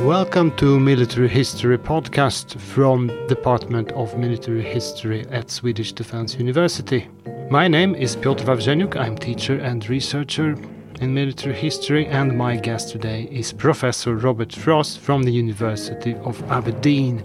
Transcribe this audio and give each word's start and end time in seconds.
Welcome 0.00 0.54
to 0.56 0.78
Military 0.80 1.28
History 1.28 1.78
Podcast 1.78 2.60
from 2.60 3.06
Department 3.28 3.92
of 3.92 4.18
Military 4.18 4.62
History 4.62 5.24
at 5.28 5.50
Swedish 5.50 5.92
Defence 5.92 6.34
University. 6.34 7.08
My 7.48 7.68
name 7.68 7.94
is 7.94 8.16
Piotr 8.16 8.44
Wawrzeniuk. 8.44 8.96
I'm 8.96 9.16
teacher 9.16 9.58
and 9.58 9.88
researcher 9.88 10.56
in 11.00 11.14
military 11.14 11.54
history 11.54 12.06
and 12.06 12.36
my 12.36 12.56
guest 12.56 12.90
today 12.90 13.28
is 13.30 13.52
Professor 13.52 14.16
Robert 14.16 14.52
Frost 14.52 14.98
from 14.98 15.22
the 15.22 15.32
University 15.32 16.14
of 16.16 16.42
Aberdeen. 16.50 17.24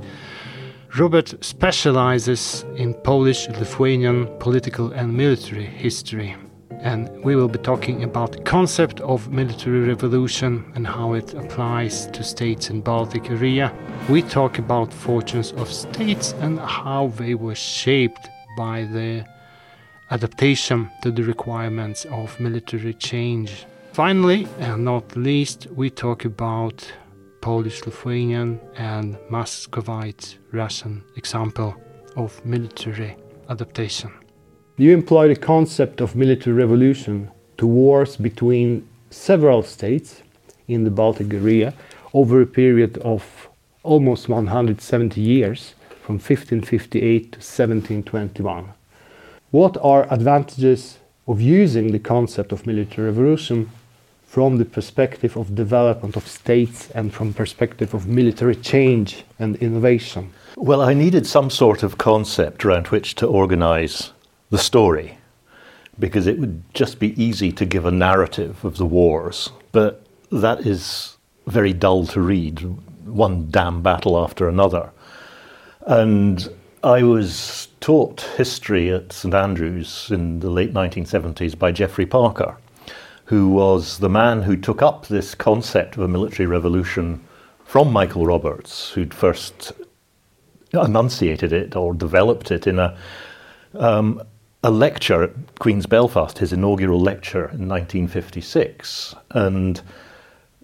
Robert 0.98 1.34
specializes 1.44 2.64
in 2.76 2.94
Polish 2.94 3.50
Lithuanian 3.50 4.28
political 4.38 4.92
and 4.92 5.14
military 5.14 5.66
history 5.66 6.36
and 6.82 7.10
we 7.24 7.36
will 7.36 7.48
be 7.48 7.60
talking 7.60 8.04
about 8.04 8.32
the 8.32 8.42
concept 8.42 9.02
of 9.02 9.32
military 9.32 9.82
revolution 9.82 10.72
and 10.76 10.88
how 10.88 11.14
it 11.14 11.34
applies 11.34 12.08
to 12.08 12.24
states 12.24 12.70
in 12.70 12.82
Baltic 12.82 13.30
area. 13.30 13.74
We 14.08 14.22
talk 14.22 14.58
about 14.60 14.94
fortunes 14.94 15.52
of 15.54 15.72
states 15.72 16.34
and 16.40 16.60
how 16.60 17.08
they 17.18 17.36
were 17.36 17.56
shaped 17.56 18.30
by 18.58 18.84
the 18.84 19.26
adaptation 20.12 20.90
to 21.04 21.12
the 21.12 21.24
requirements 21.24 22.06
of 22.06 22.40
military 22.40 22.94
change. 22.94 23.66
Finally, 23.94 24.48
and 24.60 24.86
not 24.86 25.16
least, 25.16 25.68
we 25.76 25.90
talk 25.90 26.26
about 26.26 26.92
Polish 27.42 27.86
Lithuanian 27.86 28.60
and 28.76 29.18
Muscovite 29.30 30.38
Russian 30.52 31.04
example 31.16 31.76
of 32.16 32.44
military 32.46 33.16
adaptation. 33.50 34.12
You 34.80 34.94
employ 34.94 35.28
the 35.28 35.36
concept 35.36 36.00
of 36.00 36.16
military 36.16 36.56
revolution 36.56 37.30
to 37.58 37.68
wars 37.68 38.16
between 38.16 38.88
several 39.10 39.62
states 39.62 40.22
in 40.70 40.86
the 40.86 40.90
Baltic 40.90 41.34
area 41.34 41.74
over 42.14 42.42
a 42.42 42.46
period 42.46 42.98
of 43.00 43.50
almost 43.84 44.30
170 44.30 45.20
years, 45.20 45.74
from 46.02 46.16
1558 46.16 47.24
to 47.34 47.40
1721. 47.40 48.70
What 49.52 49.76
are 49.82 50.08
advantages 50.10 51.00
of 51.28 51.42
using 51.42 51.92
the 51.92 52.00
concept 52.00 52.54
of 52.54 52.66
military 52.66 53.10
revolution 53.10 53.70
from 54.26 54.60
the 54.60 54.66
perspective 54.66 55.36
of 55.36 55.56
development 55.56 56.16
of 56.16 56.26
states 56.26 56.90
and 56.92 57.14
from 57.14 57.34
perspective 57.34 57.94
of 57.94 58.08
military 58.08 58.56
change 58.56 59.26
and 59.40 59.58
innovation? 59.58 60.32
Well, 60.56 60.82
I 60.82 60.94
needed 60.94 61.28
some 61.28 61.50
sort 61.50 61.84
of 61.84 61.98
concept 61.98 62.64
around 62.64 62.88
which 62.88 63.16
to 63.16 63.28
organize 63.28 64.14
the 64.50 64.58
story 64.58 65.18
because 66.00 66.28
it 66.28 66.40
would 66.40 66.64
just 66.74 67.00
be 67.00 67.22
easy 67.22 67.52
to 67.52 67.66
give 67.66 67.86
a 67.86 67.92
narrative 67.92 68.64
of 68.64 68.78
the 68.78 68.86
wars, 68.86 69.50
but 69.72 70.06
that 70.32 70.66
is 70.66 71.18
very 71.48 71.74
dull 71.74 72.06
to 72.08 72.22
read, 72.22 72.60
one 73.06 73.48
damn 73.52 73.82
battle 73.82 74.18
after 74.18 74.48
another. 74.48 74.92
And 75.82 76.50
I 76.84 77.04
was 77.04 77.68
taught 77.82 78.22
history 78.38 78.92
at 78.92 79.12
St 79.12 79.34
Andrews 79.34 80.10
in 80.12 80.40
the 80.40 80.50
late 80.50 80.74
1970s 80.74 81.58
by 81.58 81.72
Geoffrey 81.72 82.06
Parker, 82.06 82.56
who 83.26 83.50
was 83.50 83.98
the 83.98 84.10
man 84.10 84.44
who 84.44 84.56
took 84.56 84.82
up 84.82 85.08
this 85.08 85.36
concept 85.36 85.98
of 85.98 86.04
a 86.04 86.08
military 86.08 86.48
revolution 86.48 87.24
from 87.66 87.92
Michael 87.92 88.26
Roberts, 88.26 88.92
who'd 88.92 89.14
first 89.14 89.74
enunciated 90.72 91.52
it 91.52 91.76
or 91.76 91.94
developed 91.94 92.52
it 92.52 92.68
in 92.68 92.80
a 92.80 92.98
um, 93.74 94.22
a 94.64 94.72
lecture 94.72 95.24
at 95.24 95.60
Queen's 95.60 95.86
Belfast, 95.86 96.38
his 96.38 96.52
inaugural 96.52 97.00
lecture 97.00 97.46
in 97.50 97.68
1956. 97.68 99.16
And 99.32 99.82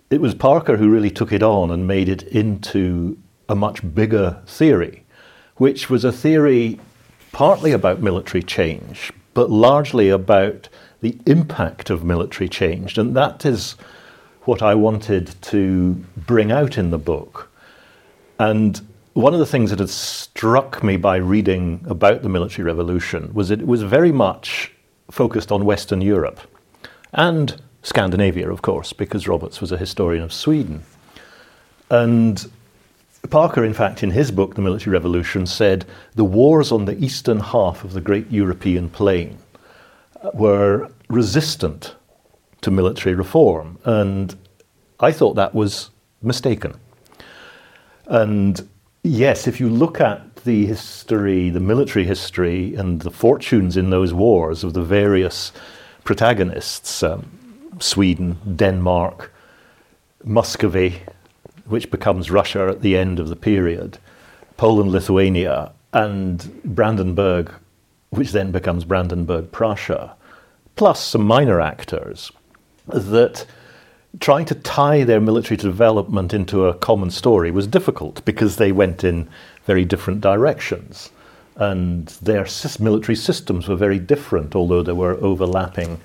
it 0.10 0.20
was 0.20 0.36
Parker 0.36 0.78
who 0.78 0.90
really 0.90 1.12
took 1.12 1.32
it 1.32 1.42
on 1.42 1.72
and 1.72 1.88
made 1.88 2.10
it 2.10 2.24
into 2.24 3.18
a 3.48 3.56
much 3.56 3.82
bigger 3.94 4.42
theory, 4.46 5.06
which 5.58 5.90
was 5.90 6.04
a 6.04 6.12
theory 6.12 6.80
partly 7.32 7.72
about 7.72 8.02
military 8.02 8.44
change, 8.44 9.12
but 9.34 9.50
largely 9.50 10.10
about 10.10 10.68
the 11.02 11.18
impact 11.26 11.90
of 11.90 12.04
military 12.04 12.50
change. 12.50 12.98
And 12.98 13.16
that 13.16 13.46
is 13.46 13.76
what 14.44 14.62
I 14.62 14.76
wanted 14.76 15.36
to 15.44 15.94
bring 16.18 16.52
out 16.52 16.78
in 16.78 16.92
the 16.92 16.98
book. 16.98 17.50
And 18.40 18.82
one 19.16 19.34
of 19.34 19.40
the 19.40 19.46
things 19.46 19.70
that 19.70 19.80
had 19.80 19.90
struck 19.90 20.84
me 20.84 20.98
by 20.98 21.16
reading 21.16 21.86
about 21.88 22.22
the 22.22 22.28
military 22.28 22.66
revolution 22.66 23.34
was 23.34 23.48
that 23.48 23.62
it 23.62 23.68
was 23.68 23.82
very 23.82 24.12
much 24.12 24.74
focused 25.10 25.54
on 25.54 25.64
Western 25.64 26.02
Europe 26.02 26.42
and 27.14 27.62
Scandinavia, 27.82 28.52
of 28.52 28.62
course, 28.62 28.92
because 28.92 29.26
Roberts 29.26 29.62
was 29.62 29.72
a 29.72 29.78
historian 29.78 30.22
of 30.22 30.34
Sweden. 30.34 30.84
And 31.90 32.46
Parker, 33.30 33.64
in 33.64 33.74
fact, 33.74 34.04
in 34.04 34.12
his 34.12 34.32
book, 34.32 34.56
The 34.56 34.62
Military 34.62 34.92
Revolution, 34.92 35.46
said 35.46 35.86
the 36.16 36.26
wars 36.26 36.74
on 36.74 36.84
the 36.84 37.02
eastern 37.02 37.40
half 37.40 37.86
of 37.86 37.94
the 37.94 38.02
great 38.02 38.30
European 38.30 38.90
plain 38.90 39.38
uh, 40.22 40.32
were 40.34 40.92
resistant 41.08 41.96
to 42.60 42.70
military 42.70 43.16
reform. 43.16 43.80
And 43.86 44.36
I 45.00 45.14
thought 45.14 45.36
that 45.36 45.56
was 45.56 45.92
mistaken. 46.22 46.78
And 48.08 48.68
Yes, 49.08 49.46
if 49.46 49.60
you 49.60 49.70
look 49.70 50.02
at 50.02 50.38
the 50.38 50.66
history, 50.66 51.52
the 51.52 51.60
military 51.60 52.06
history, 52.06 52.74
and 52.74 53.00
the 53.04 53.12
fortunes 53.12 53.78
in 53.78 53.92
those 53.92 54.16
wars 54.16 54.64
of 54.64 54.74
the 54.74 54.82
various 54.82 55.52
protagonists 56.04 57.04
um, 57.04 57.30
Sweden, 57.80 58.40
Denmark, 58.56 59.32
Muscovy, 60.24 61.04
which 61.66 61.92
becomes 61.92 62.32
Russia 62.32 62.68
at 62.68 62.82
the 62.82 62.98
end 62.98 63.20
of 63.20 63.30
the 63.30 63.36
period, 63.36 64.00
Poland, 64.58 64.92
Lithuania, 64.92 65.72
and 65.94 66.60
Brandenburg, 66.64 67.52
which 68.10 68.32
then 68.32 68.52
becomes 68.52 68.86
Brandenburg 68.86 69.52
Prussia, 69.52 70.16
plus 70.76 71.00
some 71.00 71.28
minor 71.28 71.62
actors, 71.62 72.32
that 72.88 73.46
trying 74.20 74.46
to 74.46 74.56
tie 74.56 75.04
their 75.04 75.20
military 75.20 75.58
development 75.58 76.34
into 76.34 76.66
a 76.66 76.74
common 76.74 77.10
story 77.10 77.52
was 77.52 77.68
difficult 77.68 78.24
because 78.26 78.58
they 78.58 78.72
went 78.72 79.04
in 79.04 79.28
very 79.66 79.86
different 79.86 80.22
directions. 80.22 81.10
And 81.56 82.08
their 82.22 82.46
military 82.80 83.16
systems 83.16 83.68
were 83.68 83.76
very 83.76 84.00
different, 84.00 84.56
although 84.56 84.84
there 84.84 84.96
were 84.96 85.16
overlapping 85.16 86.00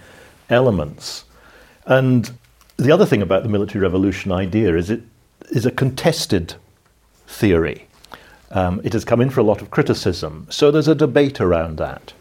elements. 0.48 1.24
And 1.86 2.30
the 2.76 2.92
other 2.92 3.06
thing 3.06 3.22
about 3.22 3.42
the 3.42 3.48
military 3.48 3.82
revolution 3.82 4.32
idea 4.32 4.76
is 4.76 4.90
it 4.90 5.02
is 5.50 5.66
a 5.66 5.70
contested 5.70 6.54
theory. 7.26 7.86
Um, 8.52 8.80
it 8.84 8.92
has 8.92 9.04
come 9.04 9.20
in 9.20 9.30
for 9.30 9.40
a 9.40 9.44
lot 9.44 9.62
of 9.62 9.70
criticism, 9.70 10.46
so 10.50 10.70
there's 10.70 10.88
a 10.88 10.94
debate 10.94 11.40
around 11.40 11.76
that. 11.78 12.12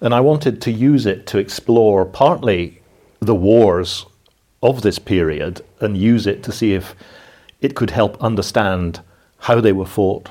And 0.00 0.14
I 0.14 0.20
wanted 0.20 0.60
to 0.62 0.70
use 0.70 1.06
it 1.06 1.26
to 1.28 1.38
explore 1.38 2.04
partly 2.04 2.80
the 3.20 3.34
wars 3.34 4.06
of 4.62 4.82
this 4.82 4.98
period 4.98 5.60
and 5.80 5.96
use 5.96 6.26
it 6.26 6.42
to 6.42 6.52
see 6.52 6.74
if 6.74 6.94
it 7.60 7.74
could 7.74 7.90
help 7.90 8.22
understand 8.22 9.00
how 9.40 9.60
they 9.60 9.72
were 9.72 9.86
fought 9.86 10.30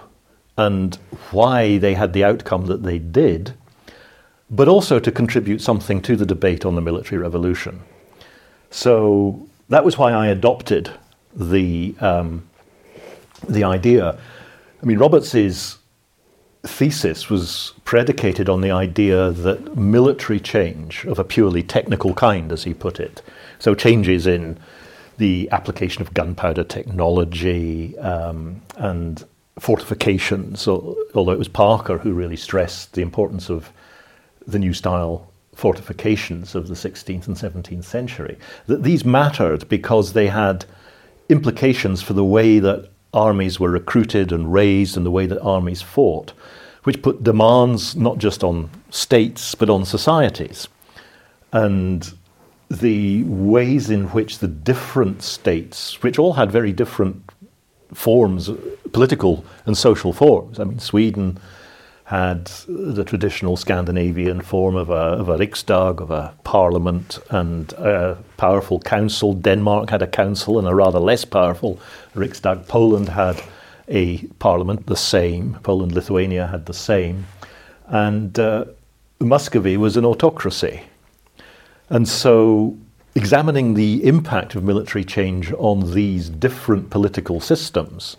and 0.58 0.96
why 1.32 1.78
they 1.78 1.94
had 1.94 2.14
the 2.14 2.24
outcome 2.24 2.66
that 2.66 2.84
they 2.84 3.00
did, 3.00 3.54
but 4.50 4.68
also 4.68 5.00
to 5.00 5.12
contribute 5.12 5.62
something 5.62 6.02
to 6.02 6.16
the 6.16 6.26
debate 6.26 6.66
on 6.66 6.76
the 6.76 6.82
military 6.82 7.22
revolution. 7.22 7.82
So 8.70 9.48
that 9.70 9.86
was 9.86 9.98
why 9.98 10.12
I 10.12 10.28
adopted 10.28 10.92
the 11.34 11.96
um, 12.00 12.48
the 13.48 13.64
idea. 13.64 14.18
I 14.82 14.86
mean, 14.86 14.98
Roberts's 14.98 15.78
thesis 16.68 17.30
was 17.30 17.74
predicated 17.86 18.50
on 18.50 18.62
the 18.62 18.72
idea 18.72 19.32
that 19.32 19.76
military 19.76 20.40
change 20.40 21.06
of 21.06 21.20
a 21.20 21.24
purely 21.24 21.64
technical 21.64 22.14
kind, 22.14 22.52
as 22.52 22.64
he 22.64 22.74
put 22.74 23.00
it, 23.00 23.22
so 23.60 23.74
changes 23.74 24.28
in 24.28 24.60
the 25.18 25.50
application 25.52 26.02
of 26.02 26.14
gunpowder 26.14 26.64
technology 26.64 27.98
um, 28.00 28.62
and 28.76 29.26
fortifications, 29.60 30.68
although 30.68 31.32
it 31.32 31.40
was 31.40 31.48
Parker 31.48 31.98
who 31.98 32.14
really 32.14 32.36
stressed 32.36 32.94
the 32.94 33.02
importance 33.02 33.50
of 33.50 33.72
the 34.46 34.60
new 34.60 34.74
style 34.74 35.32
fortifications 35.56 36.54
of 36.54 36.68
the 36.68 36.76
16th 36.76 37.28
and 37.28 37.36
17th 37.36 37.84
century, 37.84 38.38
that 38.68 38.84
these 38.84 39.04
mattered 39.04 39.68
because 39.68 40.14
they 40.14 40.28
had 40.28 40.66
implications 41.30 42.02
for 42.02 42.14
the 42.14 42.24
way 42.24 42.60
that 42.60 42.90
armies 43.18 43.60
were 43.60 43.72
recruited 43.72 44.32
and 44.32 44.54
raised 44.54 44.96
and 44.96 45.06
the 45.06 45.12
way 45.12 45.26
that 45.26 45.42
armies 45.42 45.82
fought, 45.82 46.34
which 46.84 47.02
put 47.02 47.24
demands 47.24 47.96
not 47.96 48.18
just 48.18 48.44
on 48.44 48.70
states 48.90 49.56
but 49.56 49.70
on 49.70 49.86
societies. 49.86 50.68
And 51.52 52.14
the 52.70 53.24
ways 53.24 53.90
in 53.90 54.06
which 54.08 54.40
the 54.40 54.48
different 54.48 55.24
states, 55.24 56.02
which 56.04 56.20
all 56.20 56.34
had 56.34 56.52
very 56.52 56.74
different 56.74 57.24
forms, 57.94 58.50
political 58.92 59.46
and 59.66 59.78
social 59.78 60.14
forms. 60.14 60.60
I 60.60 60.66
mean, 60.66 60.80
Sweden 60.80 61.40
had 62.08 62.46
the 62.68 63.04
traditional 63.04 63.58
Scandinavian 63.58 64.40
form 64.40 64.78
of 64.78 64.90
a, 64.90 64.94
of 64.94 65.28
a 65.28 65.38
Riksdag, 65.38 66.00
of 66.00 66.10
a 66.10 66.34
parliament, 66.46 67.20
and 67.30 67.74
a 67.74 68.18
powerful 68.38 68.80
council. 68.80 69.34
Denmark 69.34 69.90
had 69.90 70.02
a 70.02 70.08
council 70.08 70.58
and 70.58 70.68
a 70.68 70.76
rather 70.76 71.00
less 71.00 71.26
powerful 71.26 71.80
Riksdag. 72.18 72.68
Poland 72.68 73.10
had 73.10 73.42
a 73.88 74.20
parliament, 74.40 74.88
the 74.88 74.96
same. 74.96 75.58
Poland, 75.64 75.94
Lithuania 75.94 76.48
had 76.48 76.66
the 76.66 76.74
same. 76.74 77.26
And 77.88 78.38
uh, 78.38 78.66
Muscovy 79.20 79.78
was 79.78 79.98
an 79.98 80.06
autocracy. 80.06 80.84
And 81.90 82.08
so, 82.08 82.78
examining 83.16 83.74
the 83.74 84.04
impact 84.06 84.56
of 84.56 84.64
military 84.64 85.06
change 85.06 85.54
on 85.54 85.94
these 85.94 86.30
different 86.30 86.90
political 86.90 87.40
systems 87.40 88.18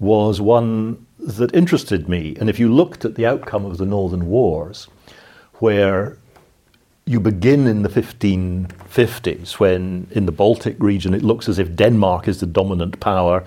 was 0.00 0.40
one 0.40 1.06
that 1.18 1.54
interested 1.54 2.08
me. 2.08 2.36
And 2.40 2.48
if 2.48 2.58
you 2.58 2.72
looked 2.72 3.04
at 3.04 3.14
the 3.14 3.26
outcome 3.26 3.64
of 3.64 3.78
the 3.78 3.86
Northern 3.86 4.26
Wars, 4.26 4.88
where 5.54 6.16
you 7.06 7.20
begin 7.20 7.66
in 7.66 7.82
the 7.82 7.88
1550s, 7.88 9.58
when 9.58 10.06
in 10.10 10.26
the 10.26 10.32
Baltic 10.32 10.76
region 10.78 11.12
it 11.12 11.22
looks 11.22 11.48
as 11.48 11.58
if 11.58 11.76
Denmark 11.76 12.28
is 12.28 12.40
the 12.40 12.46
dominant 12.46 12.98
power 13.00 13.44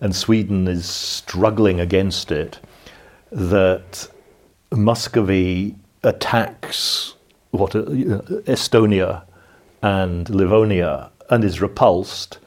and 0.00 0.14
Sweden 0.14 0.68
is 0.68 0.86
struggling 0.86 1.80
against 1.80 2.30
it, 2.30 2.60
that 3.30 4.08
Muscovy 4.72 5.76
attacks 6.02 7.14
what 7.50 7.74
uh, 7.74 7.82
Estonia 8.46 9.22
and 9.82 10.28
Livonia 10.30 11.10
and 11.30 11.44
is 11.44 11.60
repulsed, 11.60 12.38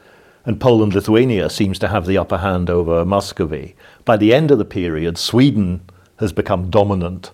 and 0.44 0.60
Poland 0.60 0.94
Lithuania 0.94 1.48
seems 1.48 1.78
to 1.78 1.88
have 1.88 2.06
the 2.06 2.18
upper 2.18 2.38
hand 2.38 2.68
over 2.70 3.04
Muscovy. 3.04 3.74
By 4.04 4.16
the 4.16 4.34
end 4.34 4.50
of 4.50 4.58
the 4.58 4.64
period, 4.64 5.16
Sweden 5.18 5.80
has 6.18 6.32
become 6.32 6.70
dominant 6.70 7.30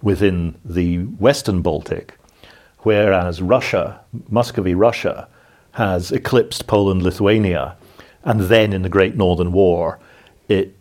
within 0.00 0.56
the 0.64 0.98
Western 0.98 1.62
Baltic, 1.62 2.16
whereas 2.86 3.42
Russia, 3.42 3.98
Muscovy 4.28 4.72
Russia, 4.72 5.26
has 5.72 6.12
eclipsed 6.12 6.68
Poland 6.68 7.02
Lithuania, 7.02 7.76
and 8.22 8.42
then 8.42 8.72
in 8.72 8.82
the 8.82 8.88
Great 8.88 9.16
Northern 9.16 9.50
War, 9.50 9.98
it 10.48 10.72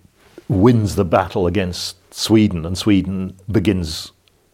wins 0.48 0.98
the 0.98 1.04
battle 1.04 1.48
against 1.48 1.98
Sweden, 2.14 2.64
and 2.64 2.78
Sweden 2.78 3.36
begins 3.52 4.12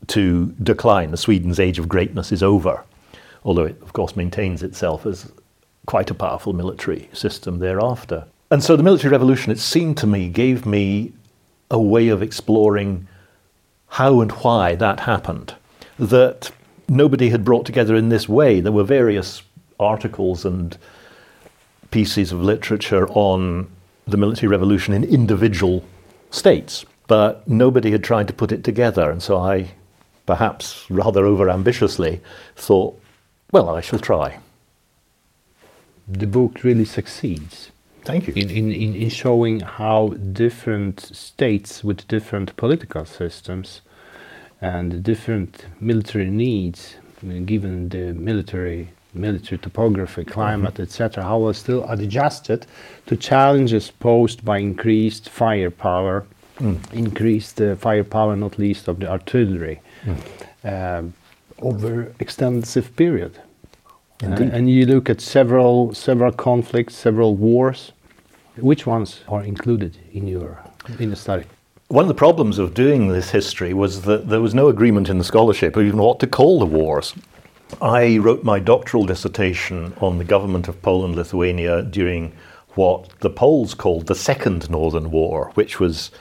to 0.07 0.55
decline. 0.63 1.11
The 1.11 1.17
Sweden's 1.17 1.59
age 1.59 1.77
of 1.77 1.89
greatness 1.89 2.31
is 2.31 2.41
over, 2.41 2.85
although 3.43 3.65
it, 3.65 3.81
of 3.81 3.91
course, 3.91 4.15
maintains 4.15 4.63
itself 4.63 5.05
as 5.05 5.29
quite 5.87 6.09
a 6.09 6.13
powerful 6.13 6.53
military 6.53 7.09
system 7.11 7.59
thereafter. 7.59 8.23
And 8.49 8.63
so 8.63 8.77
the 8.77 8.83
military 8.83 9.11
revolution, 9.11 9.51
it 9.51 9.59
seemed 9.59 9.97
to 9.97 10.07
me, 10.07 10.29
gave 10.29 10.65
me 10.65 11.11
a 11.69 11.81
way 11.81 12.07
of 12.07 12.23
exploring 12.23 13.09
how 13.87 14.21
and 14.21 14.31
why 14.31 14.75
that 14.75 15.01
happened. 15.01 15.55
That 15.99 16.51
nobody 16.91 17.29
had 17.29 17.43
brought 17.43 17.65
together 17.65 17.95
in 17.95 18.09
this 18.09 18.29
way. 18.29 18.61
There 18.61 18.71
were 18.71 18.83
various 18.83 19.41
articles 19.79 20.45
and 20.45 20.77
pieces 21.89 22.31
of 22.31 22.41
literature 22.41 23.07
on 23.09 23.67
the 24.05 24.17
military 24.17 24.47
revolution 24.47 24.93
in 24.93 25.03
individual 25.03 25.83
states, 26.29 26.85
but 27.07 27.47
nobody 27.47 27.91
had 27.91 28.03
tried 28.03 28.27
to 28.27 28.33
put 28.33 28.51
it 28.51 28.63
together. 28.63 29.09
And 29.09 29.23
so 29.23 29.37
I 29.37 29.71
perhaps 30.25 30.89
rather 30.89 31.25
over 31.25 31.49
ambitiously, 31.49 32.21
thought, 32.55 32.99
well, 33.51 33.69
I 33.69 33.81
shall 33.81 33.99
try. 33.99 34.39
The 36.07 36.27
book 36.27 36.63
really 36.63 36.85
succeeds. 36.85 37.71
Thank 38.03 38.27
you. 38.27 38.33
In, 38.35 38.49
in, 38.49 38.95
in 38.95 39.09
showing 39.09 39.59
how 39.59 40.09
different 40.09 40.99
states 41.01 41.83
with 41.83 42.07
different 42.07 42.55
political 42.55 43.05
systems 43.05 43.81
and 44.61 45.03
different 45.03 45.65
military 45.79 46.29
needs, 46.29 46.95
given 47.45 47.89
the 47.89 48.13
military 48.13 48.89
military 49.13 49.57
topography, 49.57 50.23
climate, 50.23 50.75
mm-hmm. 50.75 50.83
etc., 50.83 51.23
how 51.23 51.39
was 51.39 51.57
still 51.57 51.83
adjusted 51.89 52.65
to 53.05 53.17
challenges 53.17 53.91
posed 53.91 54.45
by 54.45 54.57
increased 54.57 55.27
firepower, 55.29 56.25
mm. 56.59 56.93
increased 56.93 57.59
uh, 57.61 57.75
firepower, 57.75 58.35
not 58.35 58.57
least 58.57 58.87
of 58.87 58.99
the 58.99 59.09
artillery, 59.09 59.81
mm. 60.05 61.11
over 61.59 62.13
extensive 62.19 62.95
period. 62.95 63.37
Uh, 64.23 64.27
and 64.27 64.69
you 64.69 64.85
look 64.85 65.09
at 65.09 65.19
several 65.19 65.93
several 65.93 66.31
conflicts, 66.31 66.95
several 66.95 67.35
wars. 67.35 67.91
Which 68.57 68.85
ones 68.85 69.21
are 69.27 69.43
included 69.43 69.97
in 70.13 70.27
your 70.27 70.59
in 70.99 71.09
the 71.09 71.15
study? 71.15 71.45
One 71.91 72.05
of 72.05 72.07
the 72.07 72.13
problems 72.13 72.57
of 72.57 72.73
doing 72.73 73.09
this 73.09 73.31
history 73.31 73.73
was 73.73 74.03
that 74.03 74.29
there 74.29 74.39
was 74.39 74.53
no 74.53 74.69
agreement 74.69 75.09
in 75.09 75.17
the 75.17 75.25
scholarship 75.25 75.75
even 75.75 75.99
what 75.99 76.21
to 76.21 76.25
call 76.25 76.57
the 76.57 76.65
wars. 76.65 77.13
I 77.81 78.17
wrote 78.19 78.45
my 78.45 78.59
doctoral 78.59 79.05
dissertation 79.05 79.93
on 79.99 80.17
the 80.17 80.23
government 80.23 80.69
of 80.69 80.81
Poland 80.81 81.17
Lithuania 81.17 81.81
during 81.81 82.31
what 82.75 83.09
the 83.19 83.29
Poles 83.29 83.73
called 83.73 84.07
the 84.07 84.15
Second 84.15 84.69
Northern 84.69 85.11
War, 85.11 85.51
which 85.55 85.81
was 85.81 86.11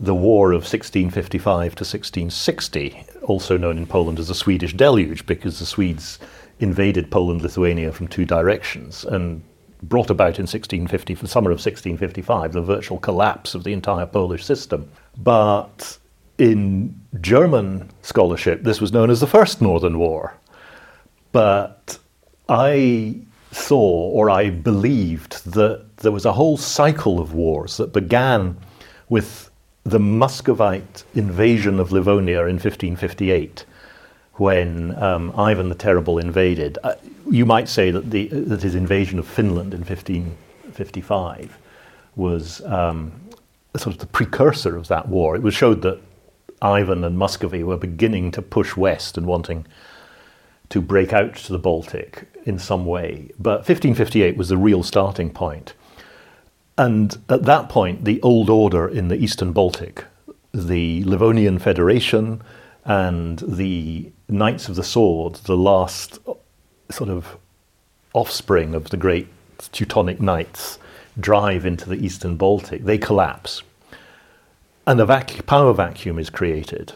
the 0.00 0.12
War 0.12 0.50
of 0.50 0.62
1655 0.62 1.76
to 1.76 1.84
1660, 1.84 3.06
also 3.22 3.56
known 3.56 3.78
in 3.78 3.86
Poland 3.86 4.18
as 4.18 4.26
the 4.26 4.34
Swedish 4.34 4.74
Deluge, 4.74 5.24
because 5.24 5.60
the 5.60 5.66
Swedes 5.66 6.18
invaded 6.58 7.12
Poland 7.12 7.42
Lithuania 7.42 7.92
from 7.92 8.08
two 8.08 8.24
directions 8.24 9.04
and 9.04 9.44
brought 9.84 10.10
about 10.10 10.40
in 10.40 10.48
1650, 10.48 11.14
the 11.14 11.28
summer 11.28 11.52
of 11.52 11.64
1655, 11.64 12.54
the 12.54 12.60
virtual 12.60 12.98
collapse 12.98 13.54
of 13.54 13.62
the 13.62 13.72
entire 13.72 14.06
Polish 14.06 14.44
system. 14.44 14.90
But 15.16 15.98
in 16.38 17.00
German 17.20 17.90
scholarship, 18.02 18.62
this 18.62 18.80
was 18.80 18.92
known 18.92 19.10
as 19.10 19.20
the 19.20 19.26
First 19.26 19.60
Northern 19.60 19.98
War. 19.98 20.34
But 21.32 21.98
I 22.48 23.16
saw 23.50 24.10
or 24.10 24.30
I 24.30 24.50
believed 24.50 25.52
that 25.52 25.98
there 25.98 26.12
was 26.12 26.24
a 26.24 26.32
whole 26.32 26.56
cycle 26.56 27.20
of 27.20 27.34
wars 27.34 27.76
that 27.76 27.92
began 27.92 28.56
with 29.08 29.50
the 29.84 29.98
Muscovite 29.98 31.04
invasion 31.14 31.80
of 31.80 31.92
Livonia 31.92 32.40
in 32.42 32.54
1558, 32.54 33.64
when 34.34 34.96
um, 35.02 35.32
Ivan 35.36 35.68
the 35.68 35.74
Terrible 35.74 36.18
invaded, 36.18 36.78
uh, 36.82 36.94
you 37.30 37.44
might 37.44 37.68
say 37.68 37.90
that, 37.90 38.10
the, 38.10 38.28
that 38.28 38.62
his 38.62 38.74
invasion 38.74 39.18
of 39.18 39.26
Finland 39.26 39.74
in 39.74 39.80
1555 39.80 41.58
was 42.16 42.62
um, 42.64 43.12
sort 43.76 43.94
of 43.94 44.00
the 44.00 44.06
precursor 44.06 44.76
of 44.76 44.88
that 44.88 45.08
war. 45.08 45.34
It 45.34 45.42
was 45.42 45.54
showed 45.54 45.82
that 45.82 46.00
Ivan 46.60 47.04
and 47.04 47.18
Muscovy 47.18 47.62
were 47.62 47.76
beginning 47.76 48.30
to 48.32 48.42
push 48.42 48.76
west 48.76 49.16
and 49.16 49.26
wanting 49.26 49.66
to 50.68 50.80
break 50.80 51.12
out 51.12 51.34
to 51.36 51.52
the 51.52 51.58
Baltic 51.58 52.28
in 52.44 52.58
some 52.58 52.86
way. 52.86 53.30
But 53.38 53.58
1558 53.58 54.36
was 54.36 54.48
the 54.48 54.56
real 54.56 54.82
starting 54.82 55.30
point. 55.30 55.74
And 56.78 57.18
at 57.28 57.44
that 57.44 57.68
point, 57.68 58.04
the 58.04 58.20
old 58.22 58.48
order 58.48 58.88
in 58.88 59.08
the 59.08 59.16
Eastern 59.16 59.52
Baltic, 59.52 60.04
the 60.54 61.04
Livonian 61.04 61.58
Federation 61.58 62.42
and 62.84 63.38
the 63.40 64.10
Knights 64.28 64.68
of 64.68 64.76
the 64.76 64.84
Sword, 64.84 65.34
the 65.34 65.56
last 65.56 66.18
sort 66.90 67.10
of 67.10 67.36
offspring 68.14 68.74
of 68.74 68.90
the 68.90 68.96
great 68.96 69.28
Teutonic 69.72 70.20
Knights, 70.20 70.78
drive 71.20 71.66
into 71.66 71.88
the 71.88 71.96
Eastern 71.96 72.36
Baltic. 72.36 72.84
They 72.84 72.98
collapse. 72.98 73.62
And 74.86 75.00
a 75.00 75.06
vac- 75.06 75.46
power 75.46 75.72
vacuum 75.72 76.18
is 76.18 76.30
created. 76.30 76.94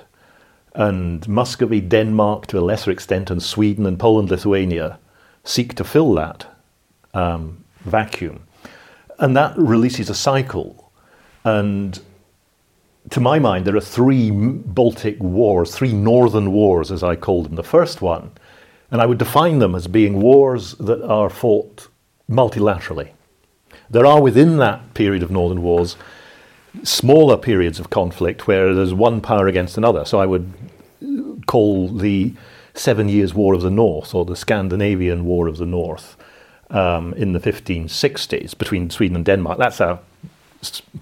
And 0.74 1.26
Muscovy, 1.28 1.80
Denmark, 1.80 2.46
to 2.48 2.58
a 2.58 2.60
lesser 2.60 2.90
extent, 2.90 3.30
and 3.30 3.42
Sweden 3.42 3.86
and 3.86 3.98
Poland, 3.98 4.30
Lithuania 4.30 4.98
seek 5.44 5.74
to 5.76 5.84
fill 5.84 6.12
that 6.14 6.46
um, 7.14 7.64
vacuum 7.80 8.46
and 9.18 9.36
that 9.36 9.56
releases 9.56 10.10
a 10.10 10.14
cycle. 10.14 10.92
And 11.44 11.98
to 13.10 13.20
my 13.20 13.38
mind, 13.38 13.64
there 13.64 13.76
are 13.76 13.80
three 13.80 14.30
Baltic 14.30 15.18
wars, 15.20 15.74
three 15.74 15.92
northern 15.92 16.52
wars, 16.52 16.90
as 16.90 17.02
I 17.02 17.16
call 17.16 17.42
them. 17.42 17.54
The 17.54 17.62
first 17.62 18.02
one, 18.02 18.32
and 18.90 19.00
I 19.00 19.06
would 19.06 19.18
define 19.18 19.58
them 19.58 19.74
as 19.74 19.86
being 19.86 20.20
wars 20.20 20.74
that 20.74 21.02
are 21.04 21.30
fought 21.30 21.88
multilaterally. 22.30 23.10
There 23.88 24.06
are 24.06 24.20
within 24.20 24.56
that 24.58 24.94
period 24.94 25.22
of 25.22 25.30
northern 25.30 25.62
wars 25.62 25.96
smaller 26.82 27.36
periods 27.36 27.80
of 27.80 27.90
conflict 27.90 28.46
where 28.46 28.74
there's 28.74 28.94
one 28.94 29.20
power 29.20 29.46
against 29.46 29.76
another. 29.76 30.04
So 30.04 30.20
I 30.20 30.26
would 30.26 30.52
call 31.46 31.88
the 31.88 32.34
Seven 32.74 33.08
Years' 33.08 33.34
War 33.34 33.54
of 33.54 33.62
the 33.62 33.70
North 33.70 34.14
or 34.14 34.24
the 34.24 34.36
Scandinavian 34.36 35.24
War 35.24 35.48
of 35.48 35.56
the 35.56 35.66
North 35.66 36.16
um, 36.70 37.14
in 37.14 37.32
the 37.32 37.40
1560s 37.40 38.56
between 38.56 38.90
Sweden 38.90 39.16
and 39.16 39.24
Denmark. 39.24 39.58
That's 39.58 39.80
a 39.80 40.00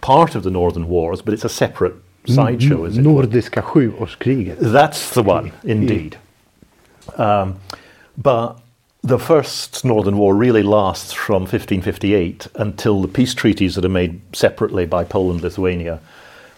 part 0.01 0.35
of 0.35 0.43
the 0.43 0.51
Northern 0.51 0.89
Wars, 0.89 1.23
but 1.23 1.35
it's 1.35 1.45
a 1.45 1.49
separate 1.49 1.95
sideshow, 2.27 2.85
is 2.85 2.99
it? 2.99 3.03
Nordiska 3.05 3.63
sjuårskriget. 3.63 4.59
That's 4.61 5.11
the 5.11 5.23
one, 5.23 5.53
indeed. 5.65 6.19
Um, 7.17 7.61
but 8.17 8.61
the 9.05 9.19
first 9.19 9.85
Northern 9.85 10.17
War 10.17 10.35
really 10.35 10.63
lasts 10.63 11.13
from 11.13 11.43
1558 11.43 12.49
until 12.55 13.03
the 13.03 13.09
peace 13.09 13.35
treaties 13.35 13.75
that 13.75 13.85
are 13.85 13.91
made 13.91 14.19
separately 14.35 14.87
by 14.87 15.05
Poland, 15.05 15.43
Lithuania, 15.43 16.01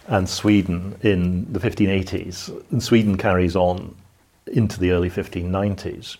and 0.07 0.29
Sweden 0.29 0.97
in 1.01 1.51
the 1.51 1.59
1580s. 1.59 2.49
And 2.71 2.81
Sweden 2.81 3.17
carries 3.17 3.57
on 3.57 3.93
into 4.47 4.79
the 4.79 4.91
early 4.91 5.09
1590s. 5.09 6.15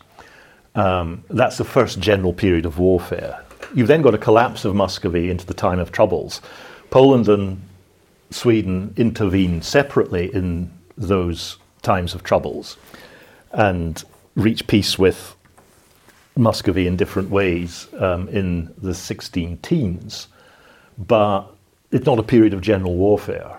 Um, 0.75 1.24
that's 1.29 1.57
the 1.57 1.63
first 1.63 2.01
general 2.01 2.34
period 2.34 2.65
of 2.65 2.77
warfare. 2.77 3.41
You've 3.74 3.88
then 3.88 4.01
got 4.01 4.13
a 4.13 4.17
collapse 4.17 4.65
of 4.65 4.75
Muscovy 4.75 5.29
into 5.29 5.46
the 5.46 5.53
time 5.53 5.79
of 5.79 5.93
troubles. 5.93 6.41
Poland 6.89 7.29
and 7.29 7.62
Sweden 8.31 8.93
intervene 8.98 9.62
separately 9.62 10.29
in 10.36 10.72
those 10.98 11.55
times 11.84 12.13
of 12.13 12.25
troubles 12.25 12.75
and 13.53 14.03
reach 14.36 14.67
peace 14.67 15.00
with 15.00 15.37
Muscovy 16.38 16.88
in 16.88 16.96
different 16.96 17.29
ways 17.29 17.88
um, 18.00 18.27
in 18.29 18.74
the 18.82 18.94
16 18.94 19.58
teens. 19.58 20.27
But 20.98 21.46
it's 21.91 22.06
not 22.06 22.20
a 22.20 22.24
period 22.24 22.53
of 22.53 22.62
general 22.62 22.96
warfare. 22.96 23.58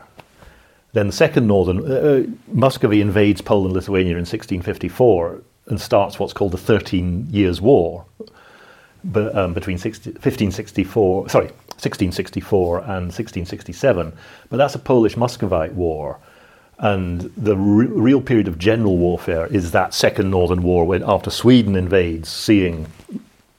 Then 0.93 1.09
the 1.09 1.13
second 1.13 1.47
northern, 1.47 1.81
uh, 1.81 1.95
uh 1.95 2.23
Muscovy 2.49 3.01
invades 3.01 3.41
Poland 3.41 3.75
Lithuania 3.75 4.13
in 4.13 4.27
1654 4.27 5.43
and 5.67 5.81
starts 5.81 6.19
what's 6.19 6.33
called 6.33 6.53
the 6.53 6.59
Thirteen 6.59 7.27
Years' 7.31 7.61
War 7.61 8.07
but, 9.05 9.37
um, 9.37 9.55
between 9.55 9.79
60, 9.79 10.11
1564, 10.11 11.29
sorry, 11.29 11.47
1664 11.79 12.79
and 12.79 13.13
1667. 13.13 14.13
But 14.49 14.57
that's 14.57 14.75
a 14.75 14.79
Polish 14.79 15.17
Muscovite 15.17 15.75
war. 15.75 16.19
And 16.79 17.23
the 17.37 17.57
re- 17.57 17.87
real 17.87 18.21
period 18.21 18.47
of 18.47 18.59
general 18.59 18.97
warfare 18.97 19.47
is 19.47 19.73
that 19.73 19.95
second 19.95 20.31
Northern 20.31 20.63
War 20.63 20.85
when, 20.85 21.03
after 21.03 21.31
Sweden 21.31 21.75
invades, 21.75 22.29
seeing 22.29 22.87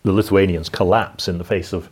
the 0.04 0.14
Lithuanians 0.14 0.70
collapse 0.70 1.28
in 1.28 1.38
the 1.38 1.44
face 1.44 1.74
of 1.74 1.90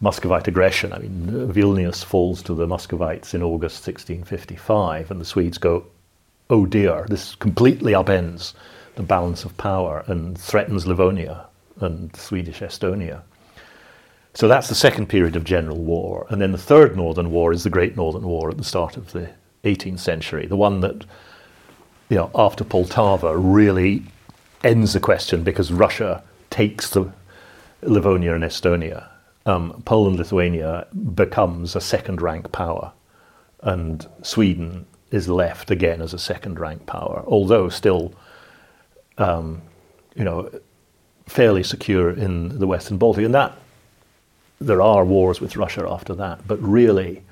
Muscovite 0.00 0.48
aggression. 0.48 0.92
I 0.92 0.98
mean, 0.98 1.26
Vilnius 1.52 2.04
falls 2.04 2.42
to 2.42 2.54
the 2.54 2.66
Muscovites 2.66 3.34
in 3.34 3.42
August 3.42 3.86
1655, 3.86 5.10
and 5.10 5.20
the 5.20 5.24
Swedes 5.24 5.58
go, 5.58 5.86
oh 6.50 6.66
dear, 6.66 7.06
this 7.08 7.34
completely 7.34 7.92
upends 7.92 8.54
the 8.96 9.02
balance 9.02 9.44
of 9.44 9.56
power 9.56 10.04
and 10.06 10.36
threatens 10.36 10.86
Livonia 10.86 11.46
and 11.80 12.14
Swedish 12.14 12.60
Estonia. 12.60 13.22
So 14.34 14.46
that's 14.46 14.68
the 14.68 14.74
second 14.74 15.08
period 15.08 15.36
of 15.36 15.44
general 15.44 15.78
war. 15.78 16.26
And 16.28 16.40
then 16.40 16.52
the 16.52 16.58
third 16.58 16.96
Northern 16.96 17.30
War 17.30 17.52
is 17.52 17.64
the 17.64 17.70
Great 17.70 17.96
Northern 17.96 18.24
War 18.24 18.50
at 18.50 18.58
the 18.58 18.64
start 18.64 18.96
of 18.96 19.12
the 19.12 19.30
18th 19.64 20.00
century, 20.00 20.46
the 20.46 20.56
one 20.56 20.80
that, 20.80 21.04
you 22.08 22.16
know, 22.16 22.30
after 22.34 22.64
Poltava 22.64 23.34
really 23.36 24.02
ends 24.64 24.92
the 24.92 25.00
question 25.00 25.42
because 25.42 25.72
Russia 25.72 26.22
takes 26.50 26.90
the 26.90 27.10
Livonia 27.82 28.34
and 28.34 28.44
Estonia. 28.44 29.08
Um, 29.46 29.82
Poland, 29.84 30.18
Lithuania 30.18 30.86
becomes 31.14 31.74
a 31.74 31.80
second 31.80 32.20
rank 32.20 32.52
power, 32.52 32.92
and 33.62 34.06
Sweden 34.22 34.86
is 35.10 35.28
left 35.28 35.70
again 35.70 36.00
as 36.00 36.14
a 36.14 36.18
second 36.18 36.60
rank 36.60 36.86
power, 36.86 37.24
although 37.26 37.68
still, 37.68 38.12
um, 39.18 39.62
you 40.14 40.24
know, 40.24 40.50
fairly 41.26 41.62
secure 41.62 42.10
in 42.10 42.58
the 42.58 42.66
Western 42.66 42.98
Baltic. 42.98 43.24
And 43.24 43.34
that 43.34 43.56
there 44.60 44.82
are 44.82 45.04
wars 45.04 45.40
with 45.40 45.56
Russia 45.56 45.88
after 45.88 46.14
that, 46.14 46.46
but 46.46 46.60
really, 46.60 47.22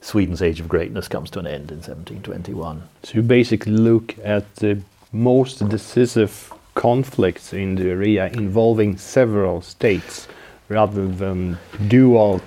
Sweden's 0.00 0.42
age 0.42 0.60
of 0.60 0.68
greatness 0.68 1.08
comes 1.08 1.30
to 1.30 1.38
an 1.38 1.46
end 1.46 1.70
in 1.70 1.78
1721. 1.78 2.82
So 3.02 3.14
you 3.14 3.22
basically 3.22 3.72
look 3.72 4.16
at 4.24 4.56
the 4.56 4.80
most 5.12 5.68
decisive 5.68 6.52
conflicts 6.74 7.52
in 7.52 7.74
the 7.74 7.90
area 7.90 8.28
involving 8.28 8.96
several 8.96 9.60
states 9.60 10.28
rather 10.68 11.06
than 11.08 11.58
dual. 11.88 12.40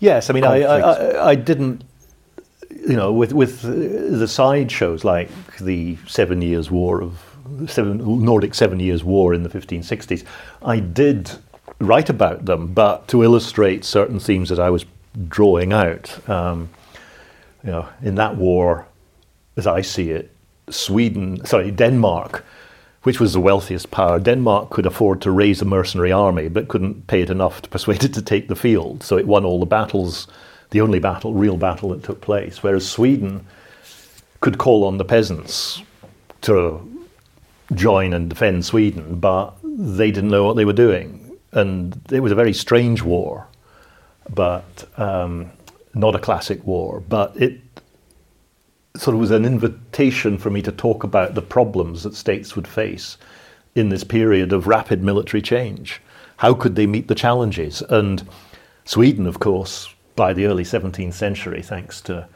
Yes, 0.00 0.30
I 0.30 0.32
mean, 0.32 0.44
I, 0.44 0.62
I, 0.62 1.28
I, 1.30 1.34
didn't, 1.34 1.84
you 2.70 2.96
know, 2.96 3.12
with, 3.12 3.32
with 3.34 3.60
the 3.62 4.26
side 4.26 4.72
shows 4.72 5.04
like 5.04 5.30
the 5.58 5.98
Seven 6.08 6.40
Years' 6.40 6.70
War 6.70 7.02
of 7.02 7.20
seven, 7.66 8.24
Nordic 8.24 8.54
Seven 8.54 8.80
Years' 8.80 9.04
War 9.04 9.34
in 9.34 9.42
the 9.42 9.50
1560s, 9.50 10.24
I 10.62 10.80
did 10.80 11.30
write 11.80 12.08
about 12.08 12.46
them, 12.46 12.68
but 12.68 13.08
to 13.08 13.22
illustrate 13.22 13.84
certain 13.84 14.18
themes 14.18 14.48
that 14.48 14.58
I 14.58 14.70
was 14.70 14.86
drawing 15.28 15.72
out. 15.72 16.28
Um, 16.28 16.70
you 17.64 17.70
know, 17.70 17.88
in 18.02 18.14
that 18.16 18.36
war, 18.36 18.86
as 19.56 19.66
I 19.66 19.82
see 19.82 20.10
it, 20.10 20.30
Sweden, 20.68 21.44
sorry, 21.44 21.70
Denmark, 21.70 22.44
which 23.02 23.20
was 23.20 23.32
the 23.32 23.40
wealthiest 23.40 23.90
power, 23.90 24.18
Denmark 24.18 24.70
could 24.70 24.86
afford 24.86 25.20
to 25.22 25.30
raise 25.30 25.62
a 25.62 25.64
mercenary 25.64 26.12
army, 26.12 26.48
but 26.48 26.68
couldn't 26.68 27.06
pay 27.06 27.22
it 27.22 27.30
enough 27.30 27.62
to 27.62 27.68
persuade 27.68 28.04
it 28.04 28.14
to 28.14 28.22
take 28.22 28.48
the 28.48 28.56
field. 28.56 29.02
So 29.02 29.16
it 29.16 29.26
won 29.26 29.44
all 29.44 29.58
the 29.58 29.66
battles, 29.66 30.26
the 30.70 30.80
only 30.80 30.98
battle, 30.98 31.32
real 31.32 31.56
battle 31.56 31.90
that 31.90 32.02
took 32.02 32.20
place. 32.20 32.62
Whereas 32.62 32.88
Sweden 32.88 33.46
could 34.40 34.58
call 34.58 34.84
on 34.84 34.98
the 34.98 35.04
peasants 35.04 35.82
to 36.42 36.86
join 37.74 38.12
and 38.12 38.28
defend 38.28 38.64
Sweden, 38.64 39.18
but 39.18 39.54
they 39.62 40.10
didn't 40.10 40.30
know 40.30 40.44
what 40.44 40.56
they 40.56 40.64
were 40.64 40.72
doing. 40.72 41.38
And 41.52 42.00
it 42.10 42.20
was 42.20 42.32
a 42.32 42.36
very 42.36 42.52
strange 42.52 43.02
war, 43.02 43.46
but 44.28 44.86
um, 44.96 45.50
not 45.94 46.14
a 46.14 46.18
classic 46.18 46.66
war. 46.66 47.02
But 47.08 47.36
it 47.36 47.60
sort 48.96 49.14
of 49.14 49.20
was 49.20 49.30
an 49.30 49.44
invitation 49.44 50.38
for 50.38 50.50
me 50.50 50.62
to 50.62 50.72
talk 50.72 51.04
about 51.04 51.34
the 51.34 51.42
problems 51.42 52.02
that 52.02 52.14
states 52.14 52.56
would 52.56 52.66
face 52.66 53.16
in 53.74 53.88
this 53.88 54.04
period 54.04 54.52
of 54.52 54.66
rapid 54.66 55.02
military 55.02 55.42
change. 55.42 56.00
How 56.38 56.54
could 56.54 56.74
they 56.74 56.86
meet 56.86 57.08
the 57.08 57.14
challenges? 57.14 57.82
And 57.82 58.26
Sweden, 58.84 59.26
of 59.26 59.38
course, 59.38 59.94
by 60.16 60.32
the 60.32 60.46
early 60.46 60.64
17th 60.64 61.14
century, 61.14 61.62
thanks 61.62 62.00
to 62.02 62.26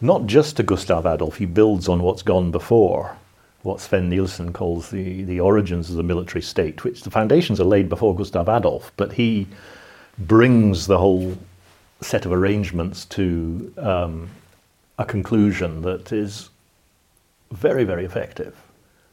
not 0.00 0.26
just 0.26 0.56
to 0.56 0.62
Gustav 0.62 1.06
Adolf, 1.06 1.38
he 1.38 1.46
builds 1.46 1.88
on 1.88 2.02
what's 2.02 2.22
gone 2.22 2.50
before 2.50 3.16
what 3.64 3.80
Sven 3.80 4.10
Nilsson 4.10 4.52
calls 4.52 4.90
the, 4.90 5.24
the 5.24 5.40
origins 5.40 5.88
of 5.88 5.96
the 5.96 6.02
military 6.02 6.42
state, 6.42 6.84
which 6.84 7.02
the 7.02 7.10
foundations 7.10 7.58
are 7.58 7.64
laid 7.64 7.88
before 7.88 8.14
Gustav 8.14 8.46
Adolf, 8.46 8.92
but 8.98 9.12
he 9.14 9.46
brings 10.18 10.86
the 10.86 10.98
whole 10.98 11.36
set 12.00 12.26
of 12.26 12.32
arrangements 12.32 13.04
to 13.06 13.72
um, 13.78 14.30
a 14.98 15.04
conclusion 15.04 15.82
that 15.82 16.12
is 16.12 16.50
very, 17.50 17.84
very 17.84 18.04
effective 18.04 18.54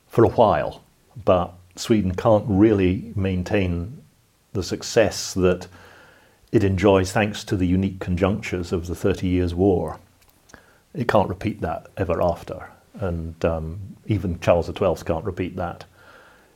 for 0.07 0.23
a 0.23 0.29
while. 0.29 0.83
But 1.23 1.53
Sweden 1.75 2.15
can't 2.15 2.45
really 2.47 3.13
maintain 3.15 4.01
the 4.53 4.63
success 4.63 5.33
that 5.33 5.67
it 6.51 6.63
enjoys 6.63 7.11
thanks 7.11 7.43
to 7.45 7.55
the 7.55 7.67
unique 7.67 7.99
conjunctures 7.99 8.73
of 8.73 8.87
the 8.87 8.95
Thirty 8.95 9.27
Years' 9.27 9.55
War. 9.55 9.99
It 10.93 11.07
can't 11.07 11.29
repeat 11.29 11.61
that 11.61 11.87
ever 11.95 12.21
after 12.21 12.67
and 12.99 13.43
um, 13.45 13.79
even 14.07 14.39
Charles 14.39 14.67
XII 14.67 15.05
can't 15.05 15.25
repeat 15.25 15.55
that. 15.55 15.85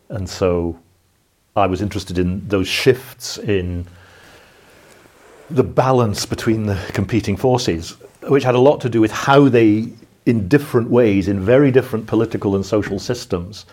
And 0.10 0.30
so 0.30 0.80
I 1.56 1.68
was 1.68 1.82
interested 1.82 2.18
in 2.18 2.48
those 2.48 2.68
shifts 2.68 3.38
in 3.38 3.88
the 5.50 5.64
balance 5.64 6.26
between 6.26 6.66
the 6.66 6.80
competing 6.94 7.38
forces, 7.38 7.98
which 8.24 8.44
had 8.44 8.56
a 8.56 8.60
lot 8.60 8.82
to 8.82 8.90
do 8.90 9.02
with 9.02 9.12
how 9.12 9.48
they, 9.48 9.92
in 10.26 10.48
different 10.48 10.90
ways, 10.90 11.28
in 11.28 11.40
very 11.40 11.72
different 11.72 12.08
political 12.08 12.56
and 12.56 12.66
social 12.66 13.00
systems, 13.00 13.66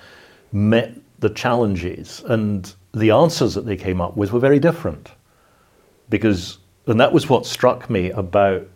met 0.52 0.94
the 1.20 1.30
challenges. 1.30 2.22
And 2.26 2.72
the 2.92 3.10
answers 3.10 3.54
that 3.54 3.64
they 3.64 3.76
came 3.76 4.00
up 4.00 4.16
with 4.16 4.32
were 4.32 4.40
very 4.40 4.58
different. 4.58 5.10
Because, 6.10 6.58
and 6.86 7.00
that 7.00 7.12
was 7.12 7.28
what 7.28 7.46
struck 7.46 7.88
me 7.88 8.10
about 8.10 8.66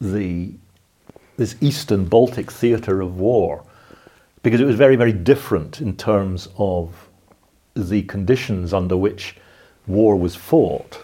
the 0.00 0.52
this 1.36 1.56
Eastern 1.60 2.04
Baltic 2.04 2.48
theatre 2.48 3.00
of 3.00 3.18
war, 3.18 3.64
because 4.44 4.60
it 4.60 4.66
was 4.66 4.76
very, 4.76 4.94
very 4.94 5.12
different 5.12 5.80
in 5.80 5.96
terms 5.96 6.48
of 6.58 7.08
the 7.74 8.02
conditions 8.02 8.72
under 8.72 8.96
which 8.96 9.34
war 9.88 10.14
was 10.14 10.36
fought 10.36 11.02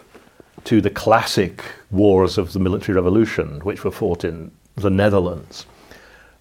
to 0.64 0.81
the 0.81 0.90
classic 0.90 1.64
wars 1.90 2.38
of 2.38 2.52
the 2.52 2.59
military 2.59 2.95
revolution, 2.95 3.61
which 3.61 3.85
were 3.85 3.90
fought 3.90 4.25
in 4.25 4.50
the 4.76 4.90
Netherlands, 4.90 5.67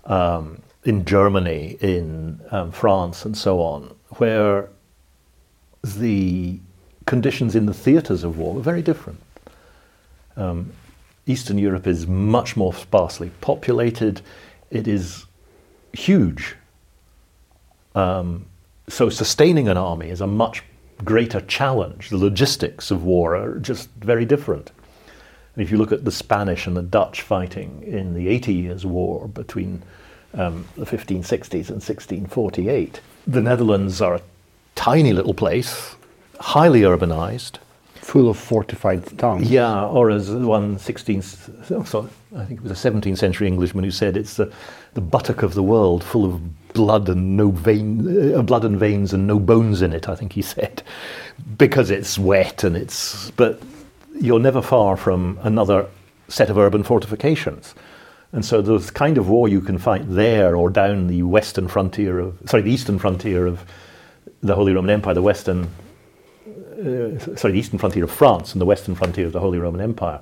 um, 0.06 0.62
in 0.84 1.06
Germany, 1.06 1.78
in 1.82 2.40
um, 2.52 2.72
France, 2.72 3.26
and 3.26 3.38
so 3.38 3.60
on, 3.60 3.94
where 4.18 4.70
the 5.84 6.60
conditions 7.06 7.56
in 7.56 7.66
the 7.66 7.74
theatres 7.74 8.24
of 8.24 8.38
war 8.38 8.54
were 8.54 8.62
very 8.62 8.82
different. 8.82 9.20
Um, 10.36 10.72
Eastern 11.26 11.58
Europe 11.58 11.88
is 11.88 12.08
much 12.08 12.56
more 12.58 12.74
sparsely 12.74 13.32
populated. 13.42 14.22
It 14.72 14.88
is 14.88 15.26
huge. 15.94 16.56
Um, 17.96 18.46
so 18.88 19.10
sustaining 19.10 19.68
an 19.68 19.78
army 19.78 20.10
is 20.10 20.22
a 20.22 20.28
much 20.28 20.64
greater 21.04 21.42
challenge. 21.42 22.10
The 22.10 22.18
logistics 22.18 22.92
of 22.92 23.04
war 23.04 23.36
are 23.36 23.60
just 23.60 23.90
very 24.00 24.26
different. 24.26 24.72
And 25.56 25.64
if 25.64 25.72
you 25.72 25.78
look 25.78 25.92
at 25.92 26.06
the 26.06 26.12
Spanish 26.12 26.68
and 26.68 26.78
the 26.78 26.82
Dutch 26.82 27.22
fighting 27.22 27.84
in 27.84 28.14
the 28.14 28.28
Eighty 28.28 28.54
Years' 28.54 28.86
War 28.86 29.28
between 29.28 29.82
um, 30.34 30.66
the 30.76 30.86
1560s 30.86 31.70
and 31.70 31.82
1648, 31.82 33.02
the 33.26 33.42
Netherlands 33.42 34.02
are 34.02 34.16
a 34.16 34.22
tiny 34.76 35.12
little 35.12 35.34
place, 35.34 35.96
highly 36.40 36.82
urbanized, 36.82 37.58
full 38.10 38.28
of 38.28 38.38
fortified 38.38 39.06
towns. 39.20 39.50
Yeah, 39.52 39.86
or 39.86 40.10
as 40.10 40.32
one 40.32 40.78
16th, 40.78 41.88
sorry, 41.88 42.10
I 42.36 42.44
think 42.44 42.60
it 42.60 42.64
was 42.64 42.86
a 42.86 42.92
17th 42.92 43.20
century 43.20 43.48
Englishman 43.48 43.84
who 43.84 43.92
said 43.92 44.18
it's 44.18 44.34
the, 44.34 44.52
the 44.96 45.02
buttock 45.02 45.44
of 45.44 45.54
the 45.54 45.62
world 45.62 46.04
full 46.04 46.26
of 46.26 46.74
blood 46.74 47.08
and 47.08 47.38
no 47.38 47.52
vein, 47.52 48.34
uh, 48.34 48.42
blood 48.42 48.66
and 48.66 48.80
veins 48.80 49.14
and 49.14 49.28
no 49.28 49.40
bones 49.40 49.84
in 49.84 49.94
it, 49.94 50.10
I 50.10 50.16
think 50.16 50.34
he 50.34 50.42
said, 50.42 50.82
because 51.56 51.92
it's 51.92 52.18
wet 52.18 52.64
and 52.64 52.76
it's, 52.76 53.30
but 53.32 53.62
you're 54.20 54.40
never 54.40 54.64
far 54.64 54.98
from 54.98 55.38
another 55.44 55.86
set 56.30 56.50
of 56.50 56.58
urban 56.58 56.82
fortifications. 56.82 57.76
And 58.32 58.44
so 58.44 58.62
the 58.62 58.92
kind 58.92 59.20
of 59.20 59.30
war 59.30 59.48
you 59.48 59.62
can 59.62 59.78
fight 59.78 60.04
there 60.08 60.56
or 60.56 60.72
down 60.72 61.08
the 61.08 61.22
western 61.24 61.68
frontier 61.68 62.18
of, 62.18 62.38
sorry, 62.46 62.64
the 62.64 62.72
eastern 62.72 62.98
frontier 62.98 63.46
of 63.46 63.64
the 64.42 64.56
Holy 64.56 64.74
Roman 64.74 64.90
Empire, 64.90 65.14
the 65.14 65.22
western, 65.22 65.70
uh, 66.80 67.36
sorry, 67.36 67.54
the 67.54 67.60
eastern 67.60 67.80
frontier 67.80 68.04
of 68.04 68.12
France 68.12 68.54
and 68.54 68.62
the 68.62 68.66
western 68.66 68.96
frontier 68.96 69.26
of 69.26 69.34
the 69.34 69.40
Holy 69.40 69.60
Roman 69.60 69.82
Empire. 69.82 70.22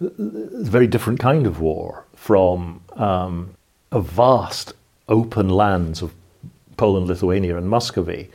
It's 0.00 0.68
a 0.68 0.70
very 0.70 0.86
different 0.86 1.20
kind 1.20 1.46
of 1.46 1.60
war 1.60 2.04
from 2.14 2.80
um, 2.96 3.54
a 3.92 4.00
vast 4.00 4.72
open 5.08 5.48
lands 5.48 6.02
of 6.02 6.12
Poland, 6.76 7.06
Lithuania, 7.06 7.56
and 7.56 7.68
Muscovy, 7.68 8.30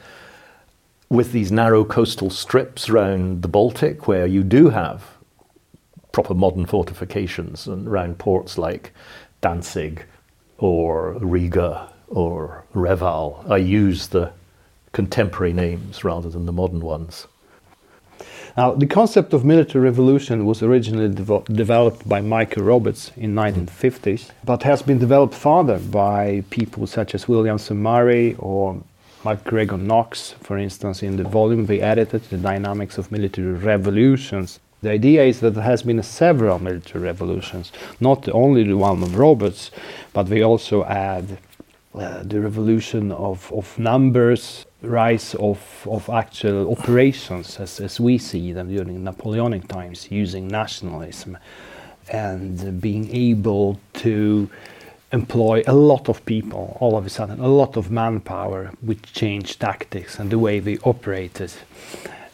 with 1.10 1.32
these 1.32 1.52
narrow 1.52 1.84
coastal 1.84 2.30
strips 2.30 2.88
around 2.90 3.42
the 3.42 3.48
Baltic, 3.48 4.08
where 4.08 4.28
you 4.28 4.44
do 4.44 4.70
have 4.70 5.04
proper 6.12 6.34
modern 6.34 6.66
fortifications 6.66 7.68
and 7.68 7.88
around 7.88 8.20
ports 8.20 8.58
like 8.58 8.94
Danzig 9.42 10.06
or 10.58 11.14
Riga 11.14 11.90
or 12.08 12.64
Reval. 12.74 13.44
I 13.50 13.58
use 13.58 14.08
the 14.08 14.32
contemporary 14.92 15.54
names 15.54 16.04
rather 16.04 16.30
than 16.30 16.46
the 16.46 16.52
modern 16.52 16.82
ones. 16.82 17.28
Now, 18.58 18.74
the 18.74 18.88
concept 18.88 19.34
of 19.34 19.46
military 19.46 19.84
revolution 19.84 20.46
was 20.46 20.64
originally 20.64 21.10
developed 21.10 22.08
by 22.08 22.22
Michael 22.22 22.64
Roberts 22.64 23.12
in 23.16 23.36
1950s, 23.36 24.32
but 24.44 24.64
has 24.64 24.82
been 24.82 25.00
developed 25.00 25.36
further 25.36 25.80
by 25.80 26.44
people 26.50 26.88
such 26.88 27.14
as 27.16 27.28
Williamson 27.28 27.78
Murray 27.78 28.36
or 28.40 28.82
MacGregor 29.24 29.78
Knox, 29.78 30.32
for 30.42 30.58
instance, 30.58 31.04
in 31.04 31.18
the 31.18 31.24
volume 31.24 31.66
they 31.66 31.82
edited, 31.82 32.24
The 32.24 32.38
Dynamics 32.38 32.98
of 32.98 33.12
Military 33.12 33.54
Revolutions. 33.54 34.60
The 34.82 34.92
idea 34.92 35.24
is 35.24 35.42
that 35.42 35.56
there 35.56 35.64
has 35.64 35.84
been 35.84 36.02
several 36.02 36.58
military 36.58 37.04
revolutions, 37.04 37.72
not 38.00 38.30
only 38.30 38.64
the 38.64 38.78
one 38.78 39.04
of 39.04 39.18
Roberts, 39.18 39.72
but 40.14 40.24
they 40.24 40.42
also 40.42 40.86
add 40.86 41.38
uh, 41.94 42.24
the 42.24 42.40
revolution 42.40 43.12
of, 43.12 43.52
of 43.52 43.78
numbers, 43.78 44.66
rise 44.82 45.36
of, 45.36 45.88
of 45.90 46.10
actual 46.10 46.72
operations 46.72 47.60
as, 47.60 47.80
as 47.80 48.00
we 48.00 48.18
see 48.18 48.54
them 48.54 48.70
during 48.70 49.04
Napoleonic 49.04 49.68
times, 49.68 50.12
using 50.12 50.48
nationalism 50.48 51.38
and 52.12 52.82
being 52.82 53.14
able 53.16 53.80
to 53.94 54.50
employ 55.12 55.64
a 55.68 55.74
lot 55.74 56.08
of 56.08 56.24
people 56.26 56.78
all 56.80 56.98
of 56.98 57.06
a 57.06 57.10
sudden, 57.10 57.40
a 57.40 57.48
lot 57.48 57.76
of 57.76 57.92
manpower, 57.92 58.72
which 58.82 59.14
changed 59.14 59.60
tactics 59.60 60.20
and 60.20 60.32
the 60.32 60.40
way 60.40 60.60
they 60.60 60.78
operated. 60.80 61.52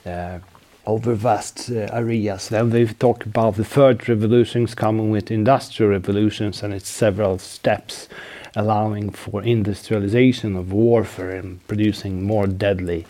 Uh, 0.05 0.39
over 0.87 1.15
vast 1.15 1.71
uh, 1.71 1.87
areas. 1.91 2.49
Then 2.49 2.69
we 2.69 2.85
talk 2.85 3.25
about 3.25 3.55
the 3.55 3.65
third 3.65 4.07
revolutions 4.07 4.75
coming 4.75 5.09
with 5.09 5.31
industrial 5.31 5.91
revolutions 5.91 6.61
and 6.61 6.73
its 6.73 6.89
several 6.89 7.39
steps 7.39 8.07
allowing 8.55 9.09
for 9.09 9.43
industrialization 9.43 10.55
of 10.55 10.71
warfare 10.71 11.31
and 11.31 11.65
producing 11.67 12.23
more 12.23 12.47
deadly 12.47 13.05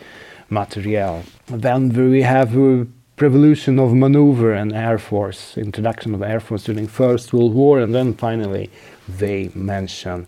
material. 0.49 1.23
Then 1.47 1.89
we 1.89 2.21
have 2.21 2.57
a 2.57 2.87
revolution 3.19 3.79
of 3.79 3.93
maneuver 3.93 4.53
and 4.53 4.73
air 4.73 4.97
force, 4.97 5.57
introduction 5.57 6.13
of 6.13 6.21
air 6.21 6.39
force 6.39 6.65
during 6.65 6.87
First 6.87 7.33
World 7.33 7.53
War, 7.53 7.79
and 7.79 7.93
then 7.93 8.13
finally 8.13 8.69
they 9.07 9.49
mention 9.53 10.27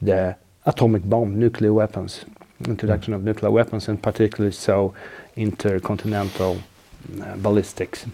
the 0.00 0.36
atomic 0.64 1.02
bomb, 1.08 1.38
nuclear 1.38 1.72
weapons, 1.72 2.24
introduction 2.66 3.12
of 3.12 3.22
nuclear 3.24 3.50
weapons, 3.50 3.88
and 3.88 4.02
particularly 4.02 4.52
so 4.52 4.94
intercontinental 5.36 6.62
uh, 7.20 7.36
ballistics 7.36 8.06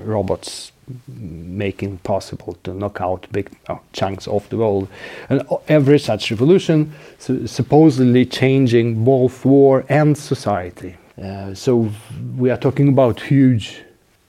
robots 0.00 0.72
making 1.06 1.98
possible 1.98 2.56
to 2.64 2.72
knock 2.72 3.00
out 3.00 3.26
big 3.32 3.50
uh, 3.68 3.76
chunks 3.92 4.26
of 4.26 4.48
the 4.48 4.56
world. 4.56 4.88
And 5.28 5.42
every 5.68 5.98
such 5.98 6.30
revolution 6.30 6.92
su 7.18 7.46
supposedly 7.46 8.24
changing 8.26 9.04
both 9.04 9.44
war 9.44 9.84
and 9.88 10.16
society. 10.16 10.96
Uh, 11.22 11.54
so 11.54 11.90
we 12.36 12.50
are 12.50 12.56
talking 12.56 12.88
about 12.88 13.20
huge, 13.20 13.82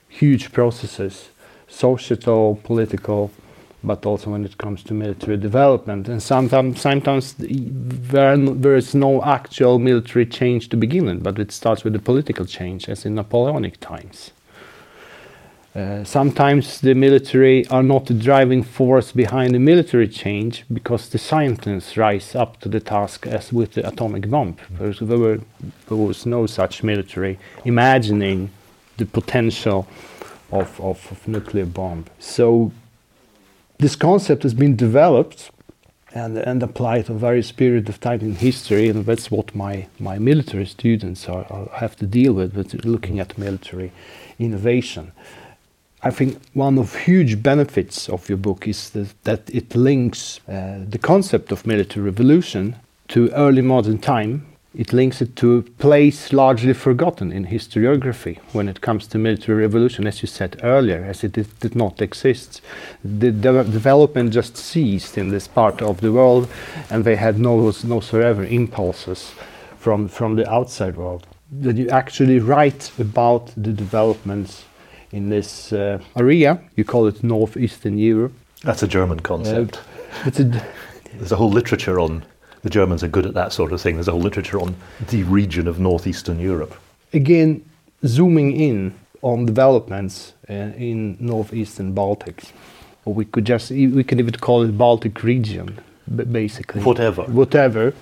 huge 0.08 0.52
processes, 0.52 1.30
societal, 1.68 2.60
political, 2.64 3.30
but 3.82 4.04
also 4.04 4.30
when 4.30 4.44
it 4.44 4.58
comes 4.58 4.82
to 4.82 4.94
military 4.94 5.36
development. 5.36 6.08
And 6.08 6.22
sometimes, 6.22 6.80
sometimes 6.80 7.34
there, 7.38 8.36
there 8.36 8.76
is 8.76 8.94
no 8.94 9.22
actual 9.22 9.78
military 9.78 10.26
change 10.26 10.68
to 10.70 10.76
begin 10.76 11.06
with, 11.06 11.22
but 11.22 11.38
it 11.38 11.52
starts 11.52 11.84
with 11.84 11.94
a 11.94 12.00
political 12.00 12.44
change, 12.44 12.88
as 12.88 13.06
in 13.06 13.14
Napoleonic 13.14 13.80
times. 13.80 14.32
Uh, 15.72 16.02
sometimes 16.02 16.80
the 16.80 16.94
military 16.94 17.64
are 17.68 17.82
not 17.82 18.06
the 18.06 18.14
driving 18.14 18.62
force 18.62 19.12
behind 19.12 19.54
the 19.54 19.58
military 19.58 20.08
change 20.08 20.64
because 20.72 21.08
the 21.10 21.18
scientists 21.18 21.96
rise 21.96 22.34
up 22.34 22.58
to 22.60 22.68
the 22.68 22.80
task 22.80 23.24
as 23.26 23.52
with 23.52 23.74
the 23.74 23.86
atomic 23.86 24.28
bomb. 24.28 24.56
There, 24.68 25.18
were, 25.18 25.40
there 25.86 25.96
was 25.96 26.26
no 26.26 26.46
such 26.46 26.82
military 26.82 27.38
imagining 27.64 28.50
the 28.96 29.06
potential 29.06 29.86
of, 30.50 30.80
of, 30.80 31.06
of 31.12 31.28
nuclear 31.28 31.66
bomb. 31.66 32.06
So 32.18 32.72
this 33.78 33.94
concept 33.94 34.42
has 34.42 34.54
been 34.54 34.74
developed 34.74 35.52
and, 36.12 36.36
and 36.36 36.62
applied 36.64 37.06
to 37.06 37.14
various 37.14 37.52
periods 37.52 37.88
of 37.88 38.00
time 38.00 38.20
in 38.20 38.34
history, 38.34 38.88
and 38.88 39.06
that's 39.06 39.30
what 39.30 39.54
my, 39.54 39.86
my 40.00 40.18
military 40.18 40.66
students 40.66 41.28
are, 41.28 41.46
are 41.48 41.68
have 41.74 41.94
to 41.96 42.06
deal 42.06 42.32
with, 42.32 42.56
with 42.56 42.84
looking 42.84 43.20
at 43.20 43.38
military 43.38 43.92
innovation. 44.40 45.12
I 46.02 46.10
think 46.10 46.40
one 46.54 46.78
of 46.78 46.96
huge 46.96 47.42
benefits 47.42 48.08
of 48.08 48.28
your 48.28 48.38
book 48.38 48.66
is 48.66 48.90
that, 48.90 49.22
that 49.24 49.50
it 49.54 49.74
links 49.76 50.40
uh, 50.48 50.78
the 50.88 50.98
concept 50.98 51.52
of 51.52 51.66
military 51.66 52.06
revolution 52.06 52.76
to 53.08 53.28
early 53.32 53.60
modern 53.60 53.98
time. 53.98 54.46
It 54.74 54.94
links 54.94 55.20
it 55.20 55.36
to 55.36 55.58
a 55.58 55.62
place 55.62 56.32
largely 56.32 56.72
forgotten 56.72 57.32
in 57.32 57.46
historiography 57.46 58.38
when 58.52 58.66
it 58.68 58.80
comes 58.80 59.06
to 59.08 59.18
military 59.18 59.60
revolution, 59.60 60.06
as 60.06 60.22
you 60.22 60.28
said 60.28 60.58
earlier, 60.62 61.04
as 61.04 61.22
it 61.22 61.32
did, 61.32 61.58
did 61.58 61.74
not 61.74 62.00
exist. 62.00 62.62
The 63.04 63.32
de 63.32 63.64
development 63.64 64.32
just 64.32 64.56
ceased 64.56 65.18
in 65.18 65.28
this 65.28 65.48
part 65.48 65.82
of 65.82 66.00
the 66.00 66.12
world, 66.12 66.48
and 66.88 67.04
they 67.04 67.16
had 67.16 67.38
no, 67.38 67.56
no 67.58 67.96
whatsoever 67.96 68.44
impulses 68.44 69.32
from, 69.76 70.08
from 70.08 70.36
the 70.36 70.50
outside 70.50 70.96
world. 70.96 71.26
That 71.50 71.76
you 71.76 71.90
actually 71.90 72.38
write 72.38 72.92
about 72.98 73.52
the 73.56 73.72
developments 73.72 74.64
in 75.12 75.28
this 75.28 75.72
uh, 75.72 75.98
area. 76.16 76.60
You 76.76 76.84
call 76.84 77.06
it 77.06 77.22
northeastern 77.22 77.98
Europe. 77.98 78.32
That's 78.62 78.82
a 78.82 78.88
German 78.88 79.20
concept. 79.20 79.76
Uh, 79.76 79.80
it's 80.26 80.40
a 80.40 80.44
There's 81.14 81.32
a 81.32 81.36
whole 81.36 81.50
literature 81.50 81.98
on 81.98 82.24
the 82.62 82.70
Germans 82.70 83.02
are 83.02 83.08
good 83.08 83.26
at 83.26 83.34
that 83.34 83.52
sort 83.52 83.72
of 83.72 83.80
thing. 83.80 83.94
There's 83.94 84.08
a 84.08 84.12
whole 84.12 84.20
literature 84.20 84.60
on 84.60 84.76
the 85.08 85.22
region 85.24 85.66
of 85.66 85.78
northeastern 85.78 86.38
Europe. 86.38 86.74
Again, 87.12 87.64
zooming 88.04 88.52
in 88.52 88.94
on 89.22 89.46
developments 89.46 90.34
uh, 90.48 90.52
in 90.76 91.16
northeastern 91.20 91.94
Baltics, 91.94 92.52
or 93.04 93.14
we 93.14 93.24
could 93.24 93.44
just 93.44 93.70
we 93.70 94.04
could 94.04 94.20
even 94.20 94.34
call 94.34 94.62
it 94.62 94.76
Baltic 94.76 95.22
region, 95.22 95.78
basically. 96.32 96.82
Whatever. 96.82 97.22
Whatever. 97.24 97.92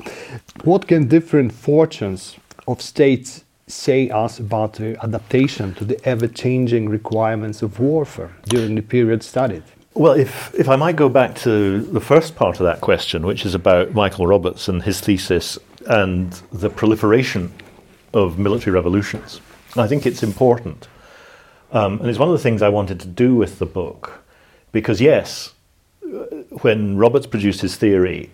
What 0.65 0.87
can 0.87 1.09
different 1.09 1.53
fortunes 1.53 2.37
of 2.67 2.83
states 2.83 3.45
say 3.69 4.11
us 4.11 4.39
about 4.39 4.75
the 4.75 5.03
adaptation 5.03 5.75
to 5.75 5.85
the 5.85 6.01
ever-changing 6.09 6.89
requirements 6.89 7.63
of 7.63 7.79
warfare 7.79 8.35
during 8.49 8.75
the 8.75 8.83
period 8.83 9.23
studied? 9.23 9.63
Well, 9.95 10.13
if, 10.13 10.55
if 10.55 10.69
I 10.69 10.77
might 10.77 10.97
go 10.97 11.09
back 11.09 11.35
to 11.37 11.81
the 11.81 12.01
first 12.01 12.37
part 12.37 12.61
of 12.61 12.67
that 12.67 12.81
question, 12.81 13.27
which 13.27 13.45
is 13.45 13.55
about 13.55 13.95
Michael 13.95 14.27
Roberts 14.27 14.69
and 14.69 14.83
his 14.83 15.01
thesis 15.01 15.59
and 15.87 16.33
the 16.53 16.71
proliferation 16.71 17.53
of 18.15 18.39
military 18.39 18.73
revolutions, 18.75 19.41
I 19.77 19.87
think 19.87 20.07
it's 20.07 20.23
important. 20.23 20.89
Um, 21.73 22.01
and 22.01 22.09
it's 22.09 22.19
one 22.19 22.29
of 22.29 22.33
the 22.33 22.43
things 22.43 22.63
I 22.63 22.69
wanted 22.69 23.01
to 23.01 23.09
do 23.09 23.35
with 23.35 23.59
the 23.59 23.67
book, 23.67 24.25
because 24.73 25.01
yes, 25.01 25.53
when 26.63 26.97
Roberts 26.97 27.27
produced 27.27 27.61
his 27.61 27.77
theory, 27.77 28.31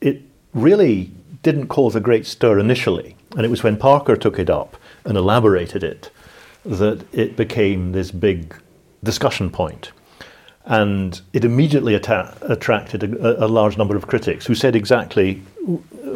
it 0.00 0.22
really 0.52 1.10
didn't 1.44 1.68
cause 1.68 1.94
a 1.94 2.00
great 2.00 2.26
stir 2.26 2.58
initially. 2.58 3.14
And 3.36 3.46
it 3.46 3.50
was 3.50 3.62
when 3.62 3.76
Parker 3.76 4.16
took 4.16 4.38
it 4.38 4.50
up 4.50 4.76
and 5.04 5.16
elaborated 5.16 5.84
it 5.84 6.10
that 6.64 7.06
it 7.12 7.36
became 7.36 7.92
this 7.92 8.10
big 8.10 8.56
discussion 9.04 9.50
point. 9.50 9.92
And 10.64 11.20
it 11.34 11.44
immediately 11.44 11.94
atta- 11.94 12.38
attracted 12.40 13.04
a, 13.04 13.44
a, 13.44 13.48
large 13.48 13.76
number 13.76 13.96
of 13.96 14.06
critics 14.06 14.46
who 14.46 14.54
said 14.54 14.74
exactly 14.74 15.34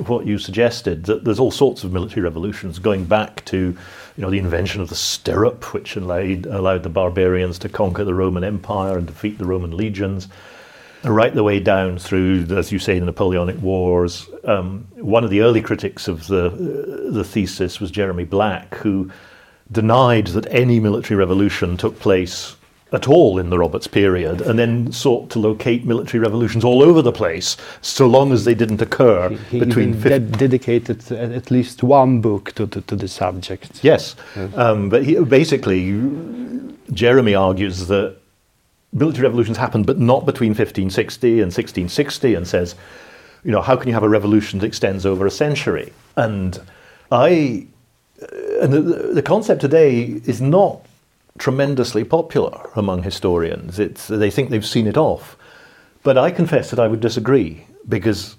what 0.07 0.27
you 0.27 0.39
suggested 0.39 1.05
that 1.05 1.25
there's 1.25 1.39
all 1.39 1.51
sorts 1.51 1.85
of 1.85 1.93
military 1.93 2.23
revolutions 2.23 2.79
going 2.79 3.05
back 3.05 3.45
to, 3.45 3.59
you 3.59 4.23
know, 4.23 4.31
the 4.31 4.39
invention 4.39 4.81
of 4.81 4.89
the 4.89 4.95
stirrup, 4.95 5.75
which 5.75 5.97
allowed, 5.97 6.47
allowed 6.47 6.83
the 6.83 6.89
barbarians 6.89 7.59
to 7.59 7.69
conquer 7.69 8.05
the 8.05 8.15
Roman 8.15 8.43
Empire 8.43 8.97
and 8.97 9.07
defeat 9.07 9.37
the 9.37 9.45
Roman 9.45 9.77
legions, 9.77 10.29
right 11.05 11.35
the 11.35 11.45
way 11.45 11.61
down 11.61 11.99
through, 11.99 12.47
as 12.51 12.73
you 12.73 12.79
say, 12.79 12.99
the 12.99 13.07
Napoleonic 13.07 13.61
Wars. 13.61 14.29
Um, 14.45 14.87
one 14.97 15.25
of 15.25 15.31
the 15.31 15.41
early 15.43 15.61
critics 15.63 16.09
of 16.09 16.27
the 16.27 16.51
the 17.11 17.25
thesis 17.25 17.81
was 17.81 17.91
Jeremy 17.91 18.25
Black, 18.25 18.75
who 18.77 19.11
denied 19.71 20.29
that 20.29 20.47
any 20.51 20.81
military 20.81 21.17
revolution 21.19 21.77
took 21.77 21.99
place 21.99 22.57
at 22.91 23.07
all 23.07 23.39
in 23.39 23.51
the 23.51 23.59
Roberts 23.59 23.87
period, 23.87 24.41
and 24.41 24.59
then 24.59 24.91
sought 24.91 25.29
to 25.29 25.39
locate 25.39 25.85
military 25.85 26.21
revolutions 26.23 26.65
all 26.65 26.83
over 26.83 27.03
the 27.03 27.13
place, 27.13 27.55
so 27.83 28.07
long 28.07 28.33
as 28.33 28.47
they 28.47 28.55
didn't 28.55 28.81
occur 28.81 29.29
He 29.51 29.59
between. 29.61 29.91
even 29.91 30.01
50 30.01 30.09
ded- 30.09 30.39
dedicated 30.39 31.13
at 31.13 31.51
least 31.51 31.83
one 31.83 32.23
book 32.23 32.53
to, 32.55 32.67
to, 32.67 32.81
to 32.81 32.97
the 32.97 33.07
subject. 33.07 33.85
Yes, 33.85 34.17
um, 34.55 34.89
but 34.89 35.05
he, 35.05 35.21
basically, 35.23 35.93
Jeremy 36.93 37.35
argues 37.35 37.89
that 37.89 38.17
military 38.93 39.25
revolutions 39.25 39.57
happened, 39.57 39.87
but 39.87 39.99
not 39.99 40.27
between 40.27 40.51
1560 40.51 41.33
and 41.33 41.53
1660, 41.53 42.35
and 42.35 42.47
says, 42.47 42.75
you 43.45 43.51
know, 43.51 43.63
how 43.63 43.77
can 43.77 43.89
you 43.89 43.95
have 43.95 44.03
a 44.03 44.09
revolution 44.09 44.59
that 44.59 44.67
extends 44.67 45.07
over 45.07 45.27
a 45.27 45.31
century? 45.31 45.93
And 46.17 46.59
I, 47.13 47.67
uh, 48.21 48.63
and 48.63 48.73
the, 48.73 48.81
the 49.15 49.23
concept 49.23 49.61
today 49.61 50.03
is 50.03 50.41
not 50.41 50.85
tremendously 51.39 52.03
popular 52.05 52.69
among 52.75 53.03
historians. 53.03 53.79
It's, 53.79 54.09
they 54.09 54.31
think 54.31 54.51
they've 54.51 54.67
seen 54.67 54.87
it 54.87 54.97
off. 54.97 55.37
But 56.03 56.19
I 56.19 56.31
confess 56.31 56.71
that 56.71 56.81
I 56.81 56.89
would 56.89 57.01
disagree 57.01 57.67
because 57.89 58.37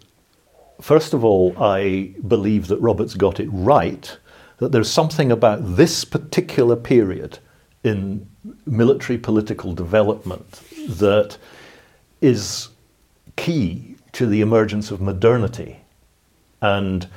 First 0.81 1.13
of 1.13 1.25
all, 1.25 1.53
I 1.61 2.13
believe 2.25 2.67
that 2.67 2.79
Roberts 2.79 3.13
got 3.13 3.39
it 3.39 3.49
right, 3.51 4.17
that 4.57 4.71
there's 4.71 4.89
something 4.89 5.31
about 5.31 5.75
this 5.75 6.05
particular 6.05 6.75
period 6.75 7.39
in 7.83 8.29
military 8.65 9.17
political 9.17 9.73
development 9.73 10.61
that 10.87 11.37
is 12.21 12.69
key 13.35 13.95
to 14.13 14.25
the 14.25 14.41
emergence 14.41 14.91
of 14.91 15.01
modernity. 15.01 15.77
And 16.61 17.07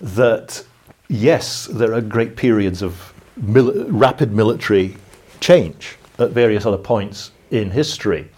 that, 0.00 0.64
yes, 1.08 1.66
there 1.66 1.94
are 1.94 2.00
great 2.00 2.36
periods 2.36 2.82
of 2.82 3.14
mil- 3.36 3.86
rapid 3.88 4.32
military 4.32 4.96
change 5.40 5.96
at 6.18 6.30
various 6.30 6.66
other 6.66 6.78
points 6.78 7.30
in 7.50 7.70
history. 7.70 8.28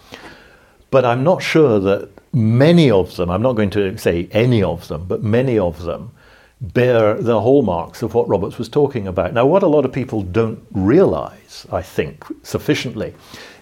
But 0.91 1.05
I'm 1.05 1.25
not 1.25 1.43
sure 1.43 1.81
that 1.81 2.09
many 2.33 2.91
of 2.91 3.17
them, 3.17 3.31
I'm 3.31 3.43
not 3.43 3.55
going 3.55 3.71
to 3.71 3.97
say 3.99 4.29
any 4.33 4.63
of 4.63 4.87
them, 4.89 5.07
but 5.07 5.23
many 5.23 5.59
of 5.59 5.83
them 5.83 6.13
bear 6.61 7.15
the 7.15 7.41
hallmarks 7.41 8.03
of 8.03 8.15
what 8.15 8.29
Roberts 8.29 8.59
was 8.59 8.69
talking 8.69 9.07
about. 9.07 9.35
Now, 9.35 9.47
what 9.47 9.63
a 9.63 9.69
lot 9.69 9.85
of 9.85 9.93
people 9.93 10.23
don't 10.23 10.65
realize, 10.73 11.67
I 11.71 11.83
think, 11.83 12.25
sufficiently, 12.43 13.15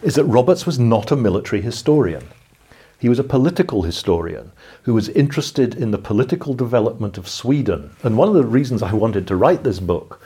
is 0.03 0.15
that 0.15 0.25
Roberts 0.25 0.67
was 0.67 0.79
not 0.79 1.11
a 1.11 1.17
military 1.17 1.63
historian. 1.63 2.29
He 2.99 3.09
was 3.09 3.19
a 3.19 3.25
political 3.25 3.83
historian 3.83 4.53
who 4.83 4.95
was 4.95 5.09
interested 5.09 5.75
in 5.75 5.91
the 5.91 5.99
political 5.99 6.55
development 6.55 7.19
of 7.19 7.29
Sweden. 7.29 7.91
And 8.05 8.17
one 8.17 8.29
of 8.29 8.35
the 8.35 8.45
reasons 8.45 8.83
I 8.83 8.93
wanted 8.93 9.27
to 9.27 9.37
write 9.37 9.65
this 9.65 9.81
book 9.81 10.21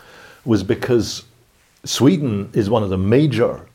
was 0.45 0.63
because 0.63 1.25
Sweden 1.85 2.51
is 2.53 2.69
one 2.69 2.83
of 2.83 2.91
the 2.91 2.99
major 2.99 3.67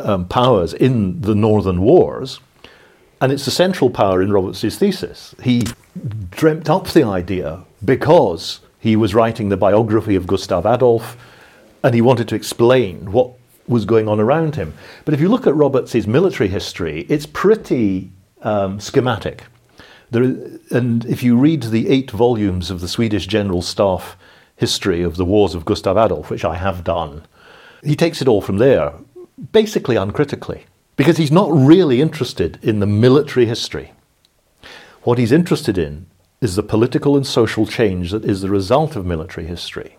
um, 0.00 0.28
powers 0.28 0.74
in 0.74 1.20
the 1.22 1.34
Northern 1.34 1.80
Wars, 1.80 2.40
and 3.20 3.32
it's 3.32 3.44
the 3.44 3.50
central 3.50 3.90
power 3.90 4.22
in 4.22 4.32
Roberts' 4.32 4.76
thesis. 4.76 5.34
He 5.42 5.64
dreamt 6.30 6.68
up 6.68 6.88
the 6.88 7.04
idea 7.04 7.64
because 7.84 8.60
he 8.78 8.96
was 8.96 9.14
writing 9.14 9.48
the 9.48 9.56
biography 9.56 10.14
of 10.14 10.26
Gustav 10.26 10.66
Adolf, 10.66 11.16
and 11.82 11.94
he 11.94 12.00
wanted 12.00 12.28
to 12.28 12.34
explain 12.34 13.12
what 13.12 13.32
was 13.66 13.84
going 13.84 14.08
on 14.08 14.20
around 14.20 14.56
him. 14.56 14.74
But 15.04 15.14
if 15.14 15.20
you 15.20 15.28
look 15.28 15.46
at 15.46 15.54
Roberts' 15.54 16.06
military 16.06 16.48
history, 16.48 17.06
it's 17.08 17.26
pretty 17.26 18.10
um, 18.42 18.80
schematic. 18.80 19.44
There, 20.10 20.22
and 20.70 21.04
if 21.04 21.22
you 21.22 21.36
read 21.36 21.64
the 21.64 21.88
eight 21.88 22.10
volumes 22.10 22.70
of 22.70 22.80
the 22.80 22.88
Swedish 22.88 23.26
General 23.26 23.62
Staff 23.62 24.16
history 24.56 25.02
of 25.02 25.16
the 25.16 25.24
wars 25.24 25.54
of 25.54 25.64
Gustav 25.64 25.96
Adolf, 25.96 26.30
which 26.30 26.44
I 26.44 26.56
have 26.56 26.82
done, 26.82 27.26
he 27.84 27.94
takes 27.94 28.22
it 28.22 28.28
all 28.28 28.40
from 28.40 28.58
there, 28.58 28.92
basically 29.52 29.96
uncritically, 29.96 30.64
because 30.96 31.16
he's 31.16 31.30
not 31.30 31.50
really 31.52 32.00
interested 32.00 32.58
in 32.62 32.80
the 32.80 32.86
military 32.86 33.46
history. 33.46 33.92
What 35.02 35.18
he's 35.18 35.32
interested 35.32 35.78
in 35.78 36.06
is 36.40 36.56
the 36.56 36.62
political 36.62 37.16
and 37.16 37.26
social 37.26 37.66
change 37.66 38.10
that 38.10 38.24
is 38.24 38.42
the 38.42 38.50
result 38.50 38.96
of 38.96 39.04
military 39.06 39.46
history. 39.46 39.96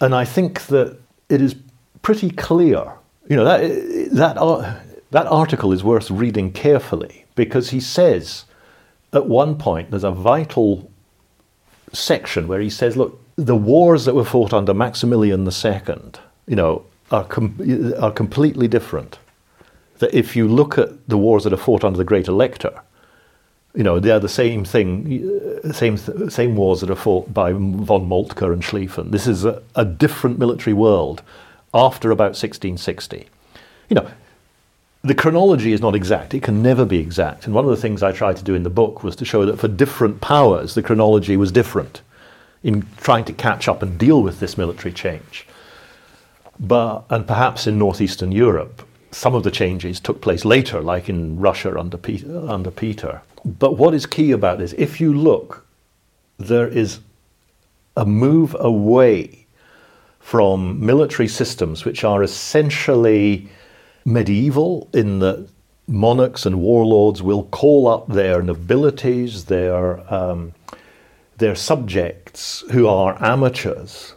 And 0.00 0.14
I 0.14 0.24
think 0.24 0.66
that 0.66 0.98
it 1.28 1.40
is 1.40 1.56
pretty 2.02 2.30
clear. 2.30 2.92
You 3.28 3.36
know, 3.36 3.44
that, 3.44 4.10
that, 4.12 4.38
ar- 4.38 4.82
that 5.10 5.26
article 5.26 5.72
is 5.72 5.82
worth 5.82 6.10
reading 6.10 6.52
carefully 6.52 7.24
because 7.34 7.70
he 7.70 7.80
says 7.80 8.44
at 9.12 9.26
one 9.26 9.56
point 9.56 9.90
there's 9.90 10.04
a 10.04 10.10
vital 10.10 10.90
section 11.92 12.48
where 12.48 12.60
he 12.60 12.70
says, 12.70 12.96
look, 12.96 13.20
the 13.36 13.56
wars 13.56 14.04
that 14.04 14.14
were 14.14 14.24
fought 14.24 14.52
under 14.52 14.74
Maximilian 14.74 15.46
II, 15.46 16.12
you 16.46 16.56
know, 16.56 16.84
are, 17.10 17.24
com- 17.24 17.94
are 18.00 18.12
completely 18.12 18.68
different. 18.68 19.18
That 19.98 20.14
if 20.14 20.36
you 20.36 20.48
look 20.48 20.76
at 20.76 21.08
the 21.08 21.18
wars 21.18 21.44
that 21.44 21.52
are 21.52 21.56
fought 21.58 21.84
under 21.84 21.96
the 21.96 22.04
Great 22.04 22.28
Elector, 22.28 22.80
you 23.74 23.82
know, 23.82 23.98
they 23.98 24.10
are 24.10 24.20
the 24.20 24.28
same 24.28 24.64
thing, 24.64 25.60
uh, 25.64 25.72
same 25.72 25.96
same 25.96 26.56
wars 26.56 26.80
that 26.80 26.90
are 26.90 26.96
fought 26.96 27.34
by 27.34 27.52
von 27.52 28.08
Moltke 28.08 28.42
and 28.42 28.62
Schlieffen. 28.62 29.10
This 29.10 29.26
is 29.26 29.44
a, 29.44 29.62
a 29.74 29.84
different 29.84 30.38
military 30.38 30.74
world 30.74 31.22
after 31.72 32.10
about 32.10 32.36
1660. 32.36 33.26
You 33.88 33.94
know, 33.96 34.08
the 35.02 35.14
chronology 35.14 35.72
is 35.72 35.80
not 35.80 35.94
exact. 35.94 36.34
It 36.34 36.42
can 36.42 36.62
never 36.62 36.84
be 36.84 36.98
exact. 36.98 37.46
And 37.46 37.54
one 37.54 37.64
of 37.64 37.70
the 37.70 37.76
things 37.76 38.02
I 38.02 38.12
tried 38.12 38.36
to 38.36 38.44
do 38.44 38.54
in 38.54 38.62
the 38.62 38.70
book 38.70 39.02
was 39.02 39.16
to 39.16 39.24
show 39.24 39.44
that 39.44 39.58
for 39.58 39.68
different 39.68 40.20
powers, 40.20 40.74
the 40.74 40.82
chronology 40.82 41.36
was 41.36 41.50
different 41.50 42.00
in 42.62 42.86
trying 42.96 43.24
to 43.26 43.32
catch 43.32 43.68
up 43.68 43.82
and 43.82 43.98
deal 43.98 44.22
with 44.22 44.40
this 44.40 44.56
military 44.56 44.94
change. 44.94 45.46
But, 46.58 47.04
and 47.10 47.26
perhaps 47.26 47.66
in 47.66 47.78
northeastern 47.78 48.32
Europe, 48.32 48.86
some 49.10 49.34
of 49.34 49.42
the 49.42 49.50
changes 49.50 50.00
took 50.00 50.22
place 50.22 50.44
later, 50.44 50.80
like 50.80 51.08
in 51.08 51.38
Russia 51.38 51.78
under 51.78 51.98
Peter. 51.98 52.48
Under 52.48 52.70
Peter. 52.70 53.20
But 53.44 53.76
what 53.76 53.94
is 53.94 54.06
key 54.06 54.30
about 54.30 54.58
this, 54.58 54.72
if 54.74 55.00
you 55.00 55.12
look, 55.12 55.66
there 56.38 56.68
is 56.68 57.00
a 57.96 58.06
move 58.06 58.56
away 58.58 59.46
from 60.18 60.84
military 60.84 61.28
systems 61.28 61.84
which 61.84 62.02
are 62.02 62.22
essentially 62.22 63.48
medieval 64.04 64.88
in 64.92 65.18
that 65.18 65.48
monarchs 65.86 66.46
and 66.46 66.60
warlords 66.60 67.22
will 67.22 67.44
call 67.44 67.86
up 67.86 68.08
their 68.08 68.40
nobilities, 68.42 69.44
their, 69.44 70.00
um, 70.12 70.54
their 71.36 71.54
subjects 71.54 72.64
who 72.70 72.86
are 72.86 73.22
amateurs 73.22 74.14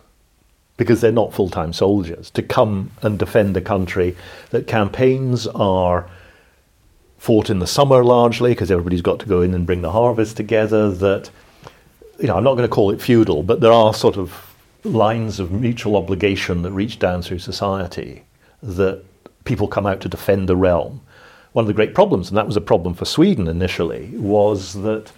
because 0.78 1.02
they're 1.02 1.12
not 1.12 1.34
full 1.34 1.50
time 1.50 1.74
soldiers, 1.74 2.30
to 2.32 2.42
come 2.42 2.92
and 3.02 3.18
defend 3.20 3.56
the 3.56 3.62
country. 3.62 4.16
That 4.52 4.68
campaigns 4.68 5.48
are 5.48 6.08
fought 7.18 7.50
in 7.50 7.60
the 7.60 7.68
summer 7.68 8.04
largely 8.04 8.52
because 8.52 8.72
everybody's 8.72 9.02
got 9.02 9.20
to 9.20 9.26
go 9.26 9.42
in 9.42 9.54
and 9.54 9.66
bring 9.66 9.82
the 9.82 9.92
harvest 9.92 10.38
together. 10.38 10.90
That, 10.92 11.30
you 12.20 12.28
know, 12.28 12.38
I'm 12.38 12.44
not 12.44 12.56
going 12.56 12.68
to 12.68 12.74
call 12.74 12.92
it 12.92 13.02
feudal, 13.02 13.44
but 13.44 13.62
there 13.62 13.72
are 13.72 13.94
sort 13.94 14.18
of 14.18 14.56
lines 14.84 15.40
of 15.40 15.52
mutual 15.52 15.96
obligation 15.96 16.62
that 16.62 16.72
reach 16.72 17.00
down 17.00 17.22
through 17.22 17.40
society 17.40 18.24
that 18.62 19.04
people 19.44 19.68
come 19.68 19.86
out 19.86 20.02
to 20.02 20.10
defend 20.10 20.48
the 20.48 20.56
realm. 20.56 21.02
One 21.54 21.64
of 21.64 21.68
the 21.68 21.74
great 21.74 21.96
problems, 21.96 22.30
and 22.30 22.38
that 22.38 22.46
was 22.46 22.58
a 22.58 22.62
problem 22.62 22.94
for 22.94 23.06
Sweden 23.06 23.48
initially, 23.48 24.10
was 24.14 24.74
that 24.74 25.12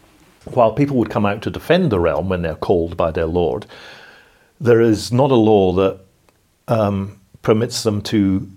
while 0.45 0.71
people 0.71 0.95
would 0.97 1.09
come 1.09 1.25
out 1.25 1.41
to 1.41 1.49
defend 1.49 1.91
the 1.91 1.99
realm 1.99 2.29
when 2.29 2.41
they're 2.41 2.55
called 2.55 2.95
by 2.95 3.11
their 3.11 3.25
lord, 3.25 3.65
there 4.59 4.81
is 4.81 5.11
not 5.11 5.31
a 5.31 5.35
law 5.35 5.73
that 5.73 5.99
um, 6.67 7.19
permits 7.41 7.83
them 7.83 8.01
to 8.03 8.49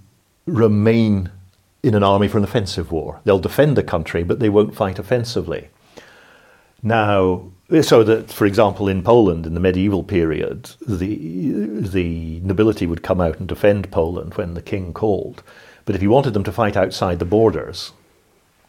remain 0.46 1.30
in 1.82 1.94
an 1.94 2.02
army 2.02 2.28
for 2.28 2.38
an 2.38 2.44
offensive 2.44 2.92
war. 2.92 3.20
They'll 3.24 3.38
defend 3.38 3.76
the 3.76 3.82
country, 3.82 4.22
but 4.22 4.38
they 4.38 4.48
won't 4.48 4.74
fight 4.74 4.98
offensively. 4.98 5.68
Now, 6.82 7.50
so 7.80 8.02
that, 8.04 8.30
for 8.30 8.44
example, 8.44 8.88
in 8.88 9.02
Poland 9.02 9.46
in 9.46 9.54
the 9.54 9.60
medieval 9.60 10.02
period, 10.02 10.70
the 10.86 11.80
the 11.80 12.40
nobility 12.40 12.86
would 12.86 13.02
come 13.02 13.20
out 13.20 13.38
and 13.38 13.48
defend 13.48 13.90
Poland 13.90 14.34
when 14.34 14.54
the 14.54 14.62
king 14.62 14.92
called. 14.92 15.42
But 15.84 15.94
if 15.94 16.00
he 16.00 16.08
wanted 16.08 16.34
them 16.34 16.44
to 16.44 16.52
fight 16.52 16.76
outside 16.76 17.18
the 17.18 17.24
borders, 17.24 17.92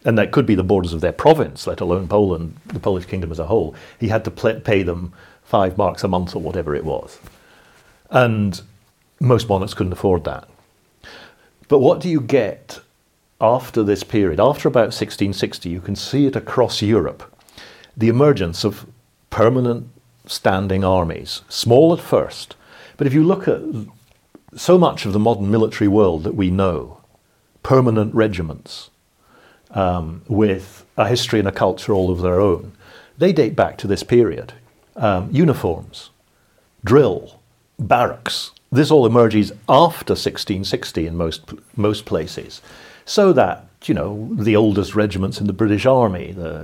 and 0.06 0.18
that 0.18 0.32
could 0.32 0.46
be 0.46 0.56
the 0.56 0.64
borders 0.64 0.94
of 0.94 1.02
their 1.02 1.12
province, 1.12 1.68
let 1.68 1.82
alone 1.82 2.08
Poland, 2.08 2.56
the 2.68 2.80
Polish 2.80 3.06
kingdom 3.06 3.32
as 3.32 3.40
a 3.40 3.48
whole, 3.48 3.76
he 4.00 4.08
had 4.08 4.24
to 4.26 4.32
pl- 4.32 4.60
pay 4.62 4.84
them 4.84 5.14
five 5.44 5.78
marks 5.78 6.04
a 6.04 6.08
month 6.08 6.36
or 6.36 6.42
whatever 6.42 6.76
it 6.76 6.86
was. 6.86 7.20
And 8.10 8.62
most 9.20 9.50
monarchs 9.50 9.74
couldn't 9.74 9.94
afford 9.94 10.24
that. 10.26 10.48
But 11.68 11.80
what 11.80 12.00
do 12.00 12.10
you 12.10 12.22
get 12.22 12.80
after 13.44 13.84
this 13.84 14.04
period? 14.04 14.40
After 14.40 14.68
about 14.68 14.94
1660, 14.96 15.70
you 15.70 15.82
can 15.82 15.96
see 15.96 16.26
it 16.26 16.36
across 16.36 16.82
Europe 16.82 17.30
the 17.96 18.10
emergence 18.10 18.64
of 18.64 18.88
permanent 19.30 19.88
standing 20.26 20.84
armies, 20.84 21.42
small 21.48 21.94
at 21.94 22.00
first. 22.00 22.56
But 22.98 23.06
if 23.06 23.14
you 23.14 23.24
look 23.24 23.48
at 23.48 23.62
so 24.56 24.80
much 24.80 25.06
of 25.06 25.14
the 25.14 25.20
modern 25.20 25.52
military 25.52 25.88
world 25.88 26.24
that 26.24 26.34
we 26.34 26.50
know, 26.50 27.02
permanent 27.62 28.16
regiments 28.16 28.90
um, 29.72 30.24
with 30.28 30.86
a 30.98 31.08
history 31.08 31.38
and 31.38 31.48
a 31.48 31.52
culture 31.52 31.94
all 31.94 32.10
of 32.10 32.22
their 32.22 32.40
own, 32.40 32.72
they 33.18 33.32
date 33.32 33.56
back 33.56 33.78
to 33.78 33.88
this 33.88 34.02
period. 34.02 34.54
Um, 34.96 35.30
uniforms, 35.32 36.10
drill, 36.84 37.40
barracks, 37.78 38.52
this 38.72 38.90
all 38.90 39.06
emerges 39.06 39.52
after 39.70 40.14
1660 40.14 41.06
in 41.06 41.16
most, 41.16 41.42
most 41.76 42.06
places. 42.06 42.62
So 43.06 43.34
that 43.34 43.68
you 43.88 43.94
know, 43.94 44.30
the 44.34 44.56
oldest 44.56 44.96
regiments 44.96 45.40
in 45.40 45.48
the 45.48 45.54
British 45.54 45.86
Army, 45.86 46.32
the, 46.32 46.64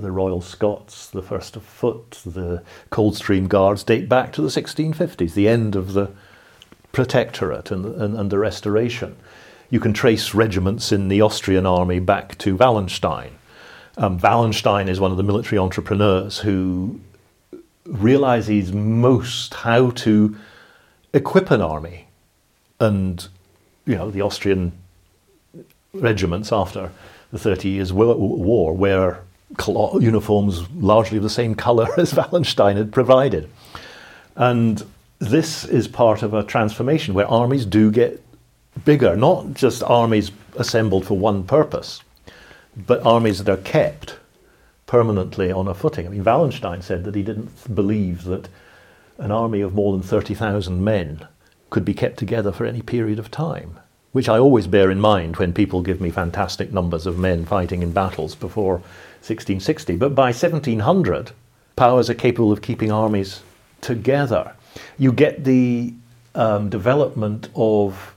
the 0.00 0.10
Royal 0.10 0.40
Scots, 0.40 1.08
the 1.08 1.22
First 1.22 1.56
of 1.56 1.62
Foot, 1.62 2.22
the 2.24 2.62
Coldstream 2.90 3.48
Guards, 3.48 3.84
date 3.84 4.08
back 4.08 4.32
to 4.32 4.42
the 4.42 4.48
1650s, 4.48 5.34
the 5.34 5.48
end 5.48 5.76
of 5.76 5.92
the 5.92 6.10
Protectorate 6.92 7.70
and, 7.70 7.84
and, 7.84 8.16
and 8.16 8.30
the 8.30 8.38
Restoration. 8.38 9.16
You 9.68 9.80
can 9.80 9.92
trace 9.92 10.34
regiments 10.34 10.92
in 10.92 11.08
the 11.08 11.20
Austrian 11.20 11.66
army 11.66 11.98
back 11.98 12.38
to 12.38 12.56
Wallenstein. 12.56 13.32
Um, 13.96 14.18
Wallenstein 14.18 14.88
is 14.88 15.00
one 15.00 15.10
of 15.10 15.16
the 15.16 15.22
military 15.22 15.58
entrepreneurs 15.58 16.38
who 16.38 17.00
realizes 17.84 18.72
most 18.72 19.54
how 19.54 19.90
to 19.90 20.36
equip 21.12 21.50
an 21.50 21.60
army. 21.60 22.06
And, 22.80 23.26
you 23.86 23.96
know, 23.96 24.10
the 24.10 24.20
Austrian 24.20 24.72
regiments 25.94 26.52
after 26.52 26.90
the 27.32 27.38
Thirty 27.38 27.70
Years' 27.70 27.92
War 27.92 28.76
wear 28.76 29.20
uniforms 30.00 30.68
largely 30.70 31.16
of 31.16 31.22
the 31.22 31.30
same 31.30 31.54
colour 31.54 31.88
as 31.98 32.14
Wallenstein 32.14 32.76
had 32.76 32.92
provided. 32.92 33.48
And 34.36 34.84
this 35.18 35.64
is 35.64 35.86
part 35.88 36.22
of 36.22 36.34
a 36.34 36.42
transformation 36.42 37.14
where 37.14 37.28
armies 37.28 37.64
do 37.64 37.90
get 37.90 38.22
bigger, 38.84 39.16
not 39.16 39.54
just 39.54 39.82
armies 39.84 40.32
assembled 40.56 41.06
for 41.06 41.16
one 41.16 41.44
purpose, 41.44 42.02
but 42.76 43.04
armies 43.06 43.42
that 43.42 43.52
are 43.52 43.62
kept 43.62 44.16
permanently 44.86 45.50
on 45.50 45.68
a 45.68 45.74
footing. 45.74 46.06
I 46.06 46.10
mean, 46.10 46.24
Wallenstein 46.24 46.82
said 46.82 47.04
that 47.04 47.14
he 47.14 47.22
didn't 47.22 47.74
believe 47.74 48.24
that 48.24 48.48
an 49.18 49.30
army 49.30 49.60
of 49.60 49.74
more 49.74 49.92
than 49.92 50.02
30,000 50.02 50.82
men 50.82 51.26
could 51.70 51.84
be 51.84 51.94
kept 51.94 52.18
together 52.18 52.52
for 52.52 52.66
any 52.66 52.82
period 52.82 53.18
of 53.18 53.30
time 53.30 53.78
which 54.14 54.28
I 54.28 54.38
always 54.38 54.68
bear 54.68 54.92
in 54.92 55.00
mind 55.00 55.38
when 55.38 55.52
people 55.52 55.82
give 55.82 56.00
me 56.00 56.08
fantastic 56.08 56.72
numbers 56.72 57.04
of 57.04 57.18
men 57.18 57.44
fighting 57.44 57.82
in 57.82 57.90
battles 57.90 58.36
before 58.36 58.74
1660. 59.26 59.96
But 59.96 60.14
by 60.14 60.26
1700, 60.26 61.32
powers 61.74 62.08
are 62.08 62.14
capable 62.14 62.52
of 62.52 62.62
keeping 62.62 62.92
armies 62.92 63.42
together. 63.80 64.54
You 64.98 65.10
get 65.10 65.42
the 65.42 65.94
um, 66.36 66.68
development 66.68 67.48
of 67.56 68.14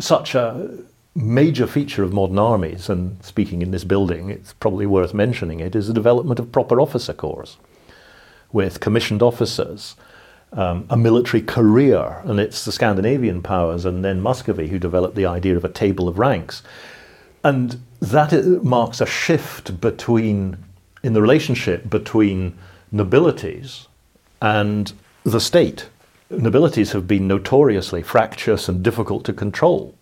such 0.00 0.34
a 0.34 0.68
major 1.14 1.68
feature 1.68 2.02
of 2.02 2.12
modern 2.12 2.40
armies, 2.40 2.88
and 2.88 3.22
speaking 3.24 3.62
in 3.62 3.70
this 3.70 3.84
building, 3.84 4.30
it's 4.30 4.54
probably 4.54 4.86
worth 4.86 5.14
mentioning 5.14 5.60
it, 5.60 5.76
is 5.76 5.86
the 5.86 5.94
development 5.94 6.40
of 6.40 6.50
proper 6.50 6.80
officer 6.80 7.12
corps 7.12 7.56
with 8.50 8.80
commissioned 8.80 9.22
officers 9.22 9.94
um, 10.52 10.86
a 10.88 10.96
military 10.96 11.42
career, 11.42 12.20
and 12.24 12.40
it's 12.40 12.64
the 12.64 12.72
Scandinavian 12.72 13.42
powers 13.42 13.84
and 13.84 14.04
then 14.04 14.20
Muscovy 14.20 14.68
who 14.68 14.78
developed 14.78 15.14
the 15.14 15.26
idea 15.26 15.56
of 15.56 15.64
a 15.64 15.68
table 15.68 16.08
of 16.08 16.18
ranks. 16.18 16.62
And 17.44 17.80
that 18.00 18.32
marks 18.62 19.00
a 19.00 19.06
shift 19.06 19.80
between, 19.80 20.56
in 21.02 21.12
the 21.12 21.22
relationship 21.22 21.88
between 21.88 22.58
nobilities 22.90 23.86
and 24.40 24.92
the 25.24 25.40
state. 25.40 25.88
Nobilities 26.30 26.92
have 26.92 27.06
been 27.06 27.26
notoriously 27.26 28.02
fractious 28.02 28.68
and 28.68 28.82
difficult 28.82 29.24
to 29.24 29.32
control 29.32 29.94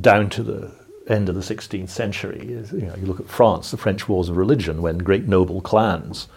down 0.00 0.30
to 0.30 0.42
the 0.42 0.72
end 1.08 1.28
of 1.28 1.34
the 1.34 1.40
16th 1.40 1.88
century. 1.88 2.46
You, 2.46 2.86
know, 2.86 2.94
you 2.96 3.06
look 3.06 3.20
at 3.20 3.28
France, 3.28 3.70
the 3.70 3.76
French 3.76 4.08
Wars 4.08 4.28
of 4.28 4.36
Religion, 4.36 4.82
when 4.82 4.98
great 4.98 5.26
noble 5.26 5.60
clans 5.60 6.28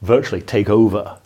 virtually 0.00 0.40
take 0.40 0.70
over 0.70 1.18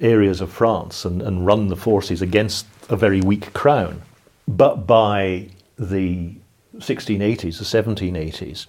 areas 0.00 0.40
of 0.40 0.52
France 0.52 1.04
and, 1.04 1.22
and 1.22 1.46
run 1.46 1.68
the 1.68 1.76
forces 1.76 2.20
against 2.20 2.66
a 2.88 2.96
very 2.96 3.20
weak 3.20 3.52
crown. 3.52 4.02
But 4.46 4.86
by 4.86 5.48
the 5.78 6.34
1680s, 6.76 7.58
the 7.58 7.82
1780s, 7.82 8.66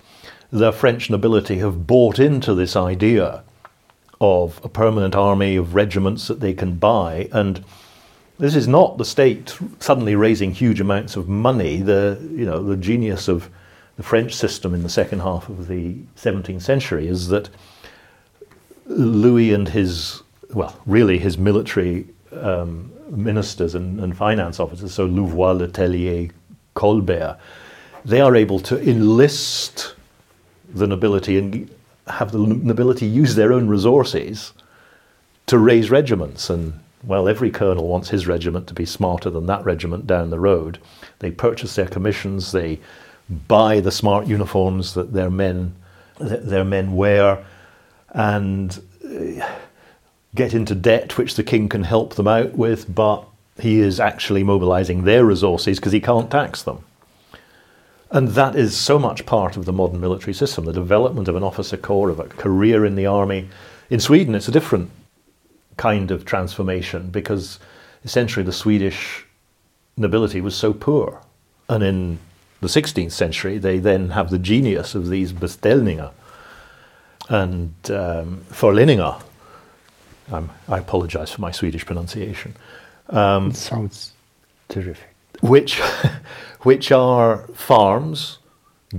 the 0.51 0.71
French 0.71 1.09
nobility 1.09 1.59
have 1.59 1.85
bought 1.85 2.19
into 2.19 2.53
this 2.53 2.75
idea 2.75 3.43
of 4.21 4.59
a 4.63 4.69
permanent 4.69 5.15
army 5.15 5.55
of 5.55 5.75
regiments 5.75 6.27
that 6.27 6.39
they 6.39 6.53
can 6.53 6.75
buy. 6.75 7.29
And 7.31 7.63
this 8.37 8.55
is 8.55 8.67
not 8.67 8.97
the 8.97 9.05
state 9.05 9.57
suddenly 9.79 10.15
raising 10.15 10.51
huge 10.51 10.81
amounts 10.81 11.15
of 11.15 11.29
money. 11.29 11.81
The, 11.81 12.17
you 12.31 12.45
know, 12.45 12.63
the 12.63 12.77
genius 12.77 13.27
of 13.27 13.49
the 13.97 14.03
French 14.03 14.33
system 14.33 14.73
in 14.73 14.83
the 14.83 14.89
second 14.89 15.19
half 15.19 15.49
of 15.49 15.67
the 15.67 15.95
17th 16.15 16.61
century 16.61 17.07
is 17.07 17.27
that 17.29 17.49
Louis 18.85 19.53
and 19.53 19.69
his 19.69 20.23
well, 20.53 20.79
really 20.85 21.19
his 21.19 21.37
military 21.37 22.07
um, 22.31 22.91
ministers 23.09 23.75
and, 23.75 23.99
and, 23.99 24.15
finance 24.15 24.59
officers, 24.59 24.93
so 24.93 25.05
Louvois, 25.07 25.53
Letellier, 25.53 26.31
Colbert, 26.73 27.37
they 28.05 28.21
are 28.21 28.35
able 28.35 28.59
to 28.59 28.79
enlist 28.89 29.95
the 30.73 30.87
nobility 30.87 31.37
and 31.37 31.69
have 32.07 32.31
the 32.31 32.39
nobility 32.39 33.05
use 33.05 33.35
their 33.35 33.51
own 33.51 33.67
resources 33.67 34.53
to 35.47 35.57
raise 35.57 35.89
regiments. 35.89 36.49
And, 36.49 36.79
well, 37.03 37.27
every 37.27 37.51
colonel 37.51 37.87
wants 37.87 38.09
his 38.09 38.27
regiment 38.27 38.67
to 38.67 38.73
be 38.73 38.85
smarter 38.85 39.29
than 39.29 39.45
that 39.47 39.65
regiment 39.65 40.07
down 40.07 40.29
the 40.29 40.39
road. 40.39 40.79
They 41.19 41.31
purchase 41.31 41.75
their 41.75 41.87
commissions, 41.87 42.51
they 42.51 42.79
buy 43.47 43.79
the 43.79 43.91
smart 43.91 44.27
uniforms 44.27 44.93
that 44.93 45.13
their 45.13 45.29
men, 45.29 45.75
their 46.19 46.63
men 46.63 46.95
wear, 46.95 47.45
and 48.09 48.81
get 50.35 50.53
into 50.53 50.75
debt, 50.75 51.17
which 51.17 51.35
the 51.35 51.43
king 51.43 51.69
can 51.69 51.83
help 51.83 52.15
them 52.15 52.27
out 52.27 52.55
with, 52.55 52.93
but 52.93 53.25
he 53.59 53.79
is 53.79 53.99
actually 53.99 54.43
mobilizing 54.43 55.03
their 55.03 55.25
resources 55.25 55.79
because 55.79 55.91
he 55.91 55.99
can't 55.99 56.31
tax 56.31 56.63
them. 56.63 56.83
And 58.11 58.29
that 58.29 58.55
is 58.55 58.75
so 58.75 58.97
much 58.97 59.25
part 59.25 59.55
of 59.55 59.65
the 59.65 59.73
modern 59.73 59.99
military 59.99 60.33
system 60.33 60.65
the 60.65 60.73
development 60.73 61.27
of 61.27 61.35
an 61.35 61.43
officer 61.43 61.77
corps, 61.77 62.09
of 62.09 62.19
a 62.19 62.25
career 62.25 62.85
in 62.85 62.95
the 62.95 63.05
army. 63.05 63.49
In 63.89 63.99
Sweden, 63.99 64.35
it's 64.35 64.47
a 64.47 64.51
different 64.51 64.89
kind 65.77 66.11
of 66.11 66.25
transformation 66.25 67.09
because 67.09 67.59
essentially 68.03 68.43
the 68.43 68.51
Swedish 68.51 69.25
nobility 69.95 70.41
was 70.41 70.55
so 70.55 70.73
poor. 70.73 71.21
And 71.67 71.83
in 71.83 72.19
the 72.61 72.67
16th 72.67 73.11
century, 73.11 73.57
they 73.57 73.77
then 73.77 74.09
have 74.09 74.31
the 74.31 74.39
genius 74.39 74.95
of 74.95 75.09
these 75.09 75.31
beställningar 75.31 76.11
and 77.29 77.73
um, 77.91 78.41
förläningar, 78.49 79.21
um, 80.31 80.49
I 80.67 80.77
apologize 80.77 81.31
for 81.31 81.41
my 81.41 81.51
Swedish 81.51 81.85
pronunciation. 81.85 82.55
Um, 83.09 83.49
it 83.49 83.55
sounds 83.55 84.13
terrific. 84.67 85.07
Which, 85.41 85.79
which 86.61 86.91
are 86.91 87.47
farms 87.53 88.39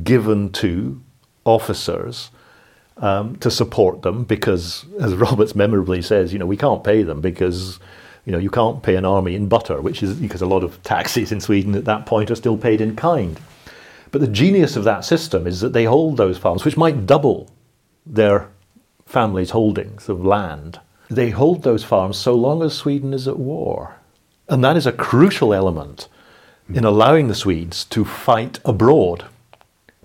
given 0.02 0.50
to 0.52 1.00
officers 1.44 2.30
um, 2.98 3.36
to 3.36 3.50
support 3.50 4.02
them 4.02 4.24
because, 4.24 4.84
as 5.00 5.14
Roberts 5.26 5.54
memorably 5.54 6.02
says, 6.02 6.32
you 6.32 6.38
know, 6.38 6.46
we 6.46 6.56
can't 6.56 6.84
pay 6.84 7.02
them 7.02 7.20
because, 7.20 7.78
you 8.24 8.32
know, 8.32 8.38
you 8.38 8.50
can't 8.50 8.82
pay 8.82 8.96
an 8.96 9.04
army 9.04 9.34
in 9.34 9.48
butter, 9.48 9.80
which 9.80 10.02
is 10.02 10.14
because 10.14 10.42
a 10.42 10.46
lot 10.46 10.64
of 10.64 10.82
taxes 10.82 11.32
in 11.32 11.40
Sweden 11.40 11.74
at 11.74 11.84
that 11.84 12.06
point 12.06 12.30
are 12.30 12.36
still 12.36 12.56
paid 12.56 12.80
in 12.80 12.96
kind. 12.96 13.40
But 14.10 14.20
the 14.20 14.28
genius 14.28 14.76
of 14.76 14.84
that 14.84 15.04
system 15.04 15.46
is 15.46 15.60
that 15.60 15.72
they 15.72 15.84
hold 15.84 16.16
those 16.16 16.36
farms, 16.36 16.64
which 16.64 16.76
might 16.76 17.06
double 17.06 17.48
their 18.04 18.48
family's 19.06 19.50
holdings 19.50 20.08
of 20.08 20.24
land 20.24 20.80
they 21.10 21.30
hold 21.30 21.62
those 21.62 21.82
farms 21.82 22.16
so 22.16 22.34
long 22.34 22.62
as 22.62 22.72
Sweden 22.72 23.12
is 23.12 23.26
at 23.26 23.38
war. 23.38 23.96
And 24.48 24.64
that 24.64 24.76
is 24.76 24.86
a 24.86 24.92
crucial 24.92 25.52
element 25.52 26.08
in 26.72 26.84
allowing 26.84 27.26
the 27.26 27.34
Swedes 27.34 27.84
to 27.86 28.04
fight 28.04 28.60
abroad, 28.64 29.24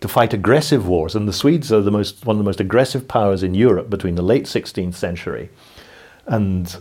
to 0.01 0.07
fight 0.07 0.33
aggressive 0.33 0.87
wars. 0.87 1.15
And 1.15 1.27
the 1.27 1.33
Swedes 1.33 1.71
are 1.71 1.81
the 1.81 1.91
most, 1.91 2.25
one 2.25 2.35
of 2.35 2.39
the 2.39 2.49
most 2.49 2.59
aggressive 2.59 3.07
powers 3.07 3.43
in 3.43 3.53
Europe 3.53 3.89
between 3.89 4.15
the 4.15 4.23
late 4.23 4.45
16th 4.45 4.95
century 4.95 5.49
and, 6.25 6.75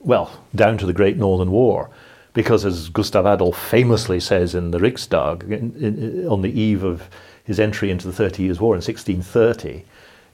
well, 0.00 0.40
down 0.54 0.76
to 0.78 0.86
the 0.86 0.92
Great 0.92 1.16
Northern 1.16 1.52
War. 1.52 1.90
Because, 2.34 2.64
as 2.64 2.88
Gustav 2.88 3.26
Adolf 3.26 3.58
famously 3.58 4.20
says 4.20 4.54
in 4.54 4.70
the 4.72 4.78
Riksdag 4.78 5.44
in, 5.44 5.74
in, 5.82 6.26
on 6.28 6.42
the 6.42 6.60
eve 6.60 6.84
of 6.84 7.08
his 7.42 7.58
entry 7.58 7.90
into 7.90 8.06
the 8.06 8.12
Thirty 8.12 8.44
Years' 8.44 8.60
War 8.60 8.74
in 8.74 8.82
1630, 8.82 9.84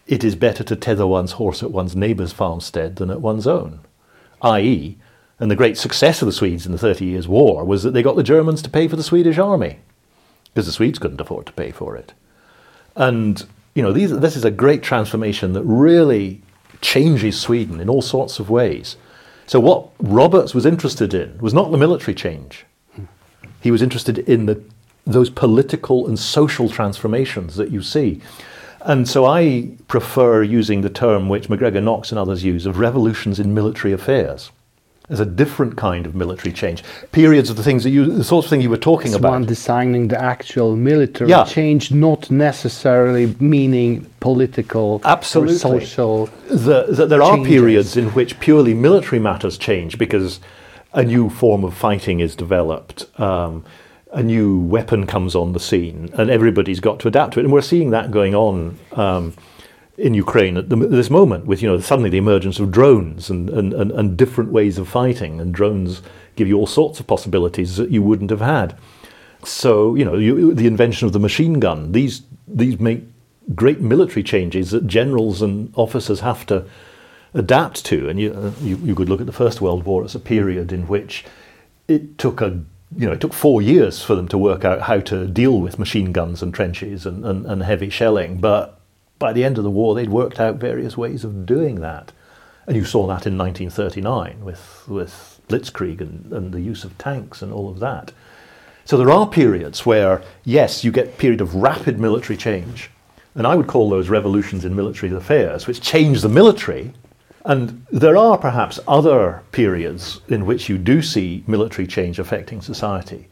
it 0.06 0.22
is 0.24 0.36
better 0.36 0.62
to 0.64 0.76
tether 0.76 1.06
one's 1.06 1.32
horse 1.32 1.62
at 1.62 1.70
one's 1.70 1.96
neighbour's 1.96 2.32
farmstead 2.32 2.96
than 2.96 3.10
at 3.10 3.20
one's 3.20 3.46
own. 3.46 3.80
I.e., 4.42 4.98
and 5.40 5.50
the 5.50 5.56
great 5.56 5.76
success 5.76 6.22
of 6.22 6.26
the 6.26 6.32
Swedes 6.32 6.66
in 6.66 6.72
the 6.72 6.78
Thirty 6.78 7.06
Years' 7.06 7.26
War 7.26 7.64
was 7.64 7.82
that 7.82 7.92
they 7.92 8.02
got 8.02 8.16
the 8.16 8.22
Germans 8.22 8.62
to 8.62 8.70
pay 8.70 8.86
for 8.86 8.96
the 8.96 9.02
Swedish 9.02 9.38
army, 9.38 9.78
because 10.52 10.66
the 10.66 10.72
Swedes 10.72 10.98
couldn't 10.98 11.20
afford 11.20 11.46
to 11.46 11.52
pay 11.52 11.70
for 11.70 11.96
it. 11.96 12.12
And, 12.94 13.44
you 13.74 13.82
know, 13.82 13.92
these, 13.92 14.16
this 14.20 14.36
is 14.36 14.44
a 14.44 14.50
great 14.50 14.82
transformation 14.82 15.52
that 15.54 15.64
really 15.64 16.42
changes 16.80 17.40
Sweden 17.40 17.80
in 17.80 17.88
all 17.88 18.02
sorts 18.02 18.38
of 18.38 18.50
ways. 18.50 18.96
So, 19.46 19.58
what 19.58 19.88
Roberts 19.98 20.54
was 20.54 20.64
interested 20.64 21.12
in 21.12 21.36
was 21.38 21.52
not 21.52 21.70
the 21.70 21.78
military 21.78 22.14
change, 22.14 22.64
he 23.60 23.70
was 23.70 23.82
interested 23.82 24.18
in 24.18 24.46
the, 24.46 24.62
those 25.06 25.30
political 25.30 26.06
and 26.06 26.18
social 26.18 26.68
transformations 26.68 27.56
that 27.56 27.70
you 27.70 27.82
see. 27.82 28.20
And 28.84 29.08
so 29.08 29.24
I 29.24 29.70
prefer 29.88 30.42
using 30.42 30.82
the 30.82 30.90
term 30.90 31.28
which 31.28 31.48
MacGregor 31.48 31.80
Knox 31.80 32.10
and 32.12 32.18
others 32.18 32.44
use 32.44 32.66
of 32.66 32.78
revolutions 32.78 33.40
in 33.40 33.54
military 33.54 33.92
affairs. 33.94 34.50
There's 35.08 35.20
a 35.20 35.26
different 35.26 35.76
kind 35.76 36.06
of 36.06 36.14
military 36.14 36.52
change. 36.52 36.82
Periods 37.12 37.50
of 37.50 37.56
the 37.56 37.62
things 37.62 37.84
that 37.84 37.90
you, 37.90 38.06
the 38.06 38.24
sorts 38.24 38.46
of 38.46 38.50
thing 38.50 38.62
you 38.62 38.70
were 38.70 38.78
talking 38.78 39.08
it's 39.08 39.16
about. 39.16 39.32
one 39.32 39.44
designing 39.44 40.08
the 40.08 40.18
actual 40.20 40.76
military 40.76 41.28
Yeah. 41.28 41.44
change, 41.44 41.92
not 41.92 42.30
necessarily 42.30 43.34
meaning 43.38 44.06
political 44.20 45.02
Absolutely. 45.04 45.56
or 45.56 45.58
social. 45.58 46.28
the, 46.48 46.86
that 46.88 47.10
there 47.10 47.22
are 47.22 47.36
periods 47.44 47.98
in 47.98 48.08
which 48.10 48.40
purely 48.40 48.72
military 48.72 49.18
matters 49.20 49.58
change 49.58 49.98
because 49.98 50.40
a 50.94 51.02
new 51.04 51.28
form 51.28 51.64
of 51.64 51.74
fighting 51.74 52.20
is 52.20 52.34
developed, 52.34 53.04
um, 53.20 53.62
a 54.14 54.22
new 54.22 54.60
weapon 54.60 55.06
comes 55.06 55.34
on 55.34 55.52
the 55.52 55.60
scene, 55.60 56.08
and 56.14 56.30
everybody's 56.30 56.80
got 56.80 57.00
to 57.00 57.08
adapt 57.08 57.34
to 57.34 57.40
it. 57.40 57.44
And 57.44 57.52
we're 57.52 57.62
seeing 57.62 57.90
that 57.90 58.10
going 58.10 58.34
on 58.34 58.78
um, 58.92 59.34
in 59.98 60.14
Ukraine 60.14 60.56
at 60.56 60.68
the, 60.68 60.76
this 60.76 61.10
moment 61.10 61.46
with 61.46 61.62
you 61.62 61.68
know 61.68 61.78
suddenly 61.80 62.10
the 62.10 62.18
emergence 62.18 62.58
of 62.58 62.70
drones 62.70 63.28
and, 63.28 63.50
and, 63.50 63.72
and, 63.72 63.90
and 63.92 64.16
different 64.16 64.52
ways 64.52 64.78
of 64.78 64.88
fighting, 64.88 65.40
and 65.40 65.52
drones 65.52 66.00
give 66.36 66.48
you 66.48 66.56
all 66.56 66.66
sorts 66.66 67.00
of 67.00 67.06
possibilities 67.06 67.76
that 67.76 67.90
you 67.90 68.02
wouldn't 68.02 68.30
have 68.30 68.40
had. 68.40 68.76
So 69.42 69.94
you 69.94 70.04
know 70.04 70.16
you, 70.16 70.54
the 70.54 70.66
invention 70.66 71.06
of 71.06 71.12
the 71.12 71.18
machine 71.18 71.60
gun. 71.60 71.92
These 71.92 72.22
these 72.46 72.78
make 72.78 73.02
great 73.54 73.80
military 73.80 74.22
changes 74.22 74.70
that 74.70 74.86
generals 74.86 75.42
and 75.42 75.72
officers 75.76 76.20
have 76.20 76.46
to 76.46 76.64
adapt 77.34 77.84
to. 77.86 78.08
And 78.08 78.18
you, 78.18 78.32
uh, 78.32 78.52
you, 78.62 78.76
you 78.76 78.94
could 78.94 79.08
look 79.08 79.20
at 79.20 79.26
the 79.26 79.32
First 79.32 79.60
World 79.60 79.84
War 79.84 80.04
as 80.04 80.14
a 80.14 80.20
period 80.20 80.72
in 80.72 80.86
which 80.86 81.24
it 81.88 82.16
took 82.16 82.40
a 82.40 82.64
you 82.96 83.06
know 83.06 83.12
it 83.12 83.20
took 83.20 83.34
four 83.34 83.60
years 83.62 84.02
for 84.02 84.14
them 84.14 84.28
to 84.28 84.38
work 84.38 84.64
out 84.64 84.82
how 84.82 85.00
to 85.00 85.26
deal 85.26 85.60
with 85.60 85.78
machine 85.78 86.12
guns 86.12 86.42
and 86.42 86.52
trenches 86.54 87.06
and, 87.06 87.24
and, 87.24 87.46
and 87.46 87.62
heavy 87.62 87.90
shelling. 87.90 88.38
But 88.38 88.78
by 89.18 89.32
the 89.32 89.44
end 89.44 89.58
of 89.58 89.64
the 89.64 89.70
war, 89.70 89.94
they'd 89.94 90.08
worked 90.08 90.40
out 90.40 90.56
various 90.56 90.96
ways 90.96 91.24
of 91.24 91.46
doing 91.46 91.80
that. 91.80 92.12
And 92.66 92.76
you 92.76 92.84
saw 92.84 93.06
that 93.06 93.26
in 93.26 93.36
1939 93.36 94.44
with, 94.44 94.84
with 94.88 95.40
Blitzkrieg 95.48 96.00
and, 96.00 96.32
and 96.32 96.52
the 96.52 96.60
use 96.60 96.84
of 96.84 96.96
tanks 96.98 97.42
and 97.42 97.52
all 97.52 97.68
of 97.68 97.78
that. 97.80 98.12
So 98.86 98.96
there 98.96 99.10
are 99.10 99.26
periods 99.26 99.86
where, 99.86 100.22
yes, 100.44 100.84
you 100.84 100.92
get 100.92 101.08
a 101.08 101.12
period 101.12 101.40
of 101.40 101.54
rapid 101.54 101.98
military 101.98 102.36
change, 102.36 102.90
and 103.34 103.46
I 103.46 103.54
would 103.54 103.66
call 103.66 103.88
those 103.88 104.10
revolutions 104.10 104.64
in 104.64 104.76
military 104.76 105.14
affairs, 105.14 105.66
which 105.66 105.80
change 105.80 106.20
the 106.20 106.28
military. 106.28 106.92
And 107.44 107.86
there 107.90 108.16
are 108.16 108.38
perhaps 108.38 108.80
other 108.88 109.42
periods 109.52 110.20
in 110.28 110.46
which 110.46 110.68
you 110.68 110.78
do 110.78 111.02
see 111.02 111.44
military 111.46 111.86
change 111.86 112.18
affecting 112.18 112.62
society. 112.62 113.28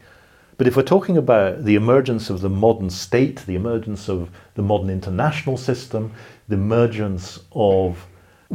But 0.57 0.67
if 0.67 0.75
we're 0.75 0.83
talking 0.83 1.17
about 1.17 1.65
the 1.65 1.75
emergence 1.75 2.29
of 2.29 2.41
the 2.41 2.49
modern 2.49 2.91
state, 2.91 3.43
the 3.47 3.55
emergence 3.55 4.07
of 4.07 4.29
the 4.53 4.61
modern 4.61 4.91
international 4.91 5.57
system, 5.57 6.13
the 6.47 6.55
emergence 6.55 7.39
of 7.53 8.05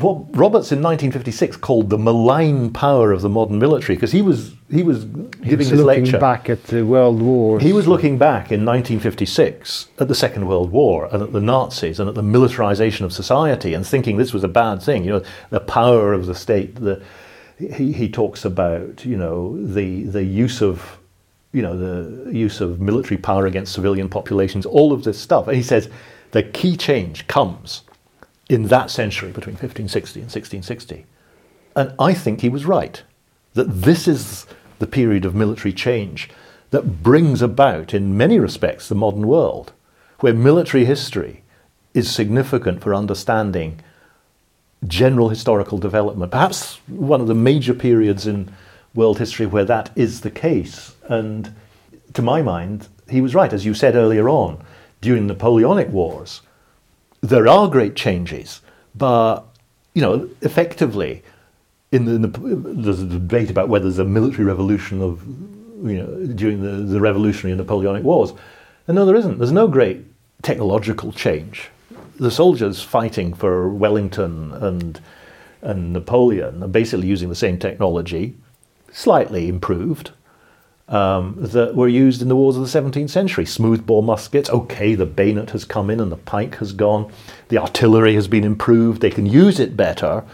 what 0.00 0.36
Roberts 0.36 0.70
in 0.70 0.80
1956 0.82 1.56
called 1.56 1.90
the 1.90 1.98
malign 1.98 2.72
power 2.72 3.12
of 3.12 3.20
the 3.22 3.28
modern 3.28 3.58
military, 3.58 3.96
because 3.96 4.12
he 4.12 4.22
was 4.22 4.54
he 4.70 4.82
was 4.82 5.02
He 5.42 5.50
giving 5.50 5.70
was 5.70 5.72
looking 5.72 6.04
lecture. 6.04 6.18
back 6.18 6.48
at 6.48 6.64
the 6.64 6.84
World 6.84 7.20
War. 7.20 7.58
He 7.58 7.72
was 7.72 7.86
looking 7.88 8.18
back 8.18 8.52
in 8.52 8.64
1956 8.64 9.88
at 9.98 10.08
the 10.08 10.14
Second 10.14 10.46
World 10.46 10.70
War 10.70 11.08
and 11.12 11.22
at 11.22 11.32
the 11.32 11.40
Nazis 11.40 11.98
and 11.98 12.08
at 12.08 12.14
the 12.14 12.22
militarization 12.22 13.04
of 13.04 13.12
society 13.12 13.74
and 13.74 13.86
thinking 13.86 14.16
this 14.16 14.32
was 14.32 14.44
a 14.44 14.48
bad 14.48 14.82
thing. 14.82 15.04
You 15.04 15.10
know, 15.10 15.22
the 15.50 15.60
power 15.60 16.12
of 16.12 16.26
the 16.26 16.34
state. 16.34 16.76
The 16.76 17.02
he, 17.58 17.92
he 17.92 18.08
talks 18.08 18.44
about 18.44 19.04
you 19.04 19.16
know 19.16 19.60
the 19.60 20.04
the 20.04 20.22
use 20.24 20.62
of 20.62 20.98
you 21.52 21.62
know 21.62 21.76
the 21.76 22.32
use 22.32 22.60
of 22.60 22.80
military 22.80 23.18
power 23.18 23.46
against 23.46 23.72
civilian 23.72 24.08
populations. 24.08 24.64
All 24.64 24.92
of 24.92 25.02
this 25.02 25.18
stuff, 25.18 25.48
and 25.48 25.56
he 25.56 25.62
says 25.62 25.88
the 26.30 26.42
key 26.42 26.76
change 26.76 27.26
comes 27.26 27.82
in 28.48 28.64
that 28.68 28.90
century 28.90 29.30
between 29.30 29.54
1560 29.54 30.20
and 30.20 30.26
1660. 30.26 31.06
And 31.76 31.94
I 31.98 32.14
think 32.14 32.40
he 32.40 32.48
was 32.48 32.64
right 32.64 33.02
that 33.54 33.82
this 33.82 34.08
is 34.08 34.46
the 34.78 34.86
period 34.86 35.24
of 35.24 35.34
military 35.34 35.72
change 35.72 36.30
that 36.70 37.02
brings 37.02 37.42
about, 37.42 37.94
in 37.94 38.16
many 38.16 38.38
respects, 38.38 38.88
the 38.88 38.94
modern 38.94 39.26
world, 39.26 39.72
where 40.20 40.34
military 40.34 40.84
history 40.84 41.42
is 41.94 42.10
significant 42.10 42.82
for 42.82 42.94
understanding 42.94 43.80
general 44.86 45.28
historical 45.28 45.78
development. 45.78 46.30
Perhaps 46.30 46.76
one 46.86 47.20
of 47.20 47.26
the 47.26 47.34
major 47.34 47.74
periods 47.74 48.26
in 48.26 48.52
world 48.94 49.18
history 49.18 49.46
where 49.46 49.64
that 49.64 49.90
is 49.96 50.20
the 50.20 50.30
case. 50.30 50.94
And 51.08 51.54
to 52.14 52.22
my 52.22 52.42
mind, 52.42 52.88
he 53.08 53.20
was 53.20 53.34
right. 53.34 53.52
As 53.52 53.64
you 53.64 53.74
said 53.74 53.96
earlier 53.96 54.28
on, 54.28 54.62
during 55.00 55.26
the 55.26 55.34
Napoleonic 55.34 55.88
Wars, 55.88 56.42
there 57.20 57.48
are 57.48 57.68
great 57.68 57.94
changes, 57.96 58.60
but 58.94 59.44
you 59.94 60.02
know, 60.02 60.28
effectively, 60.42 61.22
in 61.90 62.04
the, 62.04 62.12
in 62.12 62.22
the 62.22 62.28
there's 62.28 63.00
a 63.00 63.06
debate 63.06 63.50
about 63.50 63.68
whether 63.68 63.84
there's 63.84 63.98
a 63.98 64.04
military 64.04 64.44
revolution 64.44 65.02
of 65.02 65.26
you 65.88 66.02
know 66.02 66.26
during 66.34 66.62
the, 66.62 66.92
the 66.92 67.00
revolutionary 67.00 67.52
and 67.52 67.58
Napoleonic 67.58 68.04
Wars, 68.04 68.32
and 68.86 68.94
no, 68.94 69.04
there 69.04 69.16
isn't. 69.16 69.38
There's 69.38 69.52
no 69.52 69.68
great 69.68 70.04
technological 70.42 71.12
change. 71.12 71.70
The 72.16 72.30
soldiers 72.30 72.82
fighting 72.82 73.34
for 73.34 73.68
Wellington 73.68 74.52
and 74.52 75.00
and 75.62 75.92
Napoleon 75.92 76.62
are 76.62 76.68
basically 76.68 77.08
using 77.08 77.28
the 77.28 77.34
same 77.34 77.58
technology, 77.58 78.36
slightly 78.92 79.48
improved, 79.48 80.12
um, 80.88 81.34
that 81.38 81.74
were 81.74 81.88
used 81.88 82.22
in 82.22 82.28
the 82.28 82.36
wars 82.36 82.56
of 82.56 82.62
the 82.62 82.80
17th 82.80 83.10
century. 83.10 83.44
Smoothbore 83.44 84.02
muskets, 84.02 84.48
okay, 84.50 84.94
the 84.94 85.06
bayonet 85.06 85.50
has 85.50 85.64
come 85.64 85.90
in 85.90 86.00
and 86.00 86.10
the 86.10 86.16
pike 86.16 86.56
has 86.56 86.72
gone. 86.72 87.12
The 87.48 87.58
artillery 87.58 88.14
has 88.14 88.28
been 88.28 88.44
improved. 88.44 89.00
They 89.00 89.10
can 89.10 89.26
use 89.26 89.60
it 89.60 89.76
better. 89.76 90.24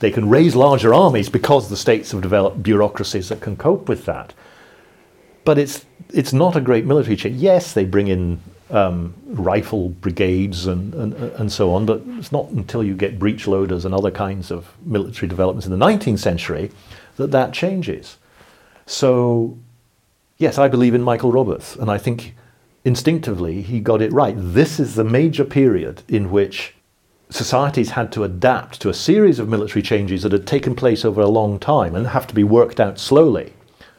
They 0.00 0.10
can 0.10 0.28
raise 0.28 0.56
larger 0.56 0.92
armies 0.92 1.28
because 1.28 1.68
the 1.68 1.76
states 1.76 2.10
have 2.10 2.22
developed 2.22 2.62
bureaucracies 2.62 3.28
that 3.28 3.40
can 3.40 3.56
cope 3.56 3.88
with 3.88 4.04
that. 4.06 4.34
But 5.44 5.58
it's, 5.58 5.84
it's 6.12 6.32
not 6.32 6.56
a 6.56 6.60
great 6.60 6.84
military 6.84 7.16
change. 7.16 7.36
Yes, 7.36 7.72
they 7.72 7.84
bring 7.84 8.08
in 8.08 8.40
um, 8.70 9.14
rifle 9.26 9.90
brigades 9.90 10.66
and, 10.66 10.94
and, 10.94 11.14
and 11.14 11.52
so 11.52 11.72
on, 11.72 11.86
but 11.86 12.02
it's 12.18 12.32
not 12.32 12.48
until 12.50 12.82
you 12.82 12.94
get 12.94 13.18
breech 13.18 13.46
loaders 13.46 13.84
and 13.84 13.94
other 13.94 14.10
kinds 14.10 14.50
of 14.50 14.74
military 14.84 15.28
developments 15.28 15.66
in 15.66 15.76
the 15.76 15.84
19th 15.84 16.18
century 16.18 16.70
that 17.16 17.30
that 17.30 17.52
changes. 17.52 18.16
So 18.86 19.58
yes, 20.40 20.58
I 20.58 20.66
believe 20.66 20.94
in 20.94 21.02
Michael 21.02 21.30
Roberts, 21.30 21.76
and 21.76 21.90
I 21.90 21.98
think 21.98 22.34
instinctively 22.84 23.62
he 23.62 23.78
got 23.78 24.02
it 24.02 24.12
right. 24.12 24.34
This 24.36 24.80
is 24.80 24.94
the 24.94 25.04
major 25.04 25.44
period 25.44 26.02
in 26.08 26.30
which 26.30 26.74
societies 27.28 27.90
had 27.90 28.10
to 28.12 28.24
adapt 28.24 28.80
to 28.80 28.88
a 28.88 28.94
series 28.94 29.38
of 29.38 29.48
military 29.48 29.82
changes 29.82 30.22
that 30.22 30.32
had 30.32 30.46
taken 30.46 30.74
place 30.74 31.04
over 31.04 31.20
a 31.20 31.28
long 31.28 31.60
time 31.60 31.94
and 31.94 32.08
have 32.08 32.26
to 32.26 32.34
be 32.34 32.42
worked 32.42 32.80
out 32.80 32.98
slowly. 32.98 33.52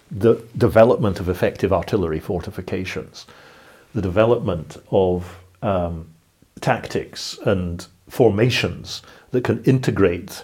The 0.10 0.44
development 0.58 1.20
of 1.22 1.30
effective 1.30 1.72
artillery 1.72 2.20
fortifications, 2.20 3.28
the 3.94 4.02
development 4.02 4.78
of 4.90 5.40
um, 5.62 6.10
tactics 6.60 7.38
and 7.46 7.86
formations 8.10 9.04
that 9.30 9.44
can 9.44 9.64
integrate 9.64 10.44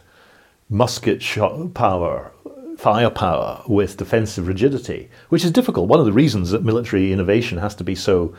musket 0.70 1.22
shot 1.22 1.74
power, 1.74 2.32
firepower 2.78 3.64
with 3.68 3.98
defensive 3.98 4.48
rigidity, 4.48 5.10
which 5.30 5.44
is 5.44 5.52
difficult. 5.52 5.90
One 5.90 6.00
of 6.00 6.06
the 6.06 6.14
reasons 6.14 6.52
that 6.52 6.64
military 6.64 7.12
innovation 7.12 7.58
has 7.58 7.76
to 7.76 7.84
be 7.84 7.96
so 7.96 8.36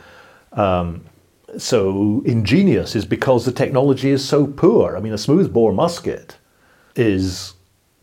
um, 0.53 1.03
so 1.57 2.21
ingenious 2.25 2.95
is 2.95 3.05
because 3.05 3.45
the 3.45 3.51
technology 3.51 4.09
is 4.09 4.27
so 4.27 4.47
poor. 4.47 4.95
I 4.95 4.99
mean, 4.99 5.13
a 5.13 5.17
smoothbore 5.17 5.73
musket 5.73 6.37
is 6.95 7.53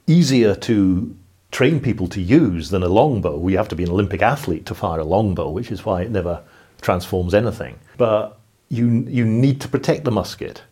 easier 0.07 0.55
to 0.55 1.17
train 1.51 1.81
people 1.81 2.09
to 2.09 2.21
use 2.21 2.71
than 2.71 2.83
a 2.83 2.89
longbow. 2.89 3.39
We 3.39 3.55
have 3.55 3.69
to 3.69 3.77
be 3.77 3.85
an 3.85 3.91
Olympic 3.91 4.21
athlete 4.21 4.67
to 4.67 4.75
fire 4.75 5.01
a 5.01 5.05
longbow, 5.05 5.51
which 5.51 5.71
is 5.71 5.85
why 5.85 6.03
it 6.03 6.11
never 6.11 6.43
transforms 6.81 7.35
anything. 7.35 7.79
But 7.97 8.39
you 8.69 9.07
you 9.09 9.25
need 9.25 9.61
to 9.61 9.69
protect 9.69 10.05
the 10.05 10.11
musket, 10.11 10.63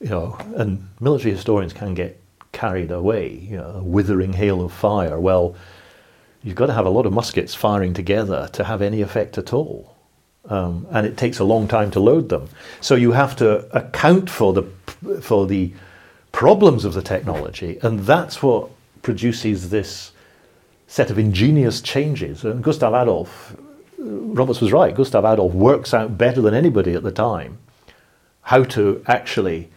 you 0.00 0.10
know. 0.10 0.38
And 0.56 0.88
military 1.00 1.32
historians 1.34 1.72
can 1.72 1.94
get 1.94 2.19
carried 2.52 2.90
away. 2.90 3.28
You 3.28 3.56
know, 3.56 3.70
a 3.76 3.82
withering 3.82 4.32
hail 4.32 4.60
of 4.60 4.72
fire. 4.72 5.18
Well, 5.18 5.54
you've 6.42 6.56
got 6.56 6.66
to 6.66 6.72
have 6.72 6.86
a 6.86 6.90
lot 6.90 7.06
of 7.06 7.12
muskets 7.12 7.54
firing 7.54 7.94
together 7.94 8.48
to 8.52 8.64
have 8.64 8.82
any 8.82 9.00
effect 9.00 9.38
at 9.38 9.52
all. 9.52 9.96
Um, 10.48 10.86
and 10.90 11.06
it 11.06 11.16
takes 11.16 11.38
a 11.38 11.44
long 11.44 11.68
time 11.68 11.90
to 11.92 12.00
load 12.00 12.28
them. 12.28 12.48
So 12.80 12.94
you 12.94 13.12
have 13.12 13.36
to 13.36 13.76
account 13.76 14.30
for 14.30 14.52
the 14.52 14.62
for 15.20 15.46
the 15.46 15.72
problems 16.32 16.84
of 16.84 16.94
the 16.94 17.02
technology, 17.02 17.78
and 17.82 18.00
that's 18.00 18.42
what 18.42 18.70
produces 19.02 19.70
this 19.70 20.12
set 20.86 21.10
of 21.10 21.18
ingenious 21.18 21.80
changes. 21.80 22.44
And 22.44 22.64
Gustav 22.64 22.94
Adolf, 22.94 23.54
Roberts 23.98 24.60
was 24.60 24.72
right. 24.72 24.94
Gustav 24.94 25.24
Adolf 25.24 25.52
works 25.52 25.94
out 25.94 26.16
better 26.16 26.40
than 26.40 26.54
anybody 26.54 26.94
at 26.94 27.02
the 27.02 27.12
time 27.12 27.58
how 28.42 28.64
to 28.64 29.02
actually 29.06 29.70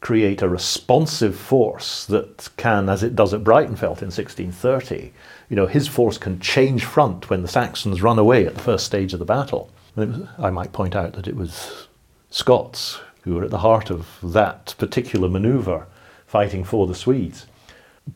create 0.00 0.42
a 0.42 0.48
responsive 0.48 1.36
force 1.36 2.04
that 2.06 2.48
can, 2.56 2.88
as 2.88 3.02
it 3.02 3.16
does 3.16 3.34
at 3.34 3.42
Breitenfeld 3.42 4.02
in 4.02 4.12
1630, 4.12 5.12
you 5.48 5.56
know, 5.56 5.66
his 5.66 5.88
force 5.88 6.18
can 6.18 6.40
change 6.40 6.84
front 6.84 7.30
when 7.30 7.42
the 7.42 7.48
Saxons 7.48 8.02
run 8.02 8.18
away 8.18 8.46
at 8.46 8.54
the 8.54 8.62
first 8.62 8.86
stage 8.86 9.12
of 9.12 9.18
the 9.18 9.24
battle. 9.24 9.70
Was, 9.94 10.26
I 10.38 10.50
might 10.50 10.72
point 10.72 10.94
out 10.94 11.14
that 11.14 11.28
it 11.28 11.36
was 11.36 11.88
Scots 12.30 13.00
who 13.22 13.34
were 13.34 13.44
at 13.44 13.50
the 13.50 13.58
heart 13.58 13.90
of 13.90 14.18
that 14.22 14.74
particular 14.78 15.28
maneuver, 15.28 15.86
fighting 16.26 16.64
for 16.64 16.86
the 16.86 16.94
Swedes. 16.94 17.46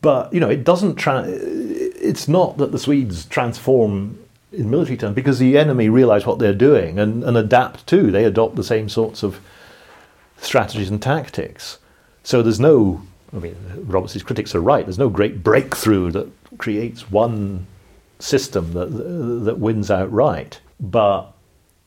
But 0.01 0.33
you 0.33 0.39
know, 0.39 0.49
it 0.49 0.63
doesn't. 0.63 0.95
Tra- 0.95 1.25
it's 1.27 2.27
not 2.27 2.57
that 2.57 2.71
the 2.71 2.79
Swedes 2.79 3.25
transform 3.25 4.19
in 4.53 4.69
military 4.69 4.97
terms 4.97 5.15
because 5.15 5.39
the 5.39 5.57
enemy 5.57 5.89
realize 5.89 6.25
what 6.25 6.39
they're 6.39 6.53
doing 6.53 6.99
and, 6.99 7.23
and 7.23 7.37
adapt 7.37 7.87
too. 7.87 8.11
They 8.11 8.25
adopt 8.25 8.55
the 8.55 8.63
same 8.63 8.89
sorts 8.89 9.23
of 9.23 9.39
strategies 10.41 10.89
and 10.89 11.01
tactics. 11.01 11.77
So 12.23 12.41
there's 12.41 12.59
no. 12.59 13.01
I 13.33 13.39
mean, 13.39 13.55
Roberts' 13.85 14.21
critics 14.23 14.53
are 14.53 14.59
right. 14.59 14.85
There's 14.85 14.99
no 14.99 15.09
great 15.09 15.41
breakthrough 15.41 16.11
that 16.11 16.29
creates 16.57 17.09
one 17.09 17.65
system 18.19 18.73
that 18.73 18.87
that 19.45 19.57
wins 19.57 19.89
outright. 19.89 20.59
But 20.79 21.31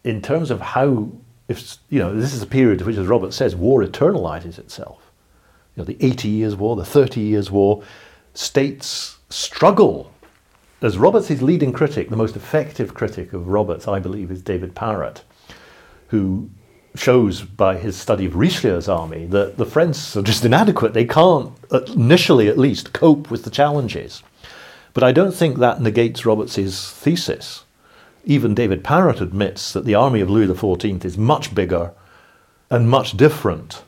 in 0.05 0.23
terms 0.23 0.51
of 0.51 0.61
how, 0.61 1.11
if 1.49 1.77
you 1.91 1.99
know, 1.99 2.19
this 2.19 2.33
is 2.33 2.43
a 2.43 2.47
period 2.47 2.81
which, 2.83 2.97
as 2.97 3.07
Robert 3.07 3.35
says, 3.35 3.55
war 3.55 3.83
eternalizes 3.83 4.59
itself. 4.59 5.11
You 5.77 5.83
know, 5.83 5.85
the 5.85 5.97
80 6.01 6.29
Years' 6.29 6.57
War, 6.57 6.77
the 6.77 6.85
30 6.85 7.21
Years' 7.21 7.51
War, 7.51 7.83
states 8.33 9.19
struggle. 9.29 10.13
As 10.81 10.99
Roberts' 10.99 11.43
leading 11.43 11.73
critic, 11.73 12.11
the 12.11 12.17
most 12.17 12.37
effective 12.37 12.95
critic 12.95 13.33
of 13.33 13.49
Roberts, 13.49 13.89
I 13.89 13.99
believe, 13.99 14.31
is 14.31 14.41
David 14.41 14.75
Parrott, 14.75 15.23
who 16.09 16.49
shows 16.95 17.43
by 17.43 17.77
his 17.77 17.97
study 17.97 18.27
of 18.27 18.37
Richelieu's 18.37 18.89
army 18.89 19.27
that 19.27 19.57
the 19.57 19.67
French 19.67 20.17
are 20.17 20.23
just 20.23 20.45
inadequate. 20.45 20.95
They 20.95 21.05
can't, 21.05 21.53
initially 21.89 22.49
at 22.49 22.59
least, 22.59 22.93
cope 22.93 23.31
with 23.31 23.45
the 23.45 23.51
challenges. 23.51 24.23
But 24.93 25.03
I 25.03 25.13
don't 25.13 25.35
think 25.35 25.59
that 25.59 25.81
negates 25.81 26.25
Roberts' 26.25 26.93
thesis. 26.93 27.65
Even 28.25 28.55
David 28.55 28.85
Parrott 28.85 29.21
admits 29.21 29.73
that 29.73 29.85
the 29.85 29.97
army 29.97 30.21
of 30.21 30.31
Louis 30.31 30.47
XIV 30.47 31.05
is 31.05 31.19
much 31.19 31.55
bigger 31.55 31.93
and 32.71 32.89
much 32.89 33.17
different 33.17 33.83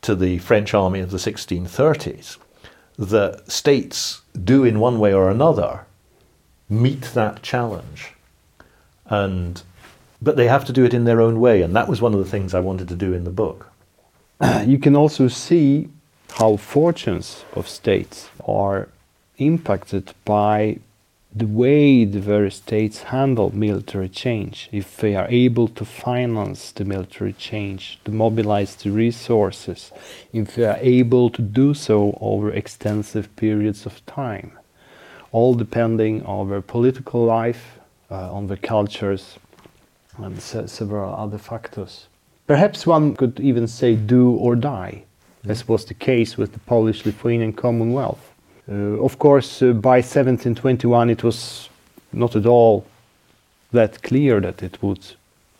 to 0.00 0.14
the 0.14 0.38
French 0.38 0.74
army 0.74 1.00
of 1.00 1.10
the 1.10 1.18
1630s. 1.18 2.38
That 2.98 3.50
states 3.50 4.22
do, 4.42 4.64
in 4.64 4.80
one 4.80 4.98
way 4.98 5.12
or 5.12 5.30
another, 5.30 5.84
meet 6.68 7.02
that 7.14 7.42
challenge. 7.42 8.14
And, 9.06 9.62
but 10.20 10.36
they 10.36 10.48
have 10.48 10.64
to 10.66 10.72
do 10.72 10.84
it 10.84 10.94
in 10.94 11.04
their 11.04 11.20
own 11.20 11.40
way, 11.40 11.62
and 11.62 11.74
that 11.76 11.88
was 11.88 12.00
one 12.00 12.14
of 12.14 12.18
the 12.18 12.30
things 12.30 12.54
I 12.54 12.60
wanted 12.60 12.88
to 12.88 12.96
do 12.96 13.12
in 13.12 13.24
the 13.24 13.30
book. 13.30 13.70
You 14.66 14.78
can 14.78 14.96
also 14.96 15.28
see 15.28 15.88
how 16.38 16.56
fortunes 16.56 17.44
of 17.54 17.68
states 17.68 18.28
are 18.46 18.88
impacted 19.38 20.12
by 20.24 20.78
the 21.34 21.46
way 21.46 22.04
the 22.04 22.20
various 22.20 22.56
states 22.56 23.02
handle 23.04 23.54
military 23.54 24.08
change, 24.08 24.68
if 24.72 24.96
they 24.96 25.14
are 25.14 25.28
able 25.28 25.68
to 25.68 25.84
finance 25.84 26.72
the 26.72 26.84
military 26.84 27.32
change, 27.32 27.98
to 28.04 28.10
mobilize 28.10 28.74
the 28.76 28.90
resources, 28.90 29.92
if 30.32 30.54
they 30.54 30.64
are 30.64 30.78
able 30.80 31.30
to 31.30 31.42
do 31.42 31.74
so 31.74 32.16
over 32.20 32.50
extensive 32.50 33.34
periods 33.36 33.86
of 33.86 34.04
time, 34.06 34.52
all 35.30 35.54
depending 35.54 36.24
on 36.24 36.48
their 36.48 36.62
political 36.62 37.24
life, 37.24 37.78
uh, 38.10 38.32
on 38.32 38.46
their 38.46 38.56
cultures, 38.56 39.38
and 40.18 40.40
se 40.40 40.66
several 40.66 41.14
other 41.14 41.38
factors. 41.38 42.08
Perhaps 42.46 42.86
one 42.86 43.14
could 43.14 43.40
even 43.40 43.66
say 43.66 43.94
do 43.94 44.32
or 44.32 44.56
die, 44.56 45.04
as 45.46 45.68
was 45.68 45.84
the 45.84 45.94
case 45.94 46.36
with 46.36 46.52
the 46.52 46.58
Polish 46.60 47.04
Lithuanian 47.04 47.52
Commonwealth. 47.52 48.32
Uh, 48.70 49.02
of 49.02 49.18
course, 49.18 49.62
uh, 49.62 49.72
by 49.72 49.98
1721, 49.98 51.10
it 51.10 51.22
was 51.22 51.68
not 52.12 52.36
at 52.36 52.46
all 52.46 52.84
that 53.72 54.02
clear 54.02 54.40
that 54.40 54.62
it 54.62 54.82
would 54.82 55.04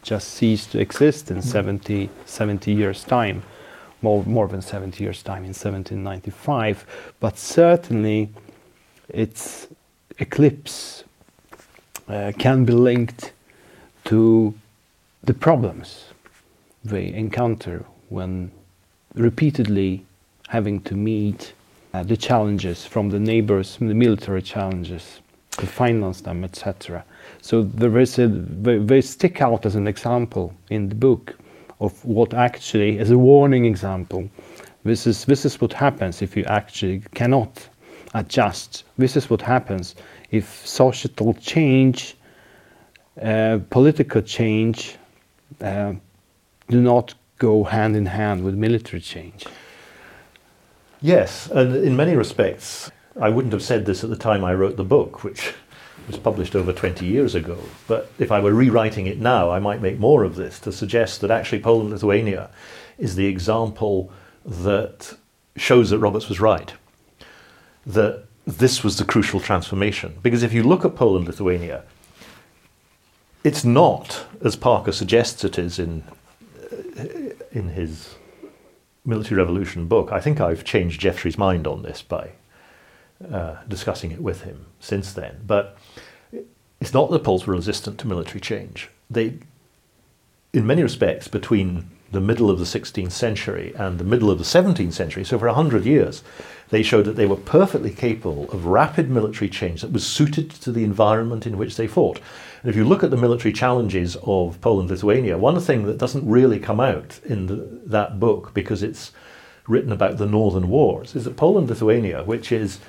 just 0.03 0.29
cease 0.29 0.67
to 0.67 0.81
exist 0.81 1.31
in 1.31 1.39
mm. 1.39 1.43
70, 1.43 2.09
70 2.25 2.73
years' 2.73 3.05
time, 3.05 3.43
more, 4.03 4.25
more 4.25 4.49
than 4.49 4.63
70 4.63 5.03
years' 5.03 5.23
time 5.23 5.45
in 5.45 5.55
1795. 5.55 7.13
But 7.21 7.39
certainly, 7.39 8.31
its 9.09 9.69
eclipse 10.19 11.05
uh, 12.09 12.33
can 12.39 12.65
be 12.65 12.73
linked 12.73 13.33
to 14.09 14.55
the 15.25 15.35
problems 15.35 16.07
they 16.83 17.13
encounter 17.13 17.85
when 18.09 18.51
repeatedly 19.15 20.03
having 20.49 20.81
to 20.81 20.95
meet 20.95 21.53
uh, 21.93 22.03
the 22.03 22.17
challenges 22.17 22.87
from 22.87 23.11
the 23.11 23.19
neighbors, 23.19 23.77
from 23.77 23.89
the 23.89 23.95
military 23.95 24.41
challenges, 24.41 25.21
to 25.51 25.67
finance 25.67 26.23
them, 26.23 26.43
etc. 26.43 27.05
So 27.43 27.63
there 27.63 27.99
is 27.99 28.19
a, 28.19 28.29
they, 28.29 28.79
they 28.79 29.03
stick 29.03 29.43
out 29.43 29.67
as 29.67 29.75
an 29.75 29.87
example 29.87 30.55
in 30.71 30.89
the 30.89 30.95
book 30.95 31.37
of 31.81 32.03
what 32.03 32.33
actually, 32.33 32.99
as 32.99 33.11
a 33.11 33.19
warning 33.19 33.67
example, 33.67 34.31
this 34.85 35.07
is 35.07 35.27
this 35.27 35.45
is 35.45 35.61
what 35.61 35.75
happens 35.75 36.23
if 36.23 36.35
you 36.35 36.45
actually 36.45 37.03
cannot 37.15 37.69
adjust. 38.15 38.85
This 38.97 39.17
is 39.17 39.29
what 39.29 39.43
happens 39.43 39.97
if 40.31 40.67
societal 40.67 41.35
change, 41.35 42.17
political 43.71 44.23
change, 44.23 44.97
uh, 45.61 45.95
do 46.69 46.81
not 46.81 47.15
go 47.39 47.65
hand 47.65 47.97
in 47.97 48.07
hand 48.07 48.45
with 48.45 48.55
military 48.55 49.01
change. 49.01 49.47
Yes, 51.01 51.49
and 51.51 51.77
in 51.77 51.97
many 51.97 52.17
respects, 52.17 52.91
I 53.21 53.29
wouldn't 53.29 53.53
have 53.53 53.63
said 53.63 53.87
this 53.87 54.03
at 54.03 54.11
the 54.11 54.17
time 54.17 54.45
I 54.45 54.55
wrote 54.55 54.77
the 54.77 54.85
book, 54.85 55.23
which 55.23 55.55
was 56.07 56.17
published 56.17 56.57
over 56.57 56.73
20 56.73 57.07
years 57.07 57.35
ago. 57.35 57.59
But 57.87 58.11
if 58.19 58.33
I 58.33 58.41
were 58.41 58.53
rewriting 58.53 59.07
it 59.07 59.19
now, 59.19 59.51
I 59.51 59.59
might 59.59 59.81
make 59.81 59.99
more 59.99 60.25
of 60.25 60.35
this 60.35 60.59
to 60.61 60.73
suggest 60.73 61.21
that 61.21 61.31
actually 61.31 61.61
Poland 61.61 61.91
Lithuania 61.91 62.51
is 62.99 63.15
the 63.15 63.27
example 63.27 64.11
that 64.45 65.17
shows 65.57 65.91
that 65.91 65.99
Roberts 65.99 66.29
was 66.29 66.41
right. 66.41 66.73
That 67.87 68.25
this 68.47 68.83
was 68.83 68.97
the 68.97 69.05
crucial 69.05 69.41
transformation. 69.41 70.17
Because 70.23 70.43
if 70.43 70.53
you 70.53 70.63
look 70.63 70.85
at 70.85 70.97
Poland 70.97 71.27
Lithuania, 71.27 71.85
it's 73.49 73.65
not, 73.65 74.27
as 74.45 74.57
Parker 74.57 74.93
suggests 74.93 75.43
it 75.43 75.59
is 75.59 75.79
in, 75.79 76.05
in 77.51 77.71
his 77.71 78.15
Military 79.07 79.39
Revolution 79.39 79.89
book, 79.89 80.13
I 80.13 80.21
think 80.21 80.39
I've 80.39 80.65
changed 80.65 81.01
Geoffrey's 81.01 81.39
mind 81.39 81.67
on 81.67 81.81
this 81.81 82.03
by 82.03 82.33
uh, 83.33 83.57
discussing 83.67 84.11
it 84.13 84.21
with 84.21 84.43
him 84.43 84.67
since 84.81 85.15
then. 85.15 85.41
But 85.47 85.79
it's 86.79 86.93
not 86.93 87.11
that 87.11 87.25
Poles 87.25 87.47
were 87.47 87.55
resistant 87.55 87.99
to 88.01 88.07
military 88.07 88.41
change. 88.41 88.91
They, 89.09 89.39
in 90.53 90.67
many 90.67 90.83
respects, 90.83 91.27
between 91.27 91.91
the 92.11 92.21
middle 92.21 92.51
of 92.51 92.59
the 92.59 92.65
16th 92.65 93.13
century 93.13 93.75
and 93.77 93.99
the 93.99 94.05
middle 94.05 94.31
of 94.31 94.39
the 94.39 94.45
17th 94.45 94.93
century, 94.93 95.25
so 95.25 95.39
for 95.39 95.47
100 95.47 95.85
years, 95.85 96.23
they 96.71 96.83
showed 96.83 97.05
that 97.05 97.17
they 97.17 97.27
were 97.27 97.37
perfectly 97.37 97.91
capable 97.91 98.51
of 98.51 98.67
rapid 98.67 99.11
military 99.11 99.49
change 99.49 99.83
that 99.83 99.93
was 99.93 100.07
suited 100.07 100.51
to 100.51 100.73
the 100.73 100.85
environment 100.85 101.47
in 101.47 101.57
which 101.57 101.77
they 101.77 101.87
fought. 101.87 102.21
And 102.63 102.71
if 102.71 102.77
you 102.77 102.85
look 102.85 103.03
at 103.03 103.11
the 103.11 103.17
military 103.17 103.53
challenges 103.53 104.17
of 104.23 104.61
Poland 104.61 104.91
Lithuania, 104.91 105.39
one 105.39 105.61
thing 105.61 105.85
that 105.85 105.99
doesn't 105.99 106.29
really 106.29 106.59
come 106.59 106.81
out 106.81 107.21
in 107.25 107.47
the, 107.47 107.57
that 107.87 108.19
book 108.19 108.53
because 108.55 108.83
it's 108.83 109.13
written 109.67 109.93
about 109.93 110.19
the 110.19 110.27
northern 110.27 110.69
wars 110.69 111.15
is 111.15 111.25
that 111.25 111.37
Poland 111.37 111.69
Lithuania, 111.69 112.25
which 112.25 112.51
is 112.51 112.81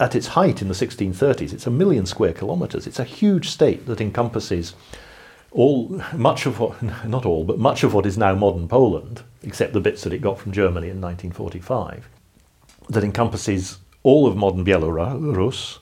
at 0.00 0.16
its 0.16 0.28
height 0.28 0.60
in 0.60 0.68
the 0.68 0.74
1630s, 0.74 1.52
it's 1.52 1.66
a 1.66 1.70
million 1.70 2.06
square 2.06 2.32
kilometers. 2.32 2.86
It's 2.86 2.98
a 2.98 3.04
huge 3.04 3.48
state 3.48 3.86
that 3.86 4.00
encompasses 4.00 4.74
all 5.52 6.02
much 6.14 6.46
of 6.46 6.58
what 6.58 6.82
not 7.06 7.24
all 7.26 7.44
but 7.44 7.58
much 7.58 7.82
of 7.82 7.94
what 7.94 8.06
is 8.06 8.18
now 8.18 8.34
modern 8.34 8.68
Poland 8.68 9.22
except 9.42 9.72
the 9.72 9.80
bits 9.80 10.02
that 10.02 10.12
it 10.12 10.20
got 10.20 10.38
from 10.38 10.52
Germany 10.52 10.88
in 10.88 11.00
1945 11.00 12.08
that 12.88 13.04
encompasses 13.04 13.78
all 14.02 14.26
of 14.26 14.36
modern 14.36 14.64
Belarus 14.64 15.78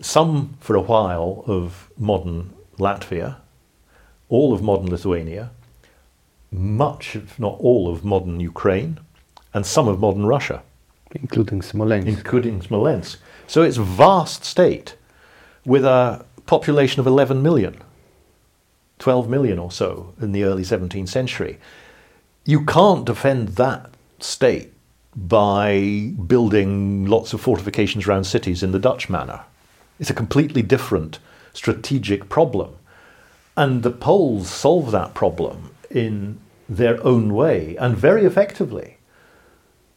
some 0.00 0.56
for 0.60 0.76
a 0.76 0.80
while 0.80 1.44
of 1.46 1.90
modern 1.96 2.52
Latvia, 2.78 3.36
all 4.28 4.52
of 4.52 4.62
modern 4.62 4.90
Lithuania, 4.90 5.50
much, 6.50 7.16
if 7.16 7.38
not 7.38 7.58
all, 7.60 7.88
of 7.88 8.04
modern 8.04 8.40
Ukraine, 8.40 9.00
and 9.52 9.64
some 9.64 9.88
of 9.88 10.00
modern 10.00 10.26
Russia. 10.26 10.62
Including 11.12 11.62
Smolensk. 11.62 12.08
Including 12.08 12.60
Smolensk. 12.60 13.18
So 13.46 13.62
it's 13.62 13.76
a 13.76 13.82
vast 13.82 14.44
state 14.44 14.96
with 15.64 15.84
a 15.84 16.24
population 16.46 17.00
of 17.00 17.06
11 17.06 17.42
million, 17.42 17.80
12 18.98 19.28
million 19.28 19.58
or 19.58 19.70
so 19.70 20.14
in 20.20 20.32
the 20.32 20.44
early 20.44 20.62
17th 20.62 21.08
century. 21.08 21.58
You 22.44 22.64
can't 22.64 23.04
defend 23.04 23.48
that 23.50 23.90
state 24.20 24.72
by 25.16 26.12
building 26.26 27.06
lots 27.06 27.32
of 27.32 27.40
fortifications 27.40 28.06
around 28.06 28.24
cities 28.24 28.62
in 28.62 28.72
the 28.72 28.78
Dutch 28.78 29.08
manner. 29.08 29.42
It's 30.00 30.10
a 30.10 30.14
completely 30.14 30.62
different 30.62 31.18
strategic 31.52 32.28
problem. 32.28 32.76
And 33.56 33.82
the 33.82 33.90
Poles 33.90 34.50
solve 34.50 34.90
that 34.90 35.14
problem 35.14 35.70
in 35.90 36.40
their 36.68 37.04
own 37.06 37.32
way 37.34 37.76
and 37.76 37.96
very 37.96 38.24
effectively. 38.24 38.96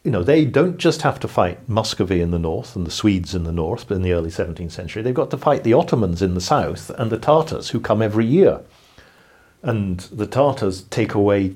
you 0.04 0.12
know, 0.12 0.22
they 0.22 0.44
don't 0.44 0.78
just 0.78 1.02
have 1.02 1.18
to 1.20 1.28
fight 1.28 1.68
Muscovy 1.68 2.20
in 2.20 2.30
the 2.30 2.38
north 2.38 2.76
and 2.76 2.86
the 2.86 2.90
Swedes 2.90 3.34
in 3.34 3.44
the 3.44 3.52
north 3.52 3.90
in 3.90 4.02
the 4.02 4.12
early 4.12 4.30
17th 4.30 4.70
century. 4.70 5.02
They've 5.02 5.12
got 5.12 5.30
to 5.32 5.36
fight 5.36 5.64
the 5.64 5.74
Ottomans 5.74 6.22
in 6.22 6.34
the 6.34 6.40
south 6.40 6.90
and 6.90 7.10
the 7.10 7.18
Tartars 7.18 7.70
who 7.70 7.80
come 7.80 8.00
every 8.00 8.24
year. 8.24 8.60
And 9.62 10.00
the 10.00 10.26
Tartars 10.26 10.82
take 10.90 11.14
away 11.14 11.54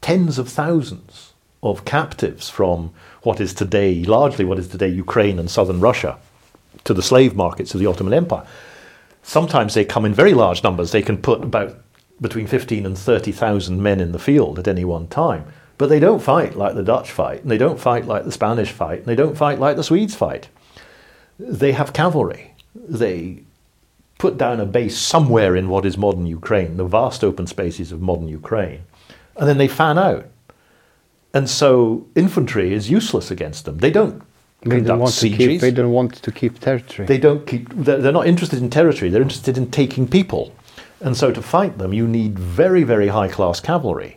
tens 0.00 0.38
of 0.38 0.48
thousands 0.48 1.32
of 1.62 1.84
captives 1.84 2.50
from 2.50 2.92
what 3.22 3.40
is 3.40 3.54
today, 3.54 4.04
largely 4.04 4.44
what 4.44 4.58
is 4.58 4.68
today 4.68 4.88
Ukraine 4.88 5.38
and 5.38 5.50
southern 5.50 5.80
Russia, 5.80 6.18
to 6.84 6.92
the 6.92 7.02
slave 7.02 7.34
markets 7.34 7.74
of 7.74 7.80
the 7.80 7.86
Ottoman 7.86 8.12
Empire. 8.12 8.46
Sometimes 9.22 9.72
they 9.72 9.84
come 9.84 10.04
in 10.04 10.12
very 10.12 10.34
large 10.34 10.62
numbers. 10.62 10.92
They 10.92 11.00
can 11.00 11.16
put 11.16 11.42
about 11.42 11.78
between 12.20 12.46
15 12.46 12.84
and 12.84 12.98
30,000 12.98 13.82
men 13.82 14.00
in 14.00 14.12
the 14.12 14.18
field 14.18 14.58
at 14.58 14.68
any 14.68 14.84
one 14.84 15.08
time. 15.08 15.46
But 15.78 15.88
they 15.88 15.98
don't 15.98 16.22
fight 16.22 16.56
like 16.56 16.74
the 16.74 16.82
Dutch 16.82 17.10
fight, 17.10 17.42
and 17.42 17.50
they 17.50 17.58
don't 17.58 17.80
fight 17.80 18.06
like 18.06 18.24
the 18.24 18.32
Spanish 18.32 18.70
fight, 18.70 18.98
and 18.98 19.06
they 19.06 19.16
don't 19.16 19.36
fight 19.36 19.58
like 19.58 19.76
the 19.76 19.82
Swedes 19.82 20.14
fight. 20.14 20.48
They 21.38 21.72
have 21.72 21.92
cavalry. 21.92 22.54
They 22.74 23.43
put 24.24 24.38
down 24.38 24.58
a 24.58 24.64
base 24.64 24.96
somewhere 24.96 25.54
in 25.54 25.68
what 25.68 25.84
is 25.84 25.98
modern 25.98 26.24
Ukraine, 26.24 26.78
the 26.78 26.90
vast 26.98 27.20
open 27.22 27.46
spaces 27.46 27.92
of 27.92 28.00
modern 28.00 28.28
Ukraine, 28.40 28.82
and 29.36 29.46
then 29.48 29.58
they 29.58 29.68
fan 29.68 29.98
out. 29.98 30.26
And 31.36 31.46
so 31.60 32.06
infantry 32.14 32.72
is 32.72 32.88
useless 32.98 33.30
against 33.30 33.60
them. 33.66 33.76
They 33.84 33.90
don't 33.90 34.22
They 34.62 34.70
don't, 34.70 34.78
conduct 34.78 35.00
want 35.00 35.12
to 35.12 35.20
sieges. 35.20 35.46
keep, 35.46 35.60
they 35.60 35.76
don't 35.78 35.92
want 36.00 36.12
to 36.26 36.30
keep 36.40 36.58
territory. 36.58 37.06
They 37.12 37.20
don't 37.26 37.42
keep. 37.50 37.64
They're, 37.86 38.00
they're 38.02 38.18
not 38.20 38.26
interested 38.32 38.58
in 38.64 38.70
territory. 38.70 39.08
They're 39.10 39.26
interested 39.28 39.58
in 39.60 39.70
taking 39.70 40.04
people. 40.18 40.44
And 41.06 41.14
so 41.22 41.26
to 41.38 41.42
fight 41.42 41.74
them, 41.76 41.92
you 41.92 42.06
need 42.18 42.38
very, 42.38 42.82
very 42.94 43.08
high 43.18 43.30
class 43.36 43.60
cavalry, 43.60 44.12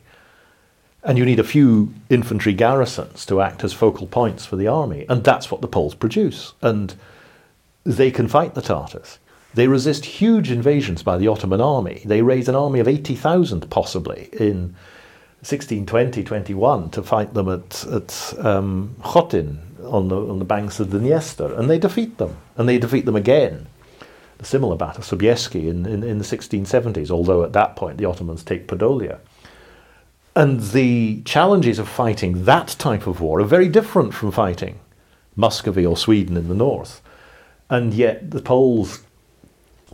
and 1.03 1.17
you 1.17 1.25
need 1.25 1.41
a 1.45 1.49
few 1.55 1.69
infantry 2.09 2.53
garrisons 2.65 3.25
to 3.25 3.41
act 3.47 3.59
as 3.65 3.73
focal 3.73 4.07
points 4.07 4.45
for 4.49 4.57
the 4.61 4.69
army. 4.81 5.01
And 5.09 5.19
that's 5.29 5.51
what 5.51 5.59
the 5.61 5.71
Poles 5.75 5.95
produce. 5.95 6.53
And 6.61 6.95
they 7.83 8.09
can 8.17 8.27
fight 8.29 8.53
the 8.53 8.67
Tartars. 8.71 9.19
They 9.57 9.67
resist 9.67 10.05
huge 10.05 10.51
invasions 10.51 11.01
by 11.01 11.17
the 11.17 11.27
Ottoman 11.27 11.61
army. 11.61 12.03
They 12.05 12.21
raise 12.21 12.47
an 12.47 12.53
army 12.53 12.79
of 12.79 12.87
80,000 12.87 13.67
possibly 13.71 14.29
in 14.31 14.75
1620 15.41 16.23
21 16.23 16.91
to 16.91 17.01
fight 17.01 17.33
them 17.33 17.49
at, 17.49 17.83
at 17.87 18.35
um, 18.37 18.95
Khotin 19.01 19.57
on 19.83 20.09
the, 20.09 20.15
on 20.15 20.37
the 20.37 20.45
banks 20.45 20.79
of 20.79 20.91
the 20.91 20.99
Dniester. 20.99 21.57
And 21.57 21.71
they 21.71 21.79
defeat 21.79 22.19
them. 22.19 22.37
And 22.55 22.69
they 22.69 22.77
defeat 22.77 23.05
them 23.05 23.15
again. 23.15 23.65
A 24.39 24.45
similar 24.45 24.75
battle, 24.77 25.01
Sobieski, 25.01 25.67
in, 25.67 25.87
in, 25.87 26.03
in 26.03 26.19
the 26.19 26.23
1670s, 26.23 27.09
although 27.09 27.43
at 27.43 27.53
that 27.53 27.75
point 27.75 27.97
the 27.97 28.05
Ottomans 28.05 28.43
take 28.43 28.67
Podolia. 28.67 29.17
And 30.35 30.61
the 30.69 31.23
challenges 31.23 31.79
of 31.79 31.89
fighting 31.89 32.45
that 32.45 32.75
type 32.77 33.07
of 33.07 33.21
war 33.21 33.39
are 33.39 33.43
very 33.43 33.69
different 33.69 34.13
from 34.13 34.31
fighting 34.31 34.77
Muscovy 35.35 35.83
or 35.83 35.97
Sweden 35.97 36.37
in 36.37 36.47
the 36.47 36.53
north. 36.53 37.01
And 37.71 37.91
yet 37.91 38.29
the 38.29 38.41
Poles 38.41 39.01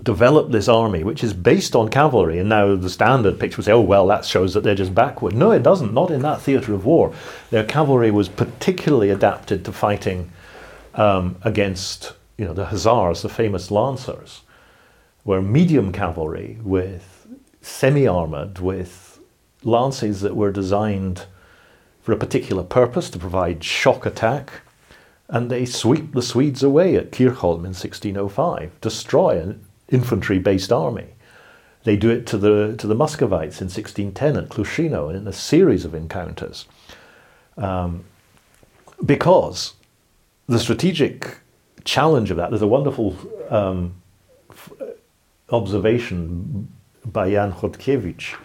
developed 0.02 0.52
this 0.52 0.68
army, 0.68 1.04
which 1.04 1.24
is 1.24 1.34
based 1.34 1.76
on 1.76 1.90
cavalry. 1.90 2.40
And 2.40 2.50
now 2.50 2.76
the 2.76 2.90
standard 2.90 3.40
picture 3.40 3.58
would 3.58 3.66
say, 3.66 3.72
oh, 3.72 3.82
well, 3.82 4.08
that 4.08 4.26
shows 4.26 4.54
that 4.54 4.64
they're 4.64 4.74
just 4.74 4.96
backward. 4.96 5.36
No, 5.36 5.52
it 5.52 5.64
doesn't. 5.64 5.94
Not 5.94 6.10
in 6.10 6.22
that 6.24 6.42
theatre 6.42 6.74
of 6.74 6.86
war. 6.86 7.14
Their 7.52 7.64
cavalry 7.64 8.10
was 8.10 8.30
particularly 8.30 9.10
adapted 9.10 9.64
to 9.66 9.72
fighting 9.72 10.32
um, 10.96 11.38
against 11.44 12.14
you 12.38 12.46
know, 12.46 12.54
the 12.54 12.66
Hussars, 12.66 13.22
the 13.22 13.30
famous 13.30 13.70
lancers, 13.70 14.42
were 15.24 15.42
medium 15.42 15.92
cavalry 15.92 16.58
with 16.64 17.28
semi 17.62 18.08
armoured, 18.08 18.60
with 18.60 19.20
lances 19.64 20.22
that 20.22 20.36
were 20.36 20.52
designed 20.52 21.26
for 22.02 22.12
a 22.12 22.18
particular 22.18 22.64
purpose 22.64 23.10
to 23.12 23.20
provide 23.20 23.64
shock 23.64 24.06
attack. 24.06 24.62
And 25.30 25.50
they 25.50 25.66
sweep 25.66 26.14
the 26.14 26.22
Swedes 26.22 26.64
away 26.64 26.96
at 26.96 27.12
Kirchholm 27.12 27.60
in 27.60 27.74
1605, 27.74 28.82
destroy 28.82 29.40
infantry 29.90 30.40
based 30.40 30.72
army. 30.72 31.08
They 31.84 31.98
do 31.98 32.10
it 32.10 32.26
to 32.28 32.38
the, 32.38 32.76
to 32.78 32.88
the 32.88 32.96
Muscovites 32.96 33.60
in 33.60 33.68
1610 33.68 34.38
at 34.38 34.50
Klushino 34.50 35.14
in 35.14 35.28
a 35.28 35.34
series 35.34 35.84
of 35.84 35.94
encounters. 35.94 36.66
Um, 37.58 38.06
because 39.06 39.74
the 40.48 40.60
strategic 40.60 41.40
challenge 41.84 42.32
of 42.32 42.38
that, 42.38 42.50
there's 42.50 42.62
a 42.62 42.68
wonderful 42.68 43.18
um, 43.50 43.96
f- 44.50 44.72
observation 45.50 46.70
by 47.06 47.30
Jan 47.30 47.52
Chodkiewicz 47.52 48.36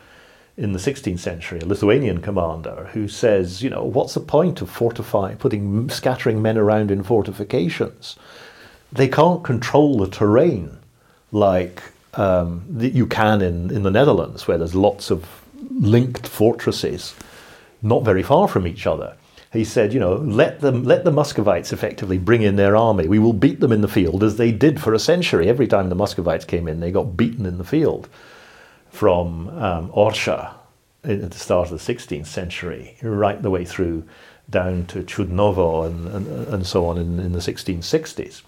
in 0.57 0.73
the 0.73 0.79
16th 0.81 1.21
century, 1.21 1.61
a 1.61 1.67
Lithuanian 1.67 2.21
commander, 2.21 2.91
who 2.93 3.07
says, 3.07 3.63
you 3.63 3.71
know, 3.71 3.85
what's 3.85 4.15
the 4.15 4.21
point 4.21 4.61
of 4.61 4.69
fortifying, 4.69 5.37
putting, 5.37 5.89
scattering 5.89 6.43
men 6.43 6.59
around 6.59 6.91
in 6.91 7.05
fortifications? 7.05 8.17
They 8.91 9.07
can't 9.07 9.45
control 9.45 9.99
the 9.99 10.09
terrain 10.09 10.79
like 11.33 11.83
um, 12.15 12.65
you 12.79 13.07
can 13.07 13.43
in, 13.43 13.71
in 13.71 13.83
the 13.83 13.91
Netherlands, 13.91 14.49
where 14.49 14.59
there's 14.59 14.75
lots 14.75 15.11
of 15.11 15.27
linked 15.71 16.27
fortresses 16.27 17.15
not 17.83 18.05
very 18.05 18.23
far 18.23 18.49
from 18.49 18.67
each 18.67 18.87
other. 18.87 19.17
He 19.53 19.65
said, 19.65 19.95
you 19.95 20.01
know, 20.01 20.17
let 20.17 20.61
them 20.61 20.85
let 20.85 21.05
the 21.05 21.11
Muscovites 21.11 21.73
effectively 21.73 22.19
bring 22.19 22.43
in 22.43 22.57
their 22.57 22.77
army. 22.77 23.09
We 23.09 23.19
will 23.19 23.33
beat 23.33 23.61
them 23.61 23.73
in 23.73 23.81
the 23.81 23.89
field 23.89 24.23
as 24.23 24.37
they 24.37 24.53
did 24.53 24.81
for 24.81 24.93
a 24.93 24.99
century. 24.99 25.49
Every 25.49 25.67
time 25.67 25.89
the 25.89 25.95
Muscovites 25.95 26.45
came 26.45 26.69
in, 26.69 26.81
they 26.81 26.91
got 26.91 27.17
beaten 27.17 27.47
in 27.47 27.57
the 27.57 27.65
field 27.65 28.09
from 28.91 29.49
um, 29.51 29.91
Orsha 29.91 30.55
at 31.05 31.31
the 31.31 31.39
start 31.39 31.71
of 31.71 31.83
the 31.83 31.95
16th 31.95 32.27
century, 32.27 32.97
right 33.03 33.41
the 33.41 33.51
way 33.51 33.65
through 33.65 34.05
down 34.51 34.85
to 34.87 35.03
Chudnovo 35.03 35.87
and, 35.87 36.09
and, 36.09 36.49
and 36.49 36.67
so 36.67 36.87
on 36.87 36.99
in, 36.99 37.19
in 37.21 37.33
the 37.33 37.39
1660s. 37.39 38.43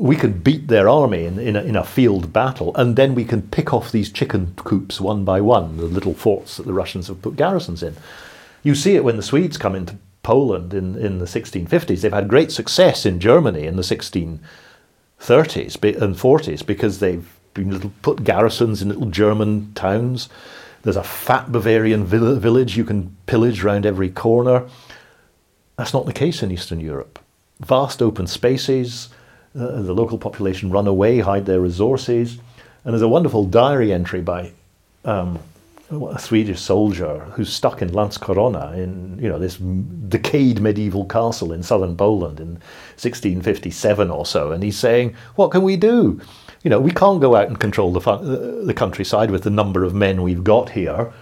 We 0.00 0.16
can 0.16 0.32
beat 0.32 0.68
their 0.68 0.88
army 0.88 1.26
in, 1.26 1.38
in 1.38 1.56
a, 1.56 1.62
in, 1.62 1.76
a, 1.76 1.84
field 1.84 2.32
battle, 2.32 2.74
and 2.74 2.96
then 2.96 3.14
we 3.14 3.26
can 3.26 3.42
pick 3.42 3.74
off 3.74 3.92
these 3.92 4.10
chicken 4.10 4.54
coops 4.56 4.98
one 4.98 5.26
by 5.26 5.42
one, 5.42 5.76
the 5.76 5.84
little 5.84 6.14
forts 6.14 6.56
that 6.56 6.64
the 6.64 6.72
Russians 6.72 7.08
have 7.08 7.20
put 7.20 7.36
garrisons 7.36 7.82
in. 7.82 7.94
You 8.62 8.74
see 8.74 8.96
it 8.96 9.04
when 9.04 9.18
the 9.18 9.22
Swedes 9.22 9.58
come 9.58 9.74
into 9.74 9.98
Poland 10.22 10.72
in, 10.72 10.96
in 10.96 11.18
the 11.18 11.26
1650s. 11.26 12.00
They've 12.00 12.12
had 12.12 12.28
great 12.28 12.50
success 12.50 13.04
in 13.04 13.20
Germany 13.20 13.66
in 13.66 13.76
the 13.76 13.82
1630s 13.82 14.40
and 15.20 16.16
40s 16.16 16.64
because 16.64 16.98
they've 16.98 17.28
been 17.52 17.90
put 18.02 18.24
garrisons 18.24 18.80
in 18.80 18.88
little 18.88 19.10
German 19.10 19.72
towns. 19.74 20.28
There's 20.82 20.96
a 20.96 21.04
fat 21.04 21.52
Bavarian 21.52 22.06
village 22.06 22.76
you 22.76 22.84
can 22.84 23.16
pillage 23.26 23.62
round 23.62 23.84
every 23.84 24.08
corner. 24.08 24.66
That's 25.76 25.92
not 25.92 26.06
the 26.06 26.12
case 26.12 26.42
in 26.42 26.50
Eastern 26.50 26.80
Europe. 26.80 27.18
Vast 27.60 28.00
open 28.00 28.26
spaces, 28.26 29.10
uh, 29.58 29.82
the 29.82 29.92
local 29.92 30.18
population 30.18 30.70
run 30.70 30.86
away, 30.86 31.18
hide 31.20 31.46
their 31.46 31.60
resources. 31.60 32.38
And 32.84 32.94
there's 32.94 33.02
a 33.02 33.08
wonderful 33.08 33.44
diary 33.44 33.92
entry 33.92 34.20
by 34.20 34.52
um, 35.04 35.38
a 35.90 36.18
Swedish 36.18 36.60
soldier 36.60 37.20
who's 37.32 37.52
stuck 37.52 37.82
in 37.82 37.90
Lanckorona 37.90 38.76
in 38.78 39.18
you 39.20 39.28
know 39.28 39.38
this 39.38 39.56
decayed 39.56 40.60
medieval 40.60 41.04
castle 41.04 41.52
in 41.52 41.62
southern 41.62 41.96
Poland 41.96 42.38
in 42.38 42.52
1657 42.96 44.10
or 44.10 44.24
so, 44.24 44.52
and 44.52 44.62
he's 44.62 44.78
saying, 44.78 45.14
"What 45.34 45.50
can 45.50 45.62
we 45.62 45.76
do? 45.76 46.20
You 46.62 46.70
know, 46.70 46.80
we 46.80 46.92
can't 46.92 47.20
go 47.20 47.34
out 47.34 47.48
and 47.48 47.58
control 47.58 47.92
the 47.92 48.00
fun- 48.00 48.66
the 48.66 48.74
countryside 48.74 49.30
with 49.30 49.42
the 49.42 49.50
number 49.50 49.82
of 49.82 49.94
men 49.94 50.22
we've 50.22 50.44
got 50.44 50.70
here. 50.70 51.12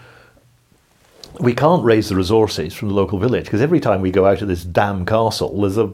We 1.41 1.55
can't 1.55 1.85
raise 1.85 2.09
the 2.09 2.17
resources 2.17 2.75
from 2.75 2.89
the 2.89 2.95
local 2.95 3.19
village 3.19 3.45
because 3.45 3.63
every 3.63 3.81
time 3.81 4.03
we 4.03 4.11
go 4.11 4.27
out 4.27 4.43
of 4.43 4.49
this 4.49 4.65
damn 4.65 5.07
castle, 5.07 5.61
there's 5.61 5.79
a 5.79 5.93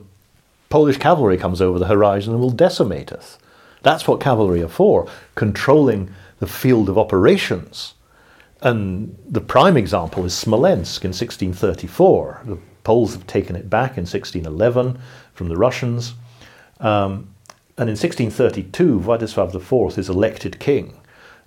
Polish 0.74 0.96
cavalry 0.96 1.36
comes 1.36 1.60
over 1.60 1.78
the 1.78 1.86
horizon 1.86 2.32
and 2.32 2.40
will 2.40 2.50
decimate 2.50 3.12
us. 3.12 3.38
That's 3.82 4.08
what 4.08 4.20
cavalry 4.20 4.60
are 4.60 4.66
for, 4.66 5.06
controlling 5.36 6.12
the 6.40 6.48
field 6.48 6.88
of 6.88 6.98
operations." 6.98 7.94
And 8.60 9.16
the 9.24 9.40
prime 9.40 9.76
example 9.76 10.24
is 10.24 10.34
Smolensk 10.34 11.04
in 11.04 11.12
1634. 11.12 12.40
The 12.44 12.58
Poles 12.82 13.12
have 13.12 13.24
taken 13.28 13.54
it 13.54 13.70
back 13.70 13.92
in 13.96 14.04
1611 14.04 14.98
from 15.32 15.48
the 15.48 15.56
Russians. 15.56 16.14
Um, 16.80 17.28
and 17.78 17.88
in 17.88 17.96
1632, 17.96 18.98
Vladislav 18.98 19.54
IV 19.54 19.96
is 19.96 20.08
elected 20.08 20.58
king. 20.58 21.00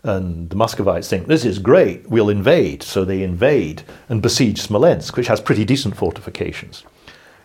And 0.04 0.50
the 0.50 0.56
Muscovites 0.56 1.10
think, 1.10 1.28
this 1.28 1.44
is 1.44 1.60
great, 1.60 2.10
we'll 2.10 2.30
invade. 2.30 2.82
So 2.82 3.04
they 3.04 3.24
invade 3.24 3.84
and 4.08 4.22
besiege 4.22 4.62
Smolensk, 4.62 5.18
which 5.18 5.28
has 5.28 5.42
pretty 5.42 5.66
decent 5.66 5.98
fortifications. 5.98 6.86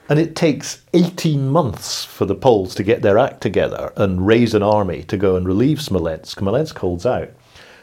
And 0.09 0.19
it 0.19 0.37
takes 0.37 0.83
18 0.95 1.49
months 1.49 2.05
for 2.05 2.27
the 2.27 2.35
Poles 2.35 2.75
to 2.75 2.83
get 2.83 3.03
their 3.03 3.19
act 3.19 3.41
together 3.41 3.93
and 3.97 4.27
raise 4.27 4.55
an 4.55 4.63
army 4.63 5.05
to 5.05 5.17
go 5.17 5.37
and 5.37 5.47
relieve 5.47 5.81
Smolensk. 5.81 6.39
Smolensk 6.39 6.79
holds 6.79 7.07
out. 7.07 7.31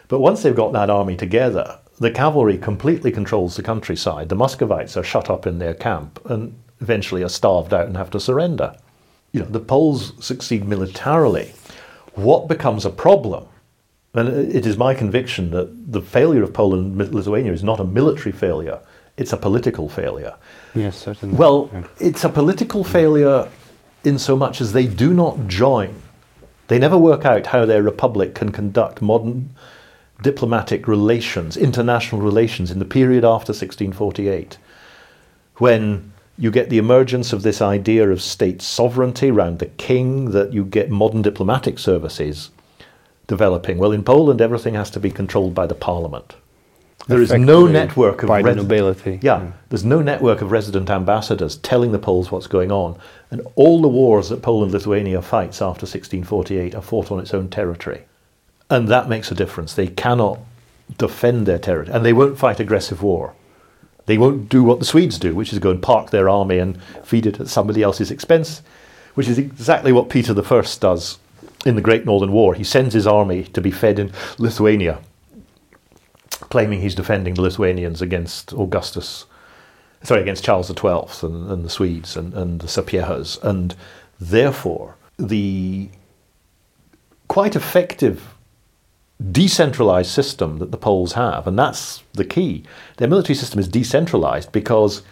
But 0.09 0.19
once 0.19 0.43
they've 0.43 0.55
got 0.55 0.73
that 0.73 0.89
army 0.89 1.15
together, 1.15 1.79
the 1.99 2.11
cavalry 2.11 2.57
completely 2.57 3.11
controls 3.11 3.55
the 3.55 3.63
countryside. 3.63 4.29
The 4.29 4.35
Muscovites 4.35 4.97
are 4.97 5.03
shut 5.03 5.29
up 5.29 5.47
in 5.47 5.59
their 5.59 5.73
camp 5.73 6.19
and 6.25 6.57
eventually 6.81 7.23
are 7.23 7.29
starved 7.29 7.73
out 7.73 7.87
and 7.87 7.97
have 7.97 8.11
to 8.11 8.19
surrender. 8.19 8.75
You 9.31 9.41
know, 9.41 9.47
the 9.47 9.59
Poles 9.59 10.13
succeed 10.23 10.65
militarily. 10.65 11.53
What 12.15 12.47
becomes 12.47 12.85
a 12.85 12.89
problem? 12.89 13.45
And 14.13 14.29
it 14.29 14.65
is 14.65 14.77
my 14.77 14.95
conviction 14.95 15.51
that 15.51 15.91
the 15.91 16.01
failure 16.01 16.43
of 16.43 16.53
Poland 16.53 16.99
and 16.99 17.13
Lithuania 17.13 17.53
is 17.53 17.63
not 17.63 17.79
a 17.79 17.83
military 17.83 18.31
failure. 18.31 18.79
It's 19.19 19.33
a 19.33 19.37
political 19.37 19.89
failure. 19.89 20.33
Yes, 20.73 20.97
certainly. 20.97 21.35
Well, 21.35 21.69
Yeah. 21.73 21.83
it's 21.99 22.23
a 22.23 22.29
political 22.29 22.83
failure 22.83 23.47
in 24.03 24.17
so 24.17 24.35
much 24.35 24.61
as 24.61 24.71
they 24.73 24.87
do 24.87 25.13
not 25.13 25.47
join. 25.47 25.89
They 26.69 26.79
never 26.79 26.97
work 26.97 27.25
out 27.25 27.47
how 27.47 27.65
their 27.65 27.83
republic 27.83 28.33
can 28.33 28.51
conduct 28.51 29.01
modern 29.01 29.49
diplomatic 30.21 30.87
relations, 30.87 31.57
international 31.57 32.21
relations, 32.21 32.71
in 32.71 32.79
the 32.79 32.85
period 32.85 33.25
after 33.25 33.51
1648, 33.53 34.57
when 35.57 36.11
you 36.37 36.51
get 36.51 36.69
the 36.69 36.77
emergence 36.77 37.33
of 37.33 37.41
this 37.43 37.61
idea 37.61 38.09
of 38.09 38.21
state 38.21 38.61
sovereignty 38.61 39.29
around 39.29 39.59
the 39.59 39.65
king, 39.65 40.31
that 40.31 40.53
you 40.53 40.63
get 40.63 40.89
modern 40.89 41.21
diplomatic 41.21 41.77
services 41.77 42.51
developing. 43.27 43.77
Well, 43.77 43.91
in 43.91 44.03
Poland, 44.03 44.39
everything 44.41 44.75
has 44.75 44.89
to 44.91 44.99
be 44.99 45.11
controlled 45.11 45.53
by 45.53 45.67
the 45.67 45.75
parliament. 45.75 46.35
There 47.09 47.21
is 47.21 47.33
no 47.33 47.65
network 47.67 48.23
of 48.23 48.27
by 48.27 48.39
res- 48.39 48.55
nobility. 48.55 49.19
yeah, 49.21 49.39
Mm. 49.39 49.51
there's 49.69 49.83
no 49.83 50.01
network 50.01 50.41
of 50.41 50.51
resident 50.51 50.89
ambassadors 50.89 51.57
telling 51.57 51.91
the 51.91 51.99
Poles 51.99 52.31
what's 52.31 52.47
going 52.47 52.71
on. 52.71 52.95
And 53.31 53.41
all 53.55 53.81
the 53.81 53.87
wars 53.87 54.29
that 54.29 54.41
Poland 54.41 54.71
Lithuania 54.71 55.21
fights 55.21 55.61
after 55.61 55.85
1648 55.85 56.75
are 56.75 56.81
fought 56.81 57.11
on 57.11 57.19
its 57.19 57.33
own 57.33 57.49
territory. 57.49 58.03
And 58.69 58.87
that 58.87 59.09
makes 59.09 59.31
a 59.31 59.35
difference. 59.35 59.73
They 59.73 59.87
cannot 59.87 60.39
defend 60.97 61.45
their 61.45 61.57
territory, 61.59 61.95
and 61.95 62.05
they 62.05 62.13
won't 62.13 62.37
fight 62.37 62.59
aggressive 62.59 63.01
war. 63.03 63.33
They 64.05 64.17
won't 64.17 64.49
do 64.49 64.63
what 64.63 64.79
the 64.79 64.85
Swedes 64.85 65.19
do, 65.19 65.35
which 65.35 65.51
is 65.53 65.59
go 65.59 65.69
and 65.71 65.81
park 65.81 66.09
their 66.09 66.29
army 66.29 66.57
and 66.59 66.79
feed 67.03 67.25
it 67.25 67.39
at 67.39 67.47
somebody 67.47 67.83
else's 67.83 68.09
expense, 68.11 68.61
which 69.15 69.27
is 69.27 69.37
exactly 69.37 69.91
what 69.91 70.09
Peter 70.09 70.33
I 70.33 70.61
does 70.79 71.17
in 71.65 71.75
the 71.75 71.81
Great 71.81 72.05
Northern 72.05 72.31
War. 72.31 72.53
He 72.55 72.63
sends 72.63 72.93
his 72.93 73.05
army 73.05 73.43
to 73.53 73.61
be 73.61 73.71
fed 73.71 73.99
in 73.99 74.11
Lithuania, 74.37 74.99
claiming 76.49 76.81
he's 76.81 76.95
defending 76.95 77.35
the 77.35 77.41
Lithuanians 77.41 78.01
against 78.01 78.53
Augustus, 78.53 79.25
sorry, 80.03 80.21
against 80.21 80.43
Charles 80.43 80.67
XII 80.67 81.27
and, 81.27 81.51
and 81.51 81.63
the 81.63 81.69
Swedes 81.69 82.17
and, 82.17 82.33
and 82.33 82.61
the 82.61 82.67
Sapiehas. 82.67 83.41
And 83.43 83.75
therefore, 84.19 84.95
the 85.17 85.89
quite 87.27 87.55
effective 87.55 88.33
decentralized 89.31 90.09
system 90.09 90.59
that 90.59 90.71
the 90.71 90.77
Poles 90.77 91.13
have, 91.13 91.45
and 91.45 91.59
that's 91.59 92.03
the 92.13 92.25
key. 92.25 92.63
Their 92.97 93.07
military 93.07 93.35
system 93.35 93.59
is 93.59 93.67
decentralized 93.67 94.51
because 94.51 95.03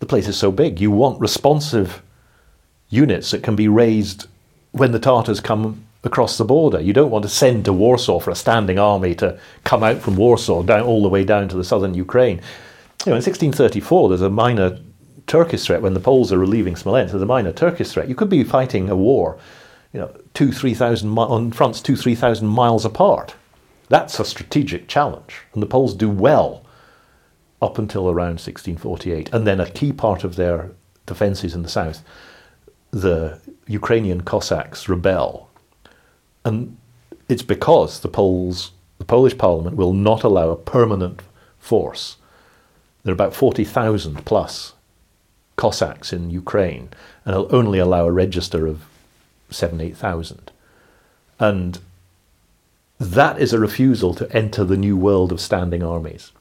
the 0.00 0.06
place 0.06 0.28
is 0.28 0.36
so 0.36 0.50
big. 0.50 0.80
You 0.80 0.90
want 0.90 1.20
responsive 1.20 2.02
units 2.90 3.30
that 3.30 3.42
can 3.42 3.56
be 3.56 3.68
raised 3.68 4.26
when 4.72 4.92
the 4.92 4.98
Tartars 4.98 5.40
come 5.40 5.84
across 6.04 6.38
the 6.38 6.44
border. 6.44 6.80
You 6.80 6.92
don't 6.92 7.10
want 7.10 7.24
to 7.24 7.28
send 7.28 7.64
to 7.64 7.72
Warsaw 7.72 8.20
for 8.20 8.30
a 8.30 8.36
standing 8.36 8.78
army 8.78 9.14
to 9.16 9.38
come 9.64 9.82
out 9.82 9.98
from 9.98 10.16
Warsaw 10.16 10.62
down 10.62 10.82
all 10.82 11.02
the 11.02 11.08
way 11.08 11.24
down 11.24 11.48
to 11.48 11.56
the 11.56 11.64
southern 11.64 11.94
Ukraine. 11.94 12.36
You 13.04 13.12
know, 13.12 13.16
in 13.16 13.24
1634, 13.24 14.08
there's 14.08 14.22
a 14.22 14.30
minor 14.30 14.78
Turkish 15.26 15.64
threat 15.64 15.82
when 15.82 15.94
the 15.94 16.00
Poles 16.00 16.32
are 16.32 16.38
relieving 16.38 16.76
Smolensk. 16.76 17.12
There's 17.12 17.22
a 17.22 17.26
minor 17.26 17.52
Turkish 17.52 17.90
threat. 17.90 18.08
You 18.08 18.14
could 18.14 18.30
be 18.30 18.44
fighting 18.44 18.88
a 18.88 18.96
war, 18.96 19.38
you 19.92 20.00
know, 20.00 20.10
two, 20.34 20.52
three 20.52 20.74
thousand 20.74 21.14
mi- 21.14 21.20
on 21.20 21.52
fronts 21.52 21.80
two, 21.80 21.96
three 21.96 22.14
thousand 22.14 22.48
miles 22.48 22.84
apart. 22.84 23.34
That's 23.88 24.18
a 24.20 24.24
strategic 24.24 24.88
challenge, 24.88 25.42
and 25.52 25.62
the 25.62 25.66
Poles 25.66 25.94
do 25.94 26.10
well 26.10 26.64
up 27.60 27.78
until 27.78 28.08
around 28.08 28.38
1648, 28.38 29.30
and 29.32 29.46
then 29.46 29.60
a 29.60 29.70
key 29.70 29.92
part 29.92 30.24
of 30.24 30.36
their 30.36 30.70
defences 31.06 31.54
in 31.54 31.62
the 31.62 31.68
south, 31.68 32.04
the 32.90 33.40
Ukrainian 33.66 34.20
Cossacks 34.20 34.88
rebel, 34.88 35.47
and 36.44 36.76
it's 37.28 37.42
because 37.42 38.00
the 38.00 38.08
Poles, 38.08 38.72
the 38.98 39.04
Polish 39.04 39.36
Parliament, 39.36 39.76
will 39.76 39.92
not 39.92 40.24
allow 40.24 40.50
a 40.50 40.56
permanent 40.56 41.22
force. 41.58 42.16
There 43.02 43.12
are 43.12 43.14
about 43.14 43.34
40,000 43.34 44.24
plus 44.24 44.74
Cossacks 45.56 46.12
in 46.12 46.30
Ukraine, 46.30 46.88
and 47.24 47.34
it'll 47.34 47.54
only 47.54 47.78
allow 47.78 48.06
a 48.06 48.12
register 48.12 48.66
of 48.66 48.84
seven, 49.50 49.80
eight 49.80 49.96
thousand. 49.96 50.52
And 51.38 51.80
that 52.98 53.40
is 53.40 53.52
a 53.52 53.58
refusal 53.58 54.14
to 54.14 54.32
enter 54.34 54.64
the 54.64 54.76
new 54.76 54.96
world 54.96 55.32
of 55.32 55.40
standing 55.40 55.82
armies 55.82 56.32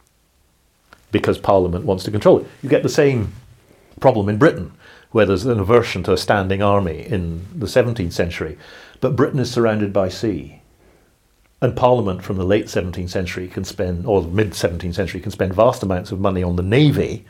because 1.11 1.37
Parliament 1.37 1.85
wants 1.85 2.03
to 2.03 2.11
control 2.11 2.39
it. 2.39 2.47
You 2.61 2.69
get 2.69 2.83
the 2.83 2.89
same 2.89 3.33
problem 3.99 4.29
in 4.29 4.37
Britain, 4.37 4.73
where 5.11 5.25
there's 5.25 5.45
an 5.45 5.59
aversion 5.59 6.03
to 6.03 6.13
a 6.13 6.17
standing 6.17 6.61
army 6.61 6.99
in 6.99 7.45
the 7.55 7.65
17th 7.65 8.13
century, 8.13 8.57
but 8.99 9.15
Britain 9.15 9.39
is 9.39 9.51
surrounded 9.51 9.93
by 9.93 10.09
sea. 10.09 10.61
And 11.61 11.75
Parliament 11.75 12.23
from 12.23 12.37
the 12.37 12.45
late 12.45 12.67
17th 12.67 13.09
century 13.09 13.47
can 13.47 13.63
spend, 13.63 14.05
or 14.05 14.21
mid 14.23 14.51
17th 14.51 14.93
century, 14.93 15.19
can 15.19 15.31
spend 15.31 15.53
vast 15.53 15.81
amounts 15.81 16.11
of 16.11 16.19
money 16.19 16.43
on 16.43 16.55
the 16.55 16.63
navy, 16.63 17.25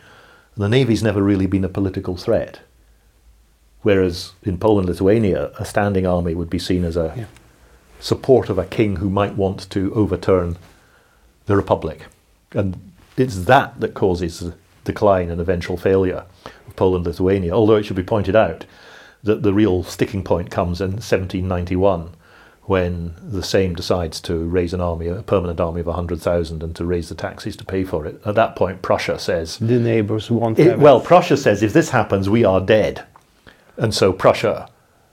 and 0.56 0.64
the 0.64 0.70
navy's 0.70 1.04
never 1.04 1.22
really 1.22 1.46
been 1.46 1.64
a 1.64 1.70
political 1.70 2.18
threat. 2.18 2.60
Whereas 3.84 4.34
in 4.44 4.58
Poland, 4.58 4.88
Lithuania, 4.88 5.52
a 5.60 5.64
standing 5.66 6.06
army 6.06 6.34
would 6.34 6.50
be 6.50 6.60
seen 6.60 6.84
as 6.84 6.98
a 6.98 7.14
Yeah. 7.16 7.26
support 8.00 8.50
of 8.50 8.58
a 8.58 8.66
king 8.66 8.98
who 8.98 9.10
might 9.10 9.36
want 9.36 9.70
to 9.70 9.94
overturn 9.94 10.58
the 11.46 11.56
republic. 11.56 12.06
And 12.52 12.78
it's 13.16 13.46
that 13.46 13.80
that 13.80 13.94
causes 13.94 14.40
the 14.40 14.54
decline 14.84 15.30
and 15.30 15.40
eventual 15.40 15.78
failure 15.78 16.24
of 16.68 16.76
Poland 16.76 17.06
Lithuania. 17.06 17.54
Although 17.54 17.78
it 17.78 17.86
should 17.86 17.96
be 17.96 18.04
pointed 18.04 18.36
out 18.36 18.66
that 19.28 19.44
the 19.44 19.54
real 19.54 19.84
sticking 19.84 20.24
point 20.24 20.50
comes 20.50 20.82
in 20.82 20.94
1791 20.94 22.10
when 22.64 23.16
the 23.22 23.40
Sejm 23.40 23.76
decides 23.76 24.20
to 24.20 24.40
raise 24.40 24.74
an 24.74 24.82
army, 24.82 25.08
a 25.08 25.22
permanent 25.24 25.60
army 25.62 25.80
of 25.80 25.88
100,000, 25.88 26.62
and 26.62 26.76
to 26.76 26.84
raise 26.84 27.08
the 27.08 27.16
taxes 27.16 27.56
to 27.56 27.64
pay 27.64 27.86
for 27.86 28.06
it. 28.06 28.22
At 28.26 28.36
that 28.36 28.58
point, 28.58 28.82
Prussia 28.82 29.18
says, 29.20 29.58
The 29.58 29.80
neighbors 29.80 30.30
want 30.30 30.60
it. 30.60 30.78
well, 30.78 31.00
Prussia 31.00 31.38
says 31.38 31.64
if 31.64 31.72
this 31.72 31.92
happens, 31.92 32.30
we 32.30 32.44
are 32.44 32.60
dead. 32.60 33.06
And 33.78 33.94
so 33.94 34.12
Prussia 34.12 34.70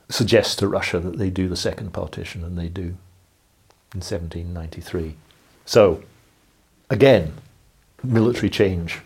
suggests 0.09 0.57
to 0.57 0.67
Russia 0.67 0.99
that 0.99 1.19
they 1.19 1.31
do 1.31 1.49
the 1.49 1.57
second 1.57 1.93
partition, 1.93 2.43
and 2.43 2.59
they 2.59 2.69
do 2.69 2.97
in 3.93 4.01
1793. 4.01 5.15
So, 5.65 6.03
again, 6.91 7.35
military 8.03 8.51
change. 8.51 9.01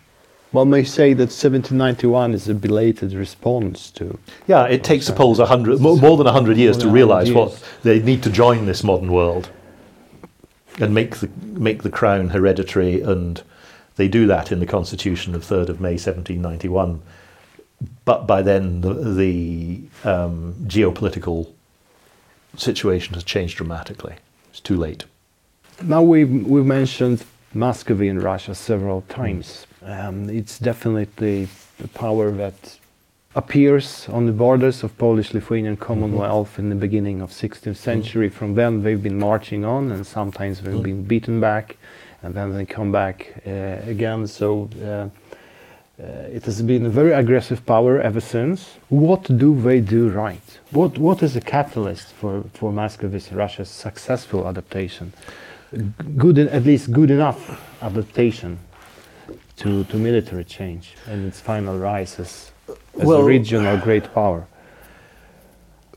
One 0.51 0.71
may 0.71 0.83
say 0.83 1.13
that 1.13 1.29
1791 1.29 2.33
is 2.33 2.49
a 2.49 2.55
belated 2.55 3.13
response 3.13 3.91
to. 3.91 4.17
Yeah, 4.47 4.65
it 4.65 4.83
takes 4.83 5.05
the 5.05 5.13
Poles 5.13 5.37
a 5.37 5.45
hundred, 5.45 5.79
more, 5.79 5.97
more 5.97 6.17
than 6.17 6.25
a 6.25 6.31
hundred 6.31 6.57
years 6.57 6.77
More 6.77 6.81
to 6.81 6.87
than 6.87 7.07
100 7.07 7.23
realise 7.23 7.35
what 7.35 7.81
they 7.83 7.99
need 7.99 8.23
to 8.23 8.31
join 8.31 8.65
this 8.65 8.83
modern 8.83 9.11
world 9.11 9.49
and 10.79 10.93
make 10.93 11.17
the 11.17 11.29
make 11.43 11.83
the 11.83 11.89
crown 11.89 12.29
hereditary, 12.29 13.01
and 13.01 13.43
they 13.95 14.07
do 14.07 14.25
that 14.27 14.51
in 14.51 14.59
the 14.59 14.65
Constitution 14.65 15.35
of 15.35 15.43
3rd 15.43 15.69
of 15.69 15.81
May 15.81 15.91
1791. 15.91 17.01
But 18.05 18.25
by 18.25 18.41
then, 18.41 18.81
the, 18.81 18.93
the 18.93 19.81
um, 20.03 20.55
geopolitical 20.65 21.51
situation 22.57 23.13
has 23.13 23.23
changed 23.23 23.57
dramatically. 23.57 24.15
It's 24.49 24.59
too 24.59 24.77
late. 24.77 25.05
Now 25.81 26.01
we've, 26.01 26.29
we've 26.29 26.65
mentioned 26.65 27.23
Muscovy 27.53 28.07
in 28.07 28.19
Russia 28.19 28.55
several 28.55 29.01
times. 29.03 29.65
Um, 29.81 30.29
it's 30.29 30.59
definitely 30.59 31.47
a 31.83 31.87
power 31.89 32.31
that 32.31 32.77
appears 33.35 34.09
on 34.09 34.25
the 34.25 34.31
borders 34.31 34.83
of 34.83 34.97
Polish-Lithuanian 34.97 35.77
Commonwealth 35.77 36.59
in 36.59 36.69
the 36.69 36.75
beginning 36.75 37.21
of 37.21 37.29
16th 37.31 37.77
century. 37.77 38.29
From 38.29 38.55
then 38.55 38.83
they've 38.83 39.01
been 39.01 39.19
marching 39.19 39.63
on, 39.63 39.91
and 39.91 40.05
sometimes 40.05 40.61
they've 40.61 40.83
been 40.83 41.03
beaten 41.03 41.39
back, 41.39 41.77
and 42.23 42.33
then 42.33 42.53
they 42.53 42.65
come 42.65 42.91
back 42.91 43.41
uh, 43.45 43.49
again. 43.85 44.27
So. 44.27 44.69
Uh, 44.83 45.09
uh, 46.01 46.29
it 46.31 46.45
has 46.45 46.61
been 46.61 46.85
a 46.85 46.89
very 46.89 47.11
aggressive 47.11 47.65
power 47.65 47.99
ever 47.99 48.21
since. 48.21 48.77
What 48.87 49.23
do 49.23 49.53
they 49.61 49.81
do 49.81 50.07
right? 50.07 50.59
What 50.71 50.97
What 50.97 51.21
is 51.21 51.35
a 51.35 51.41
catalyst 51.41 52.13
for 52.13 52.45
for 52.53 52.71
Muscovy's 52.71 53.33
Russia's 53.33 53.69
successful 53.69 54.47
adaptation? 54.47 55.11
Good, 56.15 56.39
at 56.39 56.63
least 56.63 56.93
good 56.93 57.11
enough 57.11 57.61
adaptation 57.81 58.59
to 59.59 59.83
to 59.85 59.97
military 59.97 60.43
change 60.43 60.95
and 61.07 61.25
its 61.27 61.39
final 61.39 61.77
rise 61.77 62.19
as, 62.19 62.51
as 62.67 63.03
a 63.03 63.07
Well- 63.07 63.23
regional 63.23 63.77
great 63.77 64.13
power. 64.13 64.47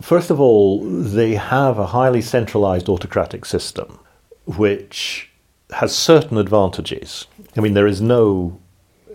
First 0.01 0.31
of 0.31 0.41
all, 0.41 0.81
they 1.19 1.35
have 1.35 1.79
a 1.79 1.87
highly 1.87 2.23
centralized 2.23 2.89
autocratic 2.89 3.45
system, 3.45 4.01
which 4.47 5.31
has 5.71 5.95
certain 5.95 6.39
advantages. 6.39 7.27
I 7.57 7.61
mean, 7.61 7.75
there 7.75 7.87
is 7.87 8.01
no 8.01 8.59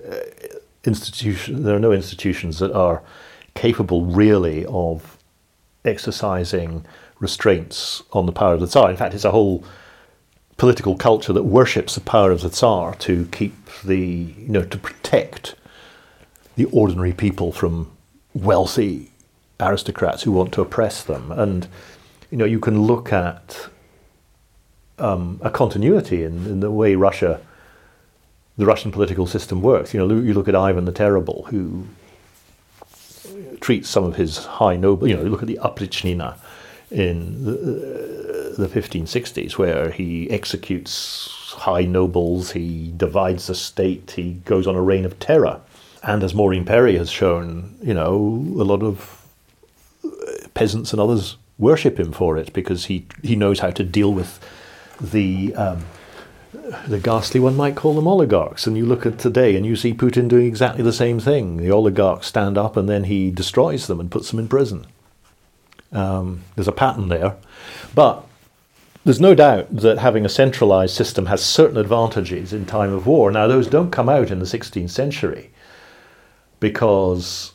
uh, 0.09 0.15
institution, 0.85 1.63
there 1.63 1.75
are 1.75 1.79
no 1.79 1.91
institutions 1.91 2.59
that 2.59 2.71
are 2.71 3.01
capable 3.53 4.05
really 4.05 4.65
of 4.67 5.17
exercising 5.83 6.85
restraints 7.19 8.03
on 8.13 8.25
the 8.25 8.31
power 8.31 8.53
of 8.53 8.61
the 8.61 8.67
Tsar. 8.67 8.89
In 8.89 8.97
fact, 8.97 9.13
it's 9.13 9.25
a 9.25 9.31
whole 9.31 9.63
political 10.57 10.95
culture 10.95 11.33
that 11.33 11.43
worships 11.43 11.95
the 11.95 12.01
power 12.01 12.31
of 12.31 12.41
the 12.41 12.49
Tsar 12.49 12.95
to 12.95 13.27
keep 13.31 13.53
the, 13.83 13.97
you 13.97 14.49
know, 14.49 14.63
to 14.63 14.77
protect 14.77 15.55
the 16.55 16.65
ordinary 16.65 17.13
people 17.13 17.51
from 17.51 17.91
wealthy 18.33 19.11
aristocrats 19.59 20.23
who 20.23 20.31
want 20.31 20.51
to 20.53 20.61
oppress 20.61 21.03
them. 21.03 21.31
And 21.31 21.67
you 22.31 22.37
know, 22.37 22.45
you 22.45 22.59
can 22.59 22.81
look 22.81 23.13
at 23.13 23.69
um, 24.99 25.39
a 25.43 25.49
continuity 25.49 26.23
in, 26.23 26.45
in 26.45 26.59
the 26.59 26.71
way 26.71 26.95
Russia 26.95 27.39
the 28.57 28.65
Russian 28.65 28.91
political 28.91 29.27
system 29.27 29.61
works. 29.61 29.93
You 29.93 29.99
know, 29.99 30.15
you 30.15 30.33
look 30.33 30.47
at 30.47 30.55
Ivan 30.55 30.85
the 30.85 30.91
Terrible, 30.91 31.45
who 31.49 31.85
treats 33.61 33.87
some 33.87 34.03
of 34.03 34.15
his 34.15 34.37
high 34.37 34.75
noble. 34.75 35.07
You 35.07 35.15
know, 35.15 35.23
you 35.23 35.29
look 35.29 35.43
at 35.43 35.47
the 35.47 35.59
Oprichnina 35.61 36.37
in 36.89 37.45
the, 37.45 37.51
the 38.61 38.67
1560s, 38.67 39.57
where 39.57 39.91
he 39.91 40.29
executes 40.29 41.53
high 41.57 41.83
nobles, 41.83 42.51
he 42.51 42.93
divides 42.95 43.47
the 43.47 43.55
state, 43.55 44.11
he 44.11 44.33
goes 44.45 44.67
on 44.67 44.75
a 44.75 44.81
reign 44.81 45.05
of 45.05 45.19
terror. 45.19 45.61
And 46.03 46.23
as 46.23 46.33
Maureen 46.33 46.65
Perrie 46.65 46.97
has 46.97 47.09
shown, 47.09 47.77
you 47.81 47.93
know, 47.93 48.15
a 48.15 48.63
lot 48.63 48.83
of 48.83 49.25
peasants 50.53 50.91
and 50.91 51.01
others 51.01 51.37
worship 51.57 51.99
him 51.99 52.11
for 52.11 52.37
it 52.37 52.53
because 52.53 52.85
he, 52.85 53.05
he 53.23 53.35
knows 53.35 53.59
how 53.59 53.71
to 53.71 53.83
deal 53.83 54.13
with 54.13 54.39
the 55.01 55.53
um, 55.55 55.85
the 56.87 56.99
ghastly 56.99 57.39
one 57.39 57.55
might 57.55 57.75
call 57.75 57.93
them 57.93 58.07
oligarchs. 58.07 58.67
And 58.67 58.77
you 58.77 58.85
look 58.85 59.05
at 59.05 59.19
today 59.19 59.55
and 59.55 59.65
you 59.65 59.75
see 59.75 59.93
Putin 59.93 60.27
doing 60.27 60.45
exactly 60.45 60.83
the 60.83 60.93
same 60.93 61.19
thing. 61.19 61.57
The 61.57 61.71
oligarchs 61.71 62.27
stand 62.27 62.57
up 62.57 62.75
and 62.75 62.89
then 62.89 63.05
he 63.05 63.31
destroys 63.31 63.87
them 63.87 63.99
and 63.99 64.11
puts 64.11 64.29
them 64.29 64.39
in 64.39 64.47
prison. 64.47 64.85
Um, 65.91 66.43
there's 66.55 66.67
a 66.67 66.73
pattern 66.73 67.07
there. 67.07 67.35
But 67.95 68.26
there's 69.07 69.21
no 69.21 69.33
doubt 69.33 69.73
that 69.73 69.99
having 69.99 70.25
a 70.25 70.29
centralized 70.29 70.93
system 70.93 71.27
has 71.27 71.41
certain 71.41 71.77
advantages 71.77 72.51
in 72.51 72.65
time 72.65 72.91
of 72.91 73.07
war. 73.07 73.31
Now, 73.31 73.47
those 73.47 73.65
don't 73.65 73.89
come 73.89 74.09
out 74.09 74.31
in 74.31 74.39
the 74.39 74.45
16th 74.45 74.89
century 74.89 75.49
because 76.59 77.53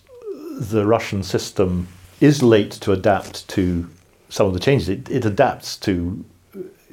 the 0.59 0.87
Russian 0.87 1.23
system 1.23 1.89
is 2.23 2.43
late 2.43 2.71
to 2.71 2.93
adapt 2.93 3.47
to 3.49 3.87
some 4.31 4.47
of 4.47 4.55
the 4.55 4.61
changes. 4.61 4.89
It, 4.89 5.11
it 5.11 5.27
adapts 5.27 5.77
to 5.81 6.25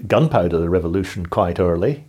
gunpowder 0.06 0.60
the 0.60 0.70
revolution 0.70 1.26
quite 1.26 1.58
early, 1.58 2.04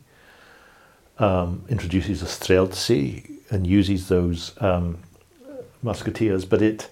um, 1.20 1.64
introduces 1.68 2.18
the 2.18 2.26
streltsy 2.26 3.30
and 3.50 3.64
uses 3.64 4.08
those 4.08 4.60
um, 4.60 4.98
musketeers, 5.84 6.44
but 6.44 6.62
it 6.62 6.90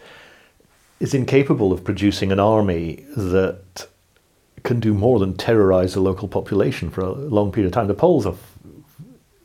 is 1.01 1.15
incapable 1.15 1.73
of 1.73 1.83
producing 1.83 2.31
an 2.31 2.39
army 2.39 3.05
that 3.17 3.89
can 4.69 4.81
do 4.81 4.93
more 4.93 5.19
than 5.19 5.35
terrorize 5.35 5.95
the 5.95 6.01
local 6.01 6.29
population 6.29 6.91
for 6.91 7.01
a 7.01 7.11
long 7.11 7.51
period 7.51 7.69
of 7.69 7.73
time. 7.73 7.87
The 7.87 7.95
Poles 7.95 8.27
are, 8.27 8.35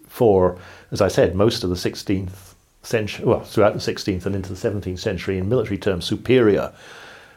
for, 0.05 0.57
as 0.91 0.99
I 0.99 1.07
said, 1.07 1.34
most 1.34 1.63
of 1.63 1.69
the 1.69 1.78
16th 1.78 2.55
century, 2.82 3.26
well, 3.26 3.39
throughout 3.39 3.71
the 3.71 3.80
16th 3.80 4.26
and 4.26 4.36
into 4.36 4.53
the 4.53 4.69
17th 4.69 4.99
century, 4.99 5.38
in 5.38 5.47
military 5.47 5.78
terms, 5.78 6.03
superior 6.03 6.74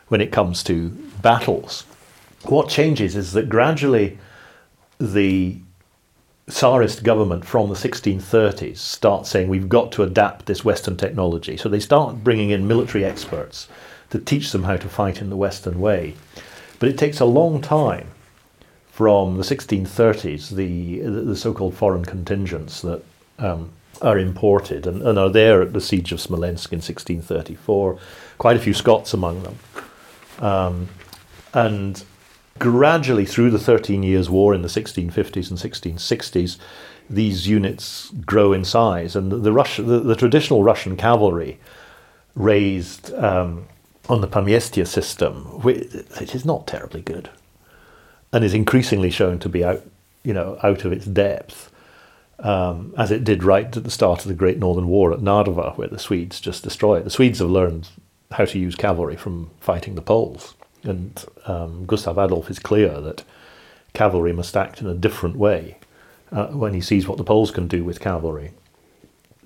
when 0.08 0.20
it 0.20 0.32
comes 0.32 0.64
to 0.64 0.88
battles. 1.22 1.84
What 2.46 2.68
changes 2.68 3.14
is 3.14 3.32
that 3.34 3.48
gradually 3.48 4.18
the 4.98 5.58
Tsarist 6.48 7.04
government 7.04 7.44
from 7.44 7.68
the 7.68 7.76
1630s 7.76 8.78
starts 8.78 9.30
saying 9.30 9.46
we've 9.46 9.68
got 9.68 9.92
to 9.92 10.02
adapt 10.02 10.46
this 10.46 10.64
Western 10.64 10.96
technology. 10.96 11.56
So 11.56 11.68
they 11.68 11.78
start 11.78 12.24
bringing 12.24 12.50
in 12.50 12.66
military 12.66 13.04
experts 13.04 13.68
to 14.10 14.18
teach 14.18 14.50
them 14.50 14.64
how 14.64 14.76
to 14.76 14.88
fight 14.88 15.20
in 15.20 15.30
the 15.30 15.36
Western 15.36 15.80
way. 15.80 16.16
But 16.78 16.88
it 16.88 16.98
takes 16.98 17.20
a 17.20 17.24
long 17.24 17.60
time 17.60 18.08
from 18.90 19.36
the 19.36 19.42
1630s, 19.42 20.50
the, 20.50 21.00
the 21.00 21.36
so 21.36 21.52
called 21.52 21.74
foreign 21.74 22.04
contingents 22.04 22.80
that 22.82 23.02
um, 23.38 23.70
are 24.00 24.18
imported 24.18 24.86
and, 24.86 25.02
and, 25.02 25.18
are 25.18 25.28
there 25.28 25.62
at 25.62 25.72
the 25.72 25.80
siege 25.80 26.12
of 26.12 26.20
Smolensk 26.20 26.72
in 26.72 26.78
1634, 26.78 27.98
quite 28.38 28.56
a 28.56 28.58
few 28.58 28.74
Scots 28.74 29.12
among 29.12 29.42
them. 29.42 29.58
Um, 30.38 30.88
and 31.52 32.02
gradually 32.58 33.24
through 33.24 33.50
the 33.50 33.58
Thirteen 33.58 34.02
Years' 34.02 34.30
War 34.30 34.54
in 34.54 34.62
the 34.62 34.68
1650s 34.68 35.50
and 35.50 35.58
1660s, 35.58 36.58
these 37.08 37.46
units 37.46 38.10
grow 38.24 38.52
in 38.52 38.64
size, 38.64 39.14
and 39.14 39.30
the, 39.30 39.36
the, 39.36 39.82
the, 39.82 40.00
the 40.00 40.16
traditional 40.16 40.62
Russian 40.62 40.96
cavalry 40.96 41.58
raised 42.34 43.14
um, 43.14 43.66
on 44.08 44.20
the 44.20 44.28
Pomestie 44.28 44.86
system, 44.86 45.44
which 45.62 46.34
is 46.34 46.44
not 46.44 46.66
terribly 46.66 47.02
good, 47.02 47.30
and 48.32 48.44
is 48.44 48.54
increasingly 48.54 49.10
shown 49.10 49.38
to 49.40 49.48
be 49.48 49.64
out, 49.64 49.82
you 50.22 50.32
know, 50.32 50.58
out 50.62 50.84
of 50.84 50.92
its 50.92 51.06
depth, 51.06 51.70
um, 52.38 52.94
as 52.96 53.10
it 53.10 53.24
did 53.24 53.42
right 53.42 53.76
at 53.76 53.84
the 53.84 53.90
start 53.90 54.22
of 54.22 54.28
the 54.28 54.34
Great 54.34 54.58
Northern 54.58 54.88
War 54.88 55.12
at 55.12 55.22
Narva, 55.22 55.72
where 55.76 55.88
the 55.88 55.98
Swedes 55.98 56.40
just 56.40 56.62
destroyed. 56.62 57.04
The 57.04 57.10
Swedes 57.10 57.38
have 57.38 57.50
learned 57.50 57.88
how 58.32 58.44
to 58.44 58.58
use 58.58 58.74
cavalry 58.74 59.16
from 59.16 59.50
fighting 59.60 59.94
the 59.94 60.02
Poles. 60.02 60.54
And 60.82 61.24
um, 61.46 61.86
Gustav 61.86 62.18
Adolf 62.18 62.50
is 62.50 62.58
clear 62.58 63.00
that 63.00 63.24
cavalry 63.92 64.32
must 64.32 64.56
act 64.56 64.80
in 64.80 64.86
a 64.86 64.94
different 64.94 65.36
way 65.36 65.78
uh, 66.30 66.48
when 66.48 66.74
he 66.74 66.80
sees 66.80 67.08
what 67.08 67.18
the 67.18 67.24
Poles 67.24 67.50
can 67.50 67.66
do 67.66 67.82
with 67.82 68.00
cavalry. 68.00 68.52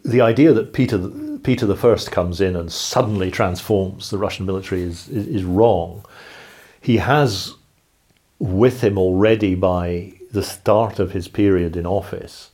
The 0.04 0.20
idea 0.20 0.52
that 0.52 0.72
Peter 0.72 1.10
Peter 1.42 1.66
the 1.66 1.76
First 1.76 2.10
comes 2.10 2.40
in 2.40 2.54
and 2.54 2.70
suddenly 2.70 3.30
transforms 3.30 4.10
the 4.10 4.18
Russian 4.18 4.44
military 4.44 4.82
is, 4.82 5.08
is, 5.08 5.26
is 5.26 5.44
wrong. 5.44 6.04
He 6.80 6.98
has 6.98 7.54
with 8.38 8.82
him 8.82 8.98
already 8.98 9.54
by 9.54 10.12
the 10.32 10.42
start 10.42 10.98
of 10.98 11.12
his 11.12 11.28
period 11.28 11.76
in 11.76 11.86
office 11.86 12.50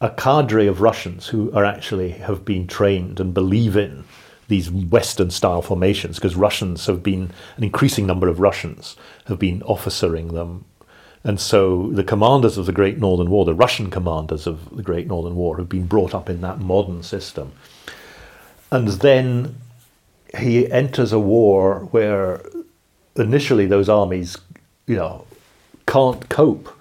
a 0.00 0.10
cadre 0.10 0.66
of 0.66 0.80
Russians 0.80 1.28
who 1.28 1.50
are 1.52 1.64
actually 1.64 2.10
have 2.10 2.44
been 2.44 2.66
trained 2.66 3.18
and 3.18 3.32
believe 3.32 3.76
in 3.76 4.04
these 4.48 4.70
Western 4.70 5.30
style 5.30 5.62
formations 5.62 6.16
because 6.16 6.36
Russians 6.36 6.86
have 6.86 7.02
been, 7.02 7.30
an 7.56 7.64
increasing 7.64 8.06
number 8.06 8.28
of 8.28 8.38
Russians 8.38 8.96
have 9.26 9.38
been 9.38 9.62
officering 9.62 10.34
them. 10.34 10.66
And 11.26 11.40
so 11.40 11.88
the 11.88 12.04
commanders 12.04 12.56
of 12.56 12.66
the 12.66 12.72
Great 12.72 12.98
Northern 12.98 13.30
War, 13.30 13.44
the 13.44 13.52
Russian 13.52 13.90
commanders 13.90 14.46
of 14.46 14.76
the 14.76 14.82
Great 14.82 15.08
Northern 15.08 15.34
War, 15.34 15.56
have 15.56 15.68
been 15.68 15.86
brought 15.86 16.14
up 16.14 16.30
in 16.30 16.40
that 16.42 16.60
modern 16.60 17.02
system. 17.02 17.50
And 18.70 18.86
then 18.86 19.56
he 20.38 20.70
enters 20.70 21.12
a 21.12 21.18
war 21.18 21.88
where 21.90 22.40
initially 23.16 23.66
those 23.66 23.88
armies, 23.88 24.38
you 24.86 24.94
know, 24.94 25.26
can't 25.88 26.28
cope 26.28 26.72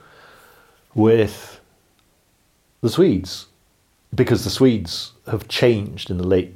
with 0.93 1.59
the 2.81 2.89
Swedes 2.91 3.47
because 4.13 4.43
the 4.43 4.51
Swedes 4.51 5.13
have 5.25 5.47
changed 5.47 6.11
in 6.11 6.19
the 6.19 6.27
late 6.27 6.53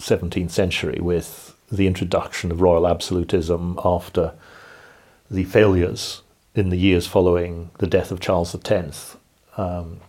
17th 0.00 0.50
century 0.50 0.98
with 1.00 1.54
the 1.70 1.86
introduction 1.86 2.50
of 2.50 2.60
royal 2.60 2.88
absolutism 2.88 3.78
after 3.84 4.32
the 5.30 5.44
failures 5.44 6.22
in 6.54 6.70
the 6.70 6.76
years 6.76 7.06
following 7.06 7.70
the 7.78 7.86
death 7.86 8.10
of 8.10 8.20
Charles 8.20 8.54
X, 8.54 9.16
um, 9.56 10.00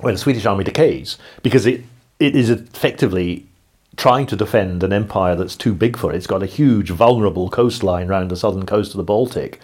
when 0.00 0.14
the 0.14 0.18
Swedish 0.18 0.44
army 0.46 0.64
decays, 0.64 1.18
because 1.42 1.66
it, 1.66 1.82
it 2.18 2.36
is 2.36 2.50
effectively 2.50 3.46
trying 3.96 4.26
to 4.26 4.36
defend 4.36 4.82
an 4.82 4.92
empire 4.92 5.36
that's 5.36 5.56
too 5.56 5.72
big 5.72 5.96
for 5.96 6.12
it. 6.12 6.16
It's 6.16 6.26
got 6.26 6.42
a 6.42 6.46
huge, 6.46 6.90
vulnerable 6.90 7.48
coastline 7.48 8.08
around 8.08 8.30
the 8.30 8.36
southern 8.36 8.66
coast 8.66 8.90
of 8.90 8.96
the 8.96 9.04
Baltic, 9.04 9.60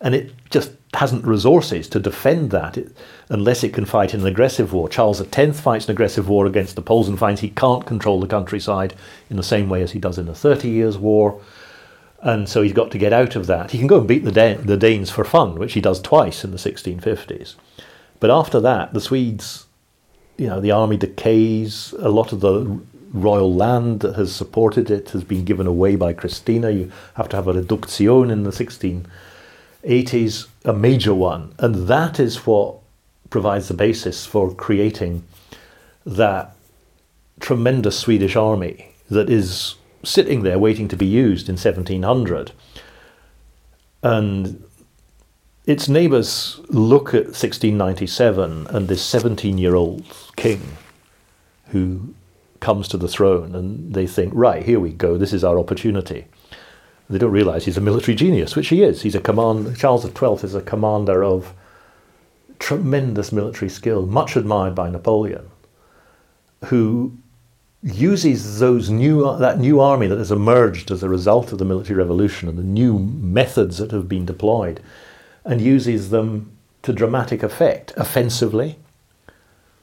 and 0.00 0.14
it 0.14 0.32
just 0.50 0.72
hasn't 0.94 1.24
resources 1.24 1.88
to 1.88 1.98
defend 1.98 2.50
that 2.50 2.76
unless 3.30 3.64
it 3.64 3.72
can 3.72 3.86
fight 3.86 4.12
in 4.12 4.20
an 4.20 4.26
aggressive 4.26 4.72
war. 4.72 4.88
Charles 4.88 5.22
X 5.22 5.60
fights 5.60 5.86
an 5.86 5.92
aggressive 5.92 6.28
war 6.28 6.44
against 6.44 6.76
the 6.76 6.82
Poles 6.82 7.08
and 7.08 7.18
finds 7.18 7.40
he 7.40 7.48
can't 7.48 7.86
control 7.86 8.20
the 8.20 8.26
countryside 8.26 8.94
in 9.30 9.36
the 9.36 9.42
same 9.42 9.70
way 9.70 9.80
as 9.82 9.92
he 9.92 9.98
does 9.98 10.18
in 10.18 10.26
the 10.26 10.34
Thirty 10.34 10.68
Years' 10.68 10.98
War. 10.98 11.40
And 12.22 12.48
so 12.48 12.62
he's 12.62 12.72
got 12.72 12.92
to 12.92 12.98
get 12.98 13.12
out 13.12 13.34
of 13.34 13.48
that. 13.48 13.72
He 13.72 13.78
can 13.78 13.88
go 13.88 13.98
and 13.98 14.06
beat 14.06 14.24
the, 14.24 14.30
Dan- 14.30 14.64
the 14.64 14.76
Danes 14.76 15.10
for 15.10 15.24
fun, 15.24 15.56
which 15.56 15.72
he 15.72 15.80
does 15.80 16.00
twice 16.00 16.44
in 16.44 16.52
the 16.52 16.56
1650s. 16.56 17.56
But 18.20 18.30
after 18.30 18.60
that, 18.60 18.94
the 18.94 19.00
Swedes, 19.00 19.66
you 20.36 20.46
know, 20.46 20.60
the 20.60 20.70
army 20.70 20.96
decays. 20.96 21.92
A 21.98 22.08
lot 22.08 22.32
of 22.32 22.38
the 22.40 22.80
royal 23.12 23.52
land 23.52 24.00
that 24.00 24.14
has 24.14 24.34
supported 24.34 24.88
it 24.88 25.10
has 25.10 25.24
been 25.24 25.44
given 25.44 25.66
away 25.66 25.96
by 25.96 26.12
Christina. 26.12 26.70
You 26.70 26.92
have 27.14 27.28
to 27.30 27.36
have 27.36 27.48
a 27.48 27.52
reduction 27.52 28.30
in 28.30 28.44
the 28.44 28.50
1680s, 28.50 30.46
a 30.64 30.72
major 30.72 31.14
one. 31.14 31.54
And 31.58 31.88
that 31.88 32.20
is 32.20 32.46
what 32.46 32.76
provides 33.30 33.66
the 33.66 33.74
basis 33.74 34.24
for 34.24 34.54
creating 34.54 35.24
that 36.06 36.54
tremendous 37.40 37.98
Swedish 37.98 38.36
army 38.36 38.94
that 39.10 39.28
is 39.28 39.74
sitting 40.02 40.42
there 40.42 40.58
waiting 40.58 40.88
to 40.88 40.96
be 40.96 41.06
used 41.06 41.48
in 41.48 41.54
1700. 41.54 42.52
And 44.02 44.64
its 45.66 45.88
neighbours 45.88 46.60
look 46.68 47.08
at 47.08 47.26
1697 47.26 48.66
and 48.68 48.88
this 48.88 49.02
17 49.02 49.58
year 49.58 49.74
old 49.74 50.04
king 50.36 50.76
who 51.68 52.14
comes 52.60 52.88
to 52.88 52.96
the 52.96 53.08
throne 53.08 53.54
and 53.54 53.94
they 53.94 54.06
think, 54.06 54.32
right, 54.34 54.64
here 54.64 54.80
we 54.80 54.92
go, 54.92 55.16
this 55.16 55.32
is 55.32 55.44
our 55.44 55.58
opportunity. 55.58 56.26
They 57.08 57.18
don't 57.18 57.30
realise 57.30 57.64
he's 57.64 57.76
a 57.76 57.82
military 57.82 58.14
genius, 58.14 58.56
which 58.56 58.68
he 58.68 58.82
is. 58.82 59.02
He's 59.02 59.14
a 59.14 59.20
command. 59.20 59.76
Charles 59.76 60.04
XII 60.04 60.46
is 60.46 60.54
a 60.54 60.62
commander 60.62 61.22
of 61.22 61.54
tremendous 62.58 63.32
military 63.32 63.68
skill, 63.68 64.06
much 64.06 64.36
admired 64.36 64.74
by 64.74 64.88
Napoleon, 64.88 65.50
who 66.66 67.12
uses 67.82 68.60
those 68.60 68.90
new 68.90 69.36
that 69.38 69.58
new 69.58 69.80
army 69.80 70.06
that 70.06 70.18
has 70.18 70.30
emerged 70.30 70.90
as 70.90 71.02
a 71.02 71.08
result 71.08 71.52
of 71.52 71.58
the 71.58 71.64
military 71.64 71.96
revolution 71.96 72.48
and 72.48 72.56
the 72.56 72.62
new 72.62 72.98
methods 72.98 73.78
that 73.78 73.90
have 73.90 74.08
been 74.08 74.24
deployed, 74.24 74.80
and 75.44 75.60
uses 75.60 76.10
them 76.10 76.56
to 76.82 76.92
dramatic 76.92 77.42
effect, 77.42 77.92
offensively. 77.96 78.78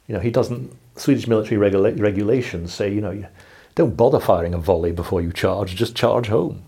You 0.06 0.14
know, 0.14 0.20
he 0.20 0.30
doesn't. 0.30 0.76
Swedish 0.96 1.26
military 1.26 1.56
regula- 1.56 1.92
regulations 1.92 2.74
say, 2.74 2.92
you 2.92 3.00
know, 3.00 3.10
you 3.10 3.26
don't 3.74 3.96
bother 3.96 4.20
firing 4.20 4.52
a 4.52 4.58
volley 4.58 4.92
before 4.92 5.22
you 5.22 5.32
charge. 5.32 5.74
Just 5.74 5.94
charge 5.94 6.28
home, 6.28 6.62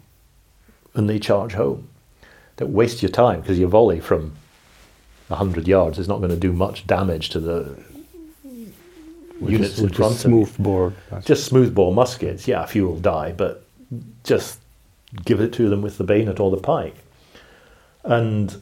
and 0.95 1.09
they 1.09 1.19
charge 1.19 1.53
home. 1.55 1.89
Don't 2.57 2.73
waste 2.73 3.03
your 3.03 3.11
time 3.11 3.41
because 3.41 3.59
your 3.59 3.69
volley 3.69 4.01
from 4.01 4.37
hundred 5.31 5.67
yards 5.67 5.99
is 5.99 6.07
not 6.07 6.19
going 6.19 6.31
to 6.31 6.37
do 6.37 6.53
much 6.53 6.87
damage 6.87 7.31
to 7.31 7.41
the 7.41 7.75
units 9.51 9.79
in 9.79 9.85
With 9.85 9.97
front 9.97 10.13
a 10.13 10.15
of 10.15 10.21
smooth 10.21 10.59
bore. 10.59 10.93
Just 11.25 11.45
smoothbore 11.45 11.95
muskets. 11.95 12.47
Yeah, 12.47 12.65
a 12.65 12.67
few 12.67 12.87
will 12.87 13.01
die, 13.01 13.33
but 13.33 13.65
just 14.25 14.59
give 15.25 15.41
it 15.41 15.53
to 15.55 15.69
them 15.69 15.83
with 15.83 15.99
the 15.99 16.05
bayonet 16.05 16.41
or 16.41 16.51
the 16.51 16.57
pike. 16.57 16.97
And 18.05 18.61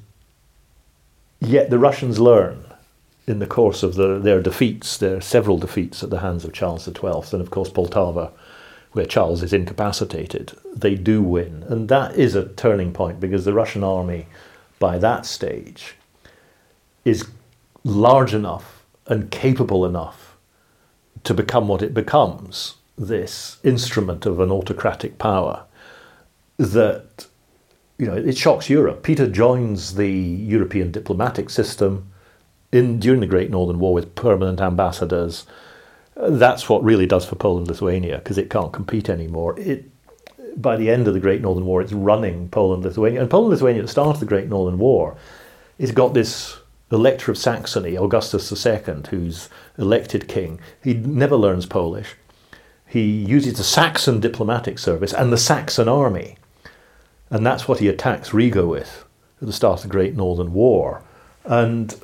yet 1.41 1.71
the 1.71 1.79
Russians 1.79 2.19
learn 2.19 2.65
in 3.27 3.39
the 3.39 3.47
course 3.47 3.83
of 3.83 3.95
the, 3.95 4.19
their 4.19 4.43
defeats, 4.43 4.97
their 4.97 5.21
several 5.21 5.57
defeats 5.57 6.03
at 6.03 6.11
the 6.11 6.21
hands 6.21 6.45
of 6.45 6.53
Charles 6.53 6.85
XII, 6.85 6.93
and 7.33 7.41
of 7.41 7.51
course 7.51 7.71
Poltava, 7.71 8.33
where 8.93 9.07
Charles 9.07 9.43
is 9.43 9.53
incapacitated, 9.53 10.53
they 10.75 10.97
do 10.97 11.23
win. 11.23 11.65
And 11.69 11.89
that 11.89 12.17
is 12.17 12.35
a 12.35 12.49
turning 12.49 12.93
point 12.93 13.21
because 13.21 13.45
the 13.45 13.53
Russian 13.53 13.85
army, 13.85 14.27
by 14.81 14.99
that 14.99 15.27
stage, 15.27 15.95
is 17.05 17.29
large 17.85 18.35
enough 18.35 18.85
and 19.07 19.31
capable 19.31 19.87
enough 19.87 20.20
to 21.25 21.35
become 21.35 21.69
what 21.69 21.83
it 21.83 21.95
becomes 21.95 22.75
this 22.97 23.59
instrument 23.65 24.27
of 24.27 24.41
an 24.41 24.51
autocratic 24.51 25.19
power 25.19 25.65
that 26.59 27.27
you 27.99 28.07
know 28.07 28.15
it 28.15 28.37
shocks 28.37 28.69
Europe. 28.69 29.03
Peter 29.03 29.27
joins 29.27 29.95
the 29.95 30.11
European 30.11 30.91
diplomatic 30.91 31.51
system 31.51 32.11
in 32.73 33.01
during 33.01 33.21
the 33.21 33.27
Great 33.27 33.51
Northern 33.51 33.79
War 33.79 33.95
with 33.95 34.15
permanent 34.15 34.61
ambassadors. 34.61 35.47
That's 36.17 36.69
what 36.69 36.85
really 36.85 37.07
does 37.07 37.25
for 37.25 37.37
Poland 37.37 37.69
Lithuania 37.69 38.19
because 38.19 38.37
it 38.37 38.51
can't 38.51 38.73
compete 38.73 39.09
anymore. 39.09 39.59
It 39.59 39.91
by 40.57 40.77
the 40.77 40.91
end 40.91 41.09
of 41.09 41.15
the 41.15 41.21
Great 41.21 41.41
Northern 41.41 41.65
War, 41.65 41.81
it's 41.81 41.93
running 41.93 42.49
Poland 42.49 42.85
Lithuania, 42.85 43.21
and 43.21 43.31
Poland 43.31 43.51
Lithuania 43.51 43.81
at 43.81 43.87
the 43.87 43.93
start 43.93 44.17
of 44.17 44.21
the 44.21 44.27
Great 44.27 44.49
Northern 44.49 44.79
War, 44.79 45.17
it's 45.79 45.93
got 45.93 46.13
this 46.13 46.59
Elector 46.91 47.31
of 47.31 47.39
Saxony, 47.39 47.97
Augustus 47.97 48.67
II, 48.67 49.03
who's 49.11 49.49
elected 49.79 50.29
king. 50.29 50.61
He 50.83 50.95
never 50.95 51.37
learns 51.37 51.67
Polish. 51.67 52.15
He 52.87 53.03
uses 53.03 53.55
the 53.55 53.65
Saxon 53.65 54.21
diplomatic 54.21 54.79
service 54.79 55.13
and 55.13 55.33
the 55.33 55.39
Saxon 55.39 55.89
army. 55.89 56.37
And 57.31 57.47
that's 57.47 57.69
what 57.69 57.79
he 57.79 57.89
attacks 57.89 58.35
Riga 58.35 58.67
with 58.67 59.05
at 59.41 59.47
the 59.47 59.53
start 59.53 59.79
of 59.79 59.83
the 59.85 59.89
Great 59.89 60.17
Northern 60.17 60.53
War. 60.53 61.03
And 61.45 61.95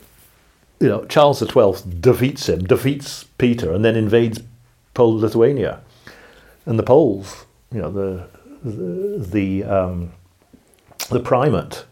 you 0.81 0.89
know, 0.89 1.05
Charles 1.07 1.41
XII 1.41 2.01
defeats 2.01 2.49
him, 2.49 2.64
defeats 2.64 3.25
Peter, 3.39 3.73
and 3.73 3.85
then 3.85 3.97
invades 3.97 4.41
Poland 4.95 5.23
Lithuania. 5.23 5.81
And 6.67 6.79
the 6.79 6.83
Poles, 6.83 7.47
you 7.73 7.81
know, 7.81 7.91
the 7.91 8.29
the 8.62 9.19
the, 9.19 9.64
um, 9.64 10.12
the 11.11 11.21
primate 11.21 11.85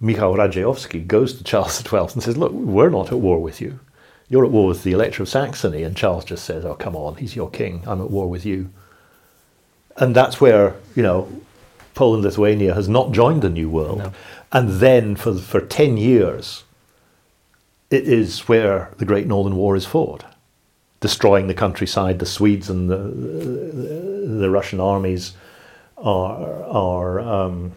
Michał 0.00 0.34
Radziejowski 0.34 1.06
goes 1.06 1.34
to 1.34 1.44
Charles 1.44 1.78
XII 1.78 1.98
and 1.98 2.22
says, 2.22 2.36
Look, 2.36 2.52
we're 2.52 2.90
not 2.90 3.12
at 3.12 3.18
war 3.18 3.40
with 3.40 3.60
you. 3.60 3.80
You're 4.30 4.44
at 4.44 4.52
war 4.52 4.68
with 4.68 4.84
the 4.84 4.92
Elector 4.92 5.24
of 5.24 5.28
Saxony. 5.28 5.82
And 5.82 5.96
Charles 5.96 6.24
just 6.24 6.44
says, 6.44 6.64
Oh, 6.64 6.74
come 6.74 6.96
on, 6.96 7.16
he's 7.16 7.36
your 7.36 7.50
king. 7.50 7.82
I'm 7.86 8.00
at 8.00 8.10
war 8.10 8.30
with 8.30 8.46
you. 8.46 8.70
And 9.96 10.14
that's 10.16 10.40
where, 10.40 10.76
you 10.94 11.02
know, 11.02 11.28
Poland 11.94 12.22
Lithuania 12.22 12.74
has 12.74 12.88
not 12.88 13.12
joined 13.12 13.42
the 13.42 13.50
New 13.50 13.68
World. 13.68 13.98
No. 13.98 14.12
And 14.52 14.70
then 14.80 15.16
for, 15.16 15.34
for 15.34 15.60
10 15.60 15.96
years, 15.96 16.62
it 17.90 18.04
is 18.04 18.48
where 18.48 18.94
the 18.98 19.04
Great 19.04 19.26
Northern 19.26 19.56
War 19.56 19.74
is 19.74 19.84
fought, 19.84 20.24
destroying 21.00 21.48
the 21.48 21.54
countryside. 21.54 22.20
The 22.20 22.26
Swedes 22.26 22.70
and 22.70 22.88
the, 22.88 22.96
the, 22.96 24.26
the 24.38 24.50
Russian 24.50 24.78
armies 24.78 25.32
are, 25.98 26.64
are 26.64 27.20
um, 27.20 27.72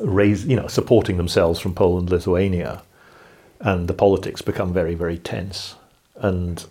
raise, 0.00 0.44
you 0.46 0.56
know, 0.56 0.66
supporting 0.66 1.16
themselves 1.16 1.60
from 1.60 1.74
Poland, 1.74 2.10
Lithuania, 2.10 2.82
and 3.60 3.88
the 3.88 3.94
politics 3.94 4.42
become 4.42 4.72
very, 4.72 4.94
very 4.94 5.18
tense. 5.18 5.76
And 6.16 6.64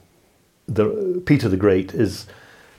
the, 0.67 1.21
Peter 1.25 1.47
the 1.47 1.57
Great 1.57 1.93
is 1.93 2.25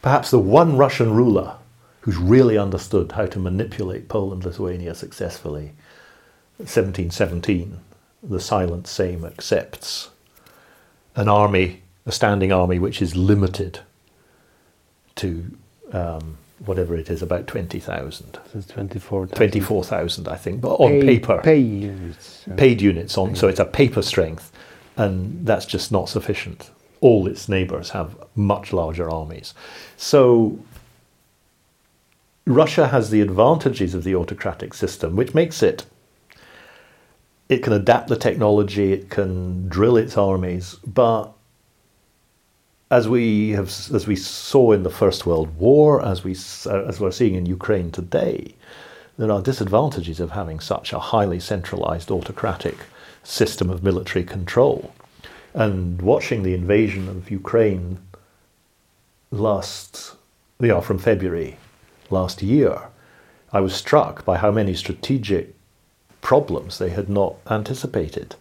perhaps 0.02 0.30
the 0.30 0.38
one 0.38 0.76
Russian 0.76 1.14
ruler 1.14 1.56
who's 2.02 2.16
really 2.16 2.58
understood 2.58 3.12
how 3.12 3.26
to 3.26 3.38
manipulate 3.38 4.08
Poland, 4.08 4.44
Lithuania 4.44 4.94
successfully. 4.94 5.72
1717, 6.58 7.78
the 8.22 8.40
silent 8.40 8.84
Sejm 8.84 9.24
accepts 9.24 10.10
an 11.14 11.28
army, 11.28 11.82
a 12.06 12.12
standing 12.12 12.52
army, 12.52 12.78
which 12.78 13.00
is 13.02 13.16
limited 13.16 13.80
to 15.16 15.56
um, 15.92 16.38
whatever 16.64 16.94
it 16.94 17.10
is, 17.10 17.22
about 17.22 17.46
20,000. 17.46 18.38
It's 18.54 18.66
24. 18.66 19.26
24,000, 19.28 20.28
I 20.28 20.36
think, 20.36 20.60
but 20.60 20.74
on 20.74 21.00
paper. 21.00 21.40
Pay 21.42 21.58
units. 21.58 22.44
paid 22.56 22.80
units 22.80 23.16
on, 23.16 23.34
so 23.34 23.48
it's 23.48 23.60
a 23.60 23.64
paper 23.64 24.02
strength, 24.02 24.52
and 24.96 25.46
that's 25.46 25.66
just 25.66 25.90
not 25.90 26.08
sufficient. 26.08 26.70
All 27.00 27.26
its 27.26 27.48
neighbours 27.48 27.90
have 27.90 28.16
much 28.34 28.72
larger 28.72 29.10
armies. 29.10 29.54
So 29.96 30.58
Russia 32.46 32.88
has 32.88 33.10
the 33.10 33.22
advantages 33.22 33.94
of 33.94 34.04
the 34.04 34.14
autocratic 34.14 34.74
system, 34.74 35.16
which 35.16 35.34
makes 35.34 35.62
it. 35.62 35.86
It 37.48 37.62
can 37.62 37.72
adapt 37.72 38.08
the 38.08 38.16
technology, 38.16 38.92
it 38.92 39.10
can 39.10 39.68
drill 39.68 39.96
its 39.96 40.16
armies, 40.16 40.76
but 40.86 41.32
as 42.90 43.08
we 43.08 43.50
have, 43.50 43.68
as 43.94 44.06
we 44.06 44.16
saw 44.16 44.72
in 44.72 44.82
the 44.82 44.90
First 44.90 45.24
World 45.24 45.56
War, 45.56 46.04
as 46.04 46.24
we 46.24 46.36
uh, 46.66 46.84
as 46.84 46.98
we're 46.98 47.12
seeing 47.12 47.36
in 47.36 47.46
Ukraine 47.46 47.90
today, 47.90 48.54
there 49.16 49.30
are 49.30 49.40
disadvantages 49.40 50.18
of 50.18 50.32
having 50.32 50.58
such 50.58 50.92
a 50.92 50.98
highly 50.98 51.38
centralized 51.38 52.10
autocratic 52.10 52.78
system 53.22 53.70
of 53.70 53.84
military 53.84 54.24
control. 54.24 54.92
And 55.54 56.02
watching 56.02 56.42
the 56.42 56.54
invasion 56.54 57.08
of 57.08 57.30
Ukraine 57.30 57.98
last, 59.30 60.16
know, 60.68 60.80
from 60.80 60.98
February 60.98 61.58
last 62.08 62.42
year, 62.42 62.88
I 63.52 63.60
was 63.60 63.74
struck 63.74 64.24
by 64.24 64.38
how 64.38 64.50
many 64.50 64.74
strategic 64.74 65.54
problems 66.22 66.78
they 66.78 66.90
had 66.90 67.08
not 67.08 67.36
anticipated. 67.48 68.34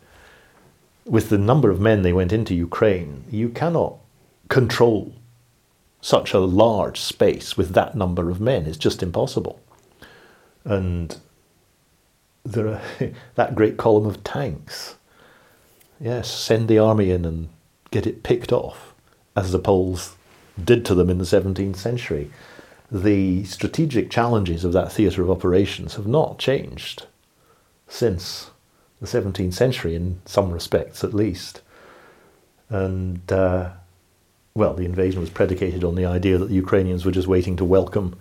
With 1.05 1.29
the 1.29 1.37
number 1.37 1.69
of 1.71 1.79
men 1.79 2.01
they 2.01 2.13
went 2.13 2.33
into 2.33 2.53
Ukraine, 2.53 3.23
you 3.29 3.49
cannot 3.49 3.97
control 4.49 5.13
such 6.01 6.33
a 6.33 6.39
large 6.39 6.99
space 6.99 7.57
with 7.57 7.73
that 7.73 7.95
number 7.95 8.29
of 8.29 8.41
men. 8.41 8.65
is 8.65 8.77
just 8.77 9.03
impossible. 9.03 9.59
And 10.63 11.17
there 12.43 12.67
are 12.67 12.81
that 13.35 13.55
great 13.55 13.77
column 13.77 14.05
of 14.05 14.23
tanks. 14.23 14.95
Yes, 15.99 16.29
send 16.29 16.67
the 16.67 16.79
army 16.79 17.11
in 17.11 17.25
and 17.25 17.49
get 17.91 18.07
it 18.07 18.23
picked 18.23 18.51
off, 18.51 18.93
as 19.35 19.51
the 19.51 19.59
Poles 19.59 20.15
did 20.61 20.85
to 20.85 20.95
them 20.95 21.09
in 21.09 21.17
the 21.17 21.25
17th 21.25 21.75
century. 21.75 22.31
The 22.91 23.43
strategic 23.43 24.09
challenges 24.09 24.63
of 24.63 24.73
that 24.73 24.91
theatre 24.91 25.21
of 25.21 25.29
operations 25.29 25.95
have 25.95 26.07
not 26.07 26.39
changed 26.39 27.05
since 27.87 28.51
the 29.01 29.07
17th 29.07 29.53
century, 29.53 29.95
in 29.95 30.21
some 30.25 30.51
respects 30.51 31.03
at 31.03 31.13
least. 31.13 31.61
And, 32.69 33.31
uh, 33.31 33.71
well, 34.59 34.73
the 34.73 34.83
invasion 34.83 35.21
was 35.21 35.29
predicated 35.29 35.85
on 35.85 35.95
the 35.95 36.05
idea 36.05 36.37
that 36.37 36.49
the 36.49 36.61
Ukrainians 36.65 37.05
were 37.05 37.13
just 37.13 37.29
waiting 37.29 37.55
to 37.55 37.63
welcome 37.63 38.17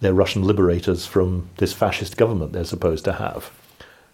their 0.00 0.14
Russian 0.14 0.42
liberators 0.42 1.04
from 1.04 1.50
this 1.58 1.74
fascist 1.74 2.16
government 2.16 2.52
they're 2.52 2.64
supposed 2.64 3.04
to 3.04 3.12
have. 3.12 3.50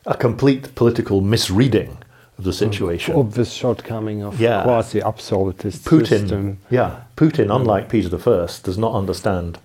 A 0.04 0.16
complete 0.16 0.74
political 0.74 1.20
misreading 1.20 1.98
of 2.36 2.42
the 2.42 2.52
situation. 2.52 3.14
Obvious 3.14 3.52
shortcoming 3.52 4.22
of 4.22 4.40
Yeah. 4.40 4.64
quasi 4.64 5.00
absolutist 5.00 5.84
Putin, 5.84 6.06
system. 6.08 6.58
yeah, 6.68 6.90
Putin, 7.16 7.46
hmm. 7.46 7.58
unlike 7.58 7.88
Peter 7.88 8.08
I, 8.16 8.48
does 8.68 8.76
not 8.76 8.92
understand 8.94 9.58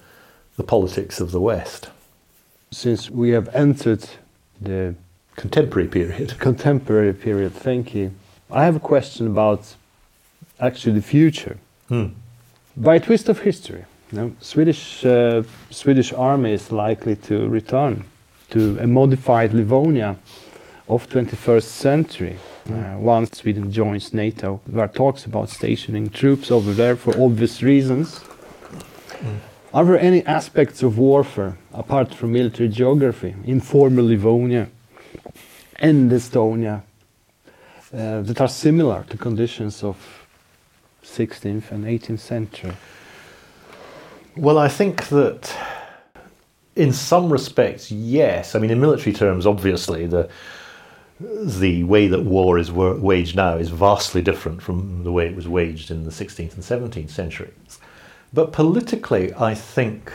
the 0.56 0.64
politics 0.64 1.20
of 1.20 1.32
the 1.32 1.42
West. 1.42 1.90
Since 2.70 3.10
we 3.10 3.32
have 3.32 3.50
entered 3.56 4.04
the 4.62 4.94
Contemporary 5.36 5.88
period. 5.88 6.38
contemporary 6.48 7.14
period, 7.14 7.54
thank 7.54 7.96
you. 7.96 8.12
I 8.52 8.66
have 8.66 8.76
a 8.76 8.86
question 8.94 9.26
about 9.26 9.76
actually 10.60 10.94
the 10.94 11.08
future. 11.18 11.58
Hmm. 11.90 12.08
By 12.76 12.96
a 12.96 13.00
twist 13.00 13.30
of 13.30 13.40
history, 13.40 13.86
you 14.12 14.18
know, 14.18 14.36
Swedish 14.40 15.06
uh, 15.06 15.44
Swedish 15.70 16.14
army 16.14 16.54
is 16.54 16.72
likely 16.72 17.16
to 17.16 17.48
return 17.48 18.06
to 18.50 18.78
a 18.80 18.88
modified 18.88 19.54
Livonia 19.54 20.16
of 20.88 21.10
21st 21.10 21.64
century. 21.64 22.38
Uh, 22.70 22.96
once 22.98 23.40
Sweden 23.40 23.72
joins 23.72 24.14
NATO, 24.14 24.62
there 24.68 24.84
are 24.84 24.88
talks 24.88 25.26
about 25.26 25.50
stationing 25.50 26.10
troops 26.10 26.52
over 26.52 26.74
there 26.74 26.96
for 26.96 27.20
obvious 27.22 27.62
reasons. 27.62 28.22
Are 29.74 29.84
there 29.84 30.00
any 30.00 30.24
aspects 30.26 30.84
of 30.84 30.98
warfare, 30.98 31.58
apart 31.74 32.14
from 32.14 32.32
military 32.34 32.70
geography, 32.70 33.36
in 33.44 33.60
former 33.60 34.04
Livonia 34.04 34.68
and 35.78 36.12
Estonia, 36.12 36.84
uh, 37.94 38.22
that 38.22 38.40
are 38.40 38.48
similar 38.48 39.04
to 39.10 39.18
conditions 39.18 39.84
of 39.84 40.23
16th 41.04 41.72
and 41.72 41.86
18th 41.86 42.20
century? 42.20 42.74
Well, 44.36 44.58
I 44.58 44.68
think 44.68 45.10
that 45.10 45.56
in 46.76 46.92
some 46.92 47.32
respects, 47.32 47.92
yes. 47.92 48.56
I 48.56 48.60
mean, 48.60 48.72
in 48.72 48.82
military 48.82 49.14
terms, 49.14 49.46
obviously, 49.46 50.08
the 50.08 50.30
the 51.20 51.84
way 51.84 52.08
that 52.08 52.24
war 52.24 52.58
is 52.58 52.72
waged 52.72 53.36
now 53.36 53.56
is 53.56 53.70
vastly 53.70 54.22
different 54.22 54.62
from 54.62 55.04
the 55.04 55.12
way 55.12 55.28
it 55.28 55.36
was 55.36 55.48
waged 55.48 55.92
in 55.92 56.04
the 56.04 56.12
16th 56.12 56.56
and 56.56 56.64
17th 56.64 57.12
centuries. 57.12 57.80
But 58.34 58.52
politically, 58.52 59.34
I 59.36 59.54
think 59.54 60.12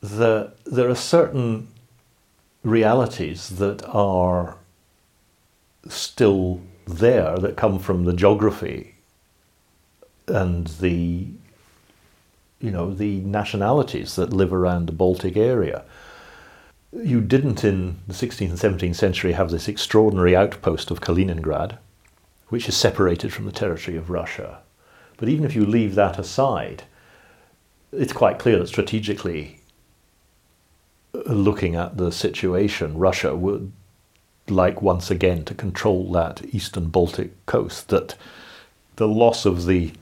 that 0.00 0.54
there 0.64 0.88
are 0.88 0.94
certain 0.94 1.68
realities 2.62 3.50
that 3.58 3.82
are 3.88 4.56
still 5.88 6.60
there 6.86 7.36
that 7.38 7.56
come 7.56 7.78
from 7.78 8.04
the 8.04 8.12
geography 8.12 8.94
and 10.30 10.66
the 10.66 11.26
you 12.60 12.70
know 12.70 12.92
the 12.92 13.20
nationalities 13.20 14.16
that 14.16 14.32
live 14.32 14.52
around 14.52 14.86
the 14.86 14.92
Baltic 14.92 15.36
area. 15.36 15.84
You 16.92 17.20
didn't 17.20 17.64
in 17.64 17.98
the 18.08 18.14
16th 18.14 18.50
and 18.50 18.80
17th 18.80 18.96
century 18.96 19.32
have 19.32 19.50
this 19.50 19.68
extraordinary 19.68 20.34
outpost 20.34 20.90
of 20.90 21.00
Kaliningrad, 21.00 21.78
which 22.48 22.68
is 22.68 22.76
separated 22.76 23.32
from 23.32 23.46
the 23.46 23.52
territory 23.52 23.96
of 23.96 24.10
Russia. 24.10 24.58
But 25.16 25.28
even 25.28 25.44
if 25.44 25.54
you 25.54 25.64
leave 25.64 25.94
that 25.94 26.18
aside, 26.18 26.84
it's 27.92 28.12
quite 28.12 28.38
clear 28.38 28.58
that 28.58 28.66
strategically, 28.66 29.60
looking 31.12 31.76
at 31.76 31.96
the 31.96 32.10
situation, 32.10 32.98
Russia 32.98 33.36
would 33.36 33.72
like 34.48 34.82
once 34.82 35.10
again 35.10 35.44
to 35.44 35.54
control 35.54 36.10
that 36.12 36.42
eastern 36.52 36.88
Baltic 36.88 37.46
coast, 37.46 37.88
that 37.88 38.16
the 38.96 39.08
loss 39.08 39.46
of 39.46 39.66
the 39.66 39.92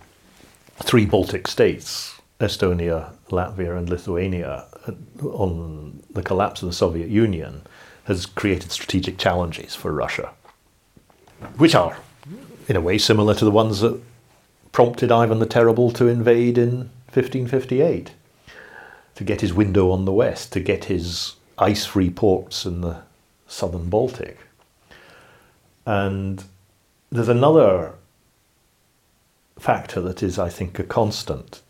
three 0.83 1.07
Baltic 1.07 1.49
states, 1.49 2.21
Estonia, 2.41 3.13
Latvia, 3.31 3.77
and 3.77 3.89
Lithuania, 3.89 4.67
uh, 4.87 4.93
on 5.23 6.03
the 6.11 6.23
collapse 6.23 6.63
of 6.63 6.69
the 6.69 6.75
Soviet 6.75 7.09
Union, 7.09 7.63
has 8.05 8.27
created 8.27 8.73
strategic 8.73 9.19
challenges 9.19 9.75
for 9.75 9.93
Russia, 9.93 10.31
which 11.57 11.75
are, 11.75 11.99
in 12.69 12.77
a 12.77 12.81
way, 12.81 12.97
similar 12.97 13.35
to 13.35 13.45
the 13.45 13.51
ones 13.51 13.81
that 13.81 14.01
prompted 14.73 15.11
Ivan 15.11 15.41
the 15.41 15.47
Terrible 15.47 15.91
to 15.93 16.07
invade 16.07 16.57
in 16.57 16.91
1558, 17.13 18.13
to 19.17 19.25
get 19.25 19.41
his 19.41 19.53
window 19.53 19.91
on 19.91 20.05
the 20.05 20.13
west, 20.13 20.53
to 20.53 20.61
get 20.61 20.85
his 20.85 21.35
ice 21.59 21.85
free 21.85 22.11
ports 22.11 22.65
in 22.65 22.81
the 22.81 23.03
southern 23.47 23.89
Baltic. 23.89 24.39
And 25.85 26.45
there's 27.11 27.29
another 27.29 27.95
factor 29.59 30.01
that 30.01 30.23
is, 30.23 30.39
I 30.39 30.49
think, 30.49 30.79
a 30.79 30.85
constant. 30.85 31.63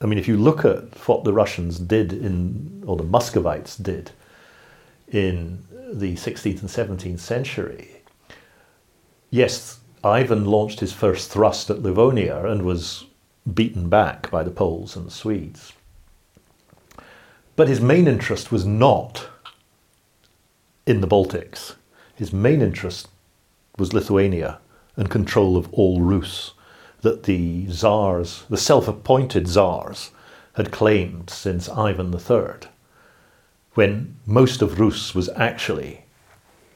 I 0.00 0.06
mean, 0.06 0.18
if 0.18 0.28
you 0.28 0.36
look 0.36 0.64
at 0.64 0.94
what 1.08 1.24
the 1.24 1.32
Russians 1.32 1.78
did 1.78 2.12
in, 2.12 2.84
or 2.86 2.96
the 2.96 3.02
Muscovites 3.02 3.76
did 3.76 4.12
in 5.08 5.64
the 5.92 6.14
16th 6.14 6.60
and 6.60 6.98
17th 7.00 7.20
century, 7.20 8.02
yes, 9.30 9.80
Ivan 10.04 10.44
launched 10.44 10.80
his 10.80 10.92
first 10.92 11.30
thrust 11.30 11.70
at 11.70 11.82
Livonia 11.82 12.44
and 12.46 12.62
was 12.62 13.06
beaten 13.52 13.88
back 13.88 14.30
by 14.30 14.42
the 14.42 14.50
Poles 14.50 14.94
and 14.94 15.06
the 15.06 15.10
Swedes. 15.10 15.72
But 17.56 17.68
his 17.68 17.80
main 17.80 18.06
interest 18.06 18.52
was 18.52 18.64
not 18.64 19.28
in 20.86 21.00
the 21.00 21.08
Baltics. 21.08 21.74
His 22.14 22.32
main 22.32 22.62
interest 22.62 23.08
was 23.76 23.92
Lithuania 23.92 24.60
and 24.96 25.10
control 25.10 25.56
of 25.56 25.72
all 25.72 26.00
Rus 26.00 26.52
that 27.02 27.24
the 27.24 27.66
czars, 27.70 28.44
the 28.48 28.56
self 28.56 28.88
appointed 28.88 29.46
czars, 29.46 30.10
had 30.54 30.72
claimed 30.72 31.30
since 31.30 31.68
Ivan 31.68 32.12
III, 32.12 32.68
when 33.74 34.16
most 34.26 34.60
of 34.60 34.80
Rus 34.80 35.14
was 35.14 35.28
actually 35.36 36.04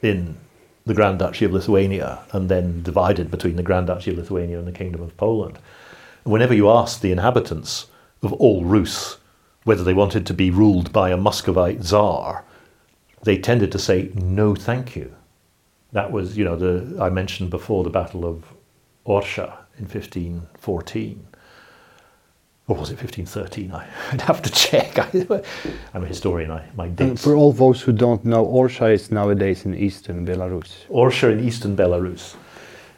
in 0.02 0.36
the 0.84 0.94
Grand 0.94 1.18
Duchy 1.18 1.44
of 1.44 1.52
Lithuania 1.52 2.20
and 2.32 2.48
then 2.48 2.82
divided 2.82 3.30
between 3.30 3.56
the 3.56 3.62
Grand 3.62 3.88
Duchy 3.88 4.12
of 4.12 4.18
Lithuania 4.18 4.58
and 4.58 4.66
the 4.66 4.72
Kingdom 4.72 5.02
of 5.02 5.16
Poland. 5.16 5.58
Whenever 6.24 6.54
you 6.54 6.70
asked 6.70 7.02
the 7.02 7.12
inhabitants 7.12 7.86
of 8.22 8.32
all 8.34 8.64
Rus 8.64 9.18
whether 9.64 9.84
they 9.84 9.94
wanted 9.94 10.26
to 10.26 10.34
be 10.34 10.50
ruled 10.50 10.92
by 10.92 11.10
a 11.10 11.16
Muscovite 11.16 11.82
czar, 11.82 12.44
they 13.22 13.38
tended 13.38 13.70
to 13.72 13.78
say, 13.78 14.10
no, 14.14 14.54
thank 14.54 14.96
you. 14.96 15.14
That 15.92 16.10
was, 16.10 16.36
you 16.36 16.44
know, 16.44 16.56
the 16.56 17.00
I 17.00 17.10
mentioned 17.10 17.50
before 17.50 17.84
the 17.84 17.90
Battle 17.90 18.24
of 18.24 18.44
Orsha 19.06 19.61
in 19.78 19.84
1514. 19.84 21.26
Or 22.68 22.76
was 22.76 22.90
it 22.90 23.02
1513? 23.02 23.72
I, 23.72 23.86
would 24.12 24.20
have 24.22 24.42
to 24.42 24.50
check. 24.50 24.98
I, 24.98 25.42
am 25.94 26.04
a 26.04 26.06
historian, 26.06 26.50
I, 26.50 26.68
my 26.76 26.88
dates. 26.88 27.22
for 27.22 27.34
all 27.34 27.52
those 27.52 27.82
who 27.82 27.92
don't 27.92 28.24
know, 28.24 28.46
Orsha 28.46 28.92
is 28.92 29.10
nowadays 29.10 29.64
in 29.64 29.74
eastern 29.74 30.24
Belarus. 30.26 30.86
Orsha 30.88 31.32
in 31.32 31.40
eastern 31.40 31.76
Belarus. 31.76 32.36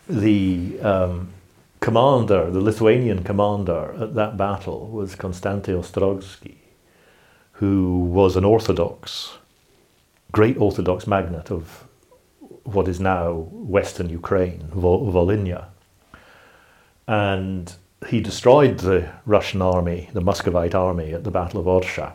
The 0.08 0.78
um, 0.80 1.30
commander, 1.80 2.50
the 2.50 2.60
Lithuanian 2.60 3.24
commander 3.24 3.94
at 3.98 4.14
that 4.14 4.36
battle 4.36 4.88
was 4.88 5.16
Konstanty 5.16 5.74
Ostrogsky, 5.74 6.56
who 7.52 8.00
was 8.00 8.36
an 8.36 8.44
Orthodox, 8.44 9.38
great 10.30 10.58
Orthodox 10.58 11.06
magnate 11.06 11.50
of 11.50 11.84
what 12.64 12.88
is 12.88 13.00
now 13.00 13.48
Western 13.50 14.08
Ukraine, 14.10 14.68
Vol- 14.72 15.12
Volhynia. 15.12 15.66
And 17.06 17.72
he 18.08 18.20
destroyed 18.20 18.78
the 18.78 19.10
Russian 19.26 19.62
army, 19.62 20.10
the 20.12 20.20
Muscovite 20.20 20.74
army, 20.74 21.12
at 21.12 21.24
the 21.24 21.30
Battle 21.30 21.60
of 21.60 21.66
Orsha. 21.66 22.12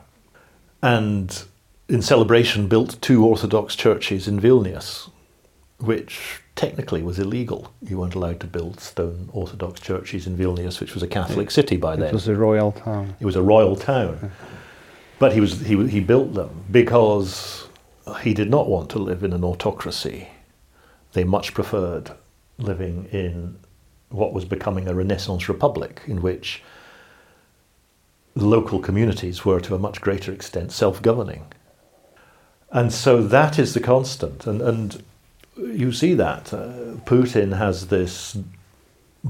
And 0.82 1.44
in 1.88 2.02
celebration, 2.02 2.68
built 2.68 3.02
two 3.02 3.26
Orthodox 3.26 3.76
churches 3.76 4.28
in 4.28 4.40
Vilnius, 4.40 5.10
which 5.80 6.42
technically 6.56 7.02
was 7.02 7.20
illegal. 7.20 7.74
You 7.82 8.00
weren't 8.00 8.16
allowed 8.16 8.40
to 8.42 8.48
build 8.48 8.80
stone 8.80 9.30
Orthodox 9.34 9.80
churches 9.80 10.28
in 10.28 10.38
Vilnius, 10.38 10.80
which 10.80 10.94
was 10.94 11.04
a 11.04 11.08
Catholic 11.08 11.52
city 11.52 11.78
by 11.78 11.96
then. 11.96 12.10
It 12.10 12.14
was 12.14 12.28
a 12.28 12.36
royal 12.36 12.74
town. 12.74 13.16
It 13.20 13.26
was 13.26 13.36
a 13.36 13.42
royal 13.42 13.76
town. 13.76 14.32
But 15.20 15.34
he, 15.34 15.42
was, 15.42 15.60
he, 15.62 15.88
he 15.88 16.00
built 16.00 16.34
them 16.34 16.66
because 16.72 17.68
he 18.22 18.34
did 18.34 18.50
not 18.50 18.70
want 18.70 18.90
to 18.92 19.00
live 19.00 19.24
in 19.24 19.34
an 19.34 19.44
autocracy. 19.44 20.30
They 21.14 21.24
much 21.24 21.54
preferred 21.54 22.12
living 22.58 23.08
in 23.12 23.58
what 24.10 24.34
was 24.34 24.46
becoming 24.46 24.88
a 24.88 24.96
Renaissance 24.96 25.48
republic, 25.48 26.02
in 26.08 26.22
which 26.22 26.64
local 28.36 28.80
communities 28.80 29.46
were 29.46 29.60
to 29.60 29.76
a 29.76 29.80
much 29.80 30.02
greater 30.02 30.32
extent 30.32 30.72
self 30.72 31.02
governing. 31.02 31.46
And 32.72 32.94
so 32.94 33.24
that 33.24 33.58
is 33.58 33.74
the 33.74 33.80
constant. 33.80 34.46
And, 34.46 34.62
and 34.62 35.04
you 35.58 35.92
see 35.92 36.14
that. 36.14 36.54
Uh, 36.54 36.98
Putin 37.06 37.58
has 37.58 37.88
this 37.88 38.38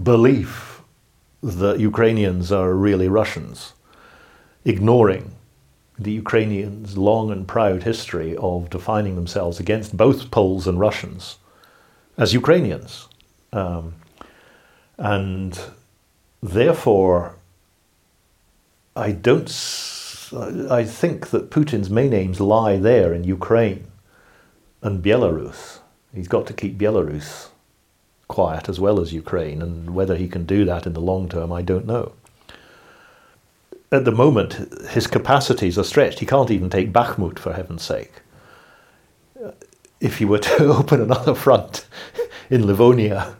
belief 0.03 0.81
that 1.41 1.79
Ukrainians 1.79 2.51
are 2.51 2.73
really 2.73 3.07
Russians, 3.07 3.73
ignoring 4.65 5.35
the 5.97 6.11
Ukrainians' 6.11 6.97
long 6.97 7.31
and 7.31 7.47
proud 7.47 7.83
history 7.83 8.35
of 8.37 8.69
defining 8.69 9.15
themselves 9.15 9.59
against 9.59 9.97
both 9.97 10.31
Poles 10.31 10.67
and 10.67 10.79
Russians 10.79 11.37
as 12.17 12.33
Ukrainians. 12.33 13.07
Um, 13.51 13.95
and 14.99 15.59
therefore, 16.43 17.35
I 18.95 19.13
don't. 19.13 19.47
I 20.69 20.83
think 20.83 21.29
that 21.29 21.49
Putin's 21.49 21.89
main 21.89 22.13
aims 22.13 22.39
lie 22.39 22.77
there 22.77 23.13
in 23.13 23.23
Ukraine 23.23 23.87
and 24.83 25.03
Belarus. 25.03 25.79
He's 26.13 26.27
got 26.27 26.45
to 26.47 26.53
keep 26.53 26.77
Belarus 26.77 27.47
quiet 28.27 28.69
as 28.69 28.79
well 28.79 28.99
as 28.99 29.13
Ukraine, 29.13 29.61
and 29.61 29.95
whether 29.95 30.15
he 30.15 30.27
can 30.27 30.45
do 30.45 30.65
that 30.65 30.85
in 30.85 30.93
the 30.93 31.01
long 31.01 31.29
term, 31.29 31.51
I 31.51 31.61
don't 31.61 31.87
know. 31.87 32.11
At 33.91 34.05
the 34.05 34.11
moment, 34.11 34.53
his 34.89 35.07
capacities 35.07 35.79
are 35.79 35.83
stretched. 35.83 36.19
He 36.19 36.25
can't 36.27 36.51
even 36.51 36.69
take 36.69 36.93
Bakhmut, 36.93 37.39
for 37.39 37.53
heaven's 37.53 37.83
sake. 37.83 38.11
If 39.99 40.19
he 40.19 40.25
were 40.25 40.39
to 40.49 40.73
open 40.73 41.01
another 41.01 41.33
front 41.33 41.87
in 42.49 42.67
Livonia, 42.67 43.35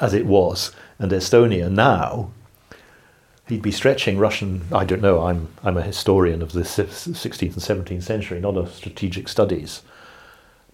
as 0.00 0.14
it 0.14 0.26
was, 0.26 0.72
and 0.98 1.10
Estonia 1.10 1.70
now, 1.70 2.30
he'd 3.48 3.62
be 3.62 3.70
stretching 3.70 4.18
Russian. 4.18 4.62
I 4.72 4.84
don't 4.84 5.02
know. 5.02 5.22
I'm 5.22 5.48
I'm 5.62 5.76
a 5.76 5.82
historian 5.82 6.42
of 6.42 6.52
the 6.52 6.62
16th 6.62 7.42
and 7.42 7.86
17th 7.86 8.02
century, 8.02 8.40
not 8.40 8.56
a 8.56 8.68
strategic 8.68 9.28
studies 9.28 9.82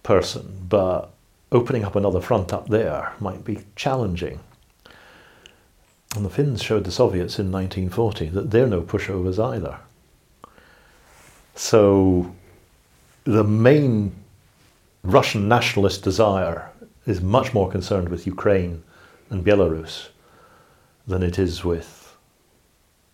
person, 0.03 0.65
but 0.67 1.11
opening 1.51 1.83
up 1.83 1.95
another 1.95 2.21
front 2.21 2.53
up 2.53 2.69
there 2.69 3.13
might 3.19 3.43
be 3.43 3.59
challenging. 3.75 4.39
And 6.15 6.25
the 6.25 6.29
Finns 6.29 6.63
showed 6.63 6.85
the 6.85 6.91
Soviets 6.91 7.37
in 7.37 7.51
1940 7.51 8.29
that 8.29 8.49
they're 8.51 8.67
no 8.67 8.81
pushovers 8.81 9.43
either. 9.43 9.77
So 11.55 12.33
the 13.25 13.43
main 13.43 14.15
Russian 15.03 15.47
nationalist 15.47 16.03
desire 16.03 16.69
is 17.05 17.21
much 17.21 17.53
more 17.53 17.69
concerned 17.69 18.09
with 18.09 18.25
Ukraine 18.25 18.83
and 19.29 19.45
Belarus 19.45 20.09
than 21.07 21.23
it 21.23 21.39
is 21.39 21.63
with 21.63 22.15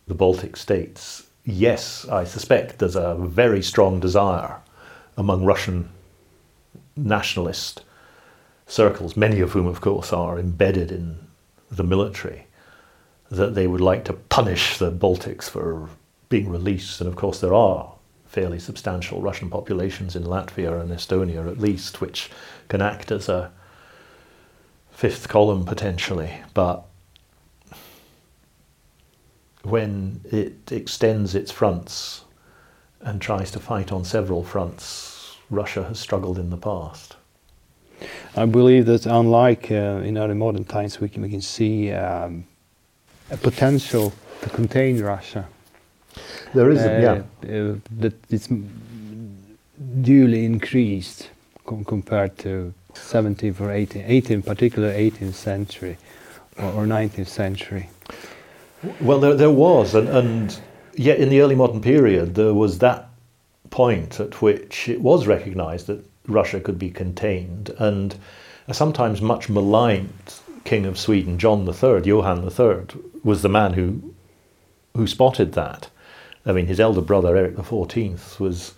the 0.08 0.14
Baltic 0.14 0.58
states. 0.58 1.28
Yes, 1.44 2.08
I 2.08 2.24
suspect 2.24 2.80
there's 2.80 2.96
a 2.96 3.16
very 3.16 3.62
strong 3.62 4.00
desire 4.00 4.58
among 5.18 5.46
Russian 5.46 5.90
nationalist 6.96 7.84
circles, 8.68 9.16
many 9.16 9.40
of 9.40 9.52
whom, 9.52 9.68
of 9.68 9.82
course, 9.82 10.12
are 10.12 10.40
embedded 10.40 10.92
in 10.92 11.20
the 11.70 11.84
military, 11.84 12.48
that 13.30 13.56
they 13.56 13.68
would 13.68 13.82
like 13.82 14.06
to 14.06 14.14
punish 14.14 14.78
the 14.78 14.92
Baltics 14.92 15.50
for 15.50 15.90
being 16.30 16.50
released. 16.50 17.02
And 17.02 17.08
of 17.08 17.16
course, 17.16 17.40
there 17.40 17.54
are 17.54 17.94
fairly 18.26 18.60
substantial 18.60 19.22
Russian 19.22 19.50
populations 19.50 20.16
in 20.16 20.24
Latvia 20.24 20.82
and 20.82 20.92
Estonia, 20.92 21.50
at 21.50 21.60
least, 21.60 22.02
which 22.02 22.30
can 22.68 22.82
act 22.82 23.12
as 23.12 23.30
a 23.30 23.52
fifth 24.96 25.28
column 25.28 25.66
potentially. 25.66 26.32
But 26.54 26.86
when 29.64 30.22
it 30.32 30.72
extends 30.72 31.36
its 31.36 31.52
fronts 31.52 32.24
and 33.02 33.22
tries 33.22 33.52
to 33.52 33.60
fight 33.60 33.92
on 33.92 34.06
several 34.06 34.44
fronts, 34.44 35.38
Russia 35.50 35.84
has 35.84 36.00
struggled 36.00 36.40
in 36.40 36.50
the 36.50 36.58
past. 36.58 37.18
I 38.36 38.46
believe 38.46 38.86
that 38.86 39.06
unlike 39.06 39.72
uh, 39.72 40.08
in 40.08 40.18
early 40.18 40.34
modern 40.34 40.64
times, 40.64 41.00
we 41.00 41.10
can, 41.10 41.22
we 41.22 41.30
can 41.30 41.42
see 41.42 41.92
um, 41.92 42.46
a 43.32 43.38
potential 43.38 44.14
to 44.42 44.50
contain 44.50 45.02
Russia. 45.02 45.48
There 46.54 46.70
is, 46.70 46.80
uh, 46.80 47.24
yeah. 47.44 47.50
Uh, 47.50 47.76
that 48.00 48.14
it's 48.30 48.50
duly 50.02 50.46
increased 50.46 51.30
com 51.66 51.84
compared 51.84 52.38
to 52.38 52.74
17th 52.96 53.60
or 53.62 53.68
18th, 53.68 54.08
18th, 54.08 54.46
particular 54.46 54.92
18th 54.92 55.34
century 55.34 55.98
or, 56.58 56.72
or 56.72 56.86
19th 56.86 57.28
century. 57.28 57.90
Well, 59.02 59.20
there, 59.20 59.36
there 59.36 59.52
was, 59.52 59.96
and, 59.96 60.08
and 60.08 60.60
yet 60.96 61.20
in 61.20 61.30
the 61.30 61.42
early 61.42 61.56
modern 61.56 61.82
period, 61.82 62.36
there 62.36 62.54
was 62.54 62.80
that 62.80 63.10
point 63.70 64.20
at 64.20 64.42
which 64.42 64.88
it 64.88 65.02
was 65.02 65.28
recognized 65.28 65.88
that 65.88 66.06
Russia 66.28 66.60
could 66.60 66.80
be 66.80 66.90
contained. 66.90 67.70
And 67.78 68.16
a 68.68 68.74
sometimes 68.74 69.22
much 69.22 69.50
maligned 69.50 70.36
king 70.64 70.86
of 70.86 70.98
Sweden, 70.98 71.38
John 71.38 71.68
III, 71.68 72.02
Johann 72.04 72.44
III, 72.44 73.02
was 73.24 73.42
the 73.42 73.50
man 73.50 73.74
who 73.74 74.14
who 74.96 75.08
spotted 75.08 75.54
that. 75.54 75.90
I 76.46 76.54
mean, 76.54 76.68
his 76.68 76.80
elder 76.80 77.02
brother 77.02 77.36
Eric 77.36 77.56
XIV 77.56 78.40
was 78.40 78.74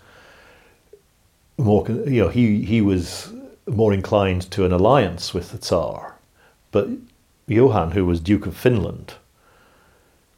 more, 1.56 1.86
you 1.88 2.22
know, 2.22 2.28
he 2.28 2.64
he 2.64 2.80
was 2.80 3.32
more 3.68 3.92
inclined 3.92 4.50
to 4.50 4.64
an 4.64 4.72
alliance 4.72 5.34
with 5.34 5.52
the 5.52 5.58
Tsar, 5.58 6.16
but 6.70 6.88
Johann, 7.46 7.92
who 7.92 8.04
was 8.04 8.20
Duke 8.20 8.46
of 8.46 8.56
Finland, 8.56 9.14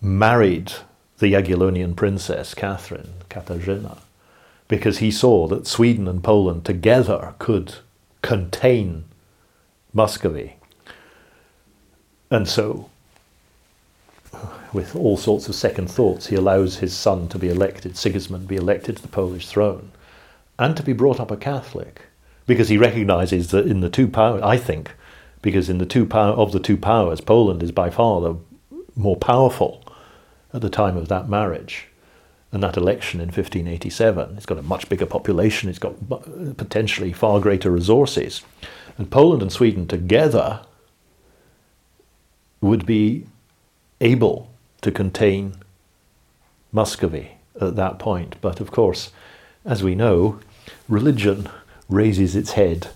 married 0.01 0.72
the 1.18 1.33
Jagiellonian 1.33 1.95
princess 1.95 2.55
Catherine 2.55 3.12
Katarzyna 3.28 3.99
because 4.68 4.99
he 4.99 5.11
saw 5.11 5.49
that 5.49 5.66
Sweden 5.66 6.07
and 6.07 6.22
Poland 6.22 6.64
together 6.64 7.35
could 7.39 7.74
contain 8.22 9.05
Muscovy. 9.93 10.55
And 12.31 12.47
so, 12.49 12.89
with 14.72 14.95
all 14.95 15.16
sorts 15.16 15.49
of 15.49 15.57
second 15.57 15.91
thoughts, 15.91 16.28
he 16.28 16.37
allows 16.37 16.76
his 16.76 16.97
son 16.97 17.26
to 17.28 17.39
be 17.39 17.49
elected, 17.49 17.97
Sigismund, 17.97 18.47
be 18.47 18.55
elected 18.55 18.97
to 18.97 19.03
the 19.03 19.09
Polish 19.09 19.49
throne, 19.49 19.91
and 20.57 20.76
to 20.76 20.85
be 20.85 20.93
brought 20.93 21.18
up 21.18 21.33
a 21.33 21.37
Catholic, 21.37 22.03
because 22.51 22.68
he 22.68 22.76
recognizes 22.76 23.53
that 23.53 23.68
in 23.68 23.78
the 23.78 23.88
two 23.88 24.09
powers, 24.09 24.42
I 24.42 24.57
think, 24.57 24.90
because 25.40 25.70
in 25.70 25.78
the 25.78 25.86
two 25.86 26.05
power 26.05 26.32
of 26.32 26.51
the 26.51 26.59
two 26.59 26.76
powers, 26.76 27.20
Poland 27.20 27.62
is 27.62 27.70
by 27.70 27.90
far 27.90 28.20
the 28.20 28.34
more 28.96 29.14
powerful 29.14 29.84
at 30.53 30.61
the 30.61 30.68
time 30.68 30.96
of 30.96 31.07
that 31.07 31.28
marriage 31.28 31.86
and 32.51 32.61
that 32.61 32.76
election 32.76 33.20
in 33.20 33.28
1587. 33.28 34.36
It's 34.36 34.46
got 34.46 34.59
a 34.59 34.62
much 34.62 34.88
bigger 34.88 35.07
population, 35.07 35.70
it's 35.70 35.78
got 35.78 35.94
potentially 36.57 37.12
far 37.12 37.38
greater 37.38 37.70
resources. 37.70 38.42
And 38.98 39.09
Poland 39.12 39.42
and 39.42 39.53
Sweden 39.53 39.86
together 39.86 40.62
would 42.61 42.84
be 42.84 43.26
able 44.01 44.51
to 44.80 44.90
contain 44.90 45.55
Muscovy 46.72 47.36
at 47.61 47.76
that 47.76 48.01
point. 48.01 48.34
But 48.40 48.59
of 48.59 48.72
course, 48.72 49.12
as 49.64 49.84
we 49.84 49.94
know, 49.94 50.40
religion 50.88 51.48
raises 51.91 52.34
its 52.34 52.53
head, 52.53 52.88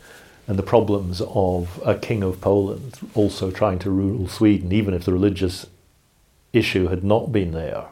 and 0.47 0.59
the 0.59 0.63
problems 0.63 1.21
of 1.21 1.81
a 1.85 1.95
king 1.97 2.23
of 2.23 2.41
Poland 2.41 2.99
also 3.15 3.51
trying 3.51 3.79
to 3.81 3.91
rule 3.91 4.29
Sweden, 4.29 4.73
even 4.73 4.95
if 4.95 5.05
the 5.05 5.13
religious 5.13 5.67
issue 6.53 6.89
had 6.89 7.03
not 7.03 7.33
been 7.33 7.53
there, 7.53 7.87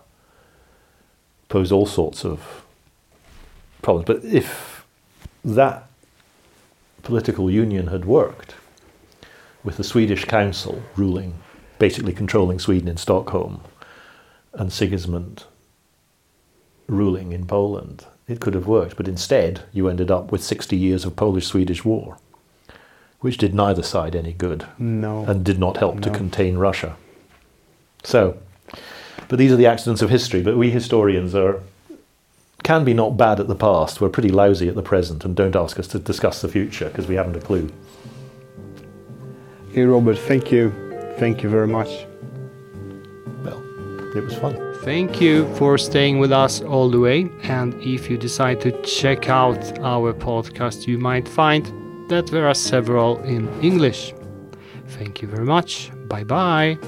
pose 1.49 1.73
all 1.73 1.87
sorts 1.87 2.25
of 2.25 2.63
problems. 3.83 4.07
But 4.07 4.25
if 4.25 4.87
that 5.45 5.89
political 7.03 7.51
union 7.51 7.89
had 7.89 8.05
worked, 8.05 8.55
with 9.65 9.77
the 9.77 9.85
Swedish 9.85 10.25
council 10.25 10.83
ruling, 10.97 11.35
basically 11.79 12.13
controlling 12.13 12.59
Sweden 12.59 12.89
in 12.89 12.97
Stockholm, 12.97 13.61
and 14.53 14.73
Sigismund 14.73 15.45
ruling 16.87 17.33
in 17.33 17.47
Poland, 17.47 18.05
it 18.33 18.41
could 18.41 18.55
have 18.55 18.67
worked. 18.67 18.97
But 18.97 19.09
instead, 19.09 19.63
you 19.73 19.89
ended 19.89 20.11
up 20.11 20.33
with 20.33 20.43
60 20.43 20.77
years 20.77 21.05
of 21.05 21.15
Polish 21.15 21.47
Swedish 21.47 21.85
war, 21.85 22.17
which 23.21 23.37
did 23.37 23.55
neither 23.55 23.83
side 23.83 24.17
any 24.17 24.33
good 24.33 24.67
no. 24.79 25.25
and 25.25 25.45
did 25.45 25.59
not 25.59 25.77
help 25.77 25.97
no. 25.97 26.01
to 26.01 26.11
contain 26.11 26.57
Russia. 26.57 26.97
So, 28.03 28.39
but 29.29 29.39
these 29.39 29.53
are 29.53 29.57
the 29.57 29.67
accidents 29.67 30.03
of 30.03 30.11
history. 30.11 30.43
But 30.43 30.57
we 30.57 30.71
historians 30.71 31.35
are 31.35 31.63
can 32.63 32.85
be 32.85 32.95
not 32.95 33.17
bad 33.17 33.41
at 33.41 33.49
the 33.49 33.55
past. 33.55 34.01
We're 34.01 34.09
pretty 34.09 34.29
lousy 34.29 34.69
at 34.69 34.75
the 34.75 34.83
present, 34.83 35.25
and 35.25 35.35
don't 35.35 35.57
ask 35.57 35.79
us 35.79 35.89
to 35.89 35.99
discuss 35.99 36.43
the 36.43 36.49
future 36.49 36.89
because 36.89 37.07
we 37.07 37.17
haven't 37.17 37.37
a 37.37 37.41
clue. 37.41 37.71
Hey, 39.73 39.83
Robert, 39.83 40.19
thank 40.19 40.53
you. 40.53 40.71
Thank 41.19 41.43
you 41.43 41.49
very 41.49 41.67
much. 41.67 42.07
Well, 43.45 43.63
it 44.17 44.23
was 44.23 44.35
fun. 44.37 44.72
Thank 44.85 45.21
you 45.21 45.47
for 45.55 45.79
staying 45.79 46.19
with 46.19 46.33
us 46.33 46.61
all 46.61 46.91
the 46.91 46.99
way. 46.99 47.31
And 47.45 47.73
if 47.83 48.11
you 48.11 48.19
decide 48.19 48.61
to 48.63 48.73
check 48.83 49.29
out 49.29 49.79
our 49.79 50.13
podcast, 50.13 50.89
you 50.89 50.99
might 50.99 51.29
find 51.29 51.65
that 52.11 52.27
there 52.27 52.49
are 52.49 52.55
several 52.55 53.23
in 53.23 53.49
English. 53.63 54.13
Thank 54.89 55.23
you 55.23 55.29
very 55.29 55.45
much. 55.45 55.91
Bye 56.09 56.25
bye. 56.25 56.79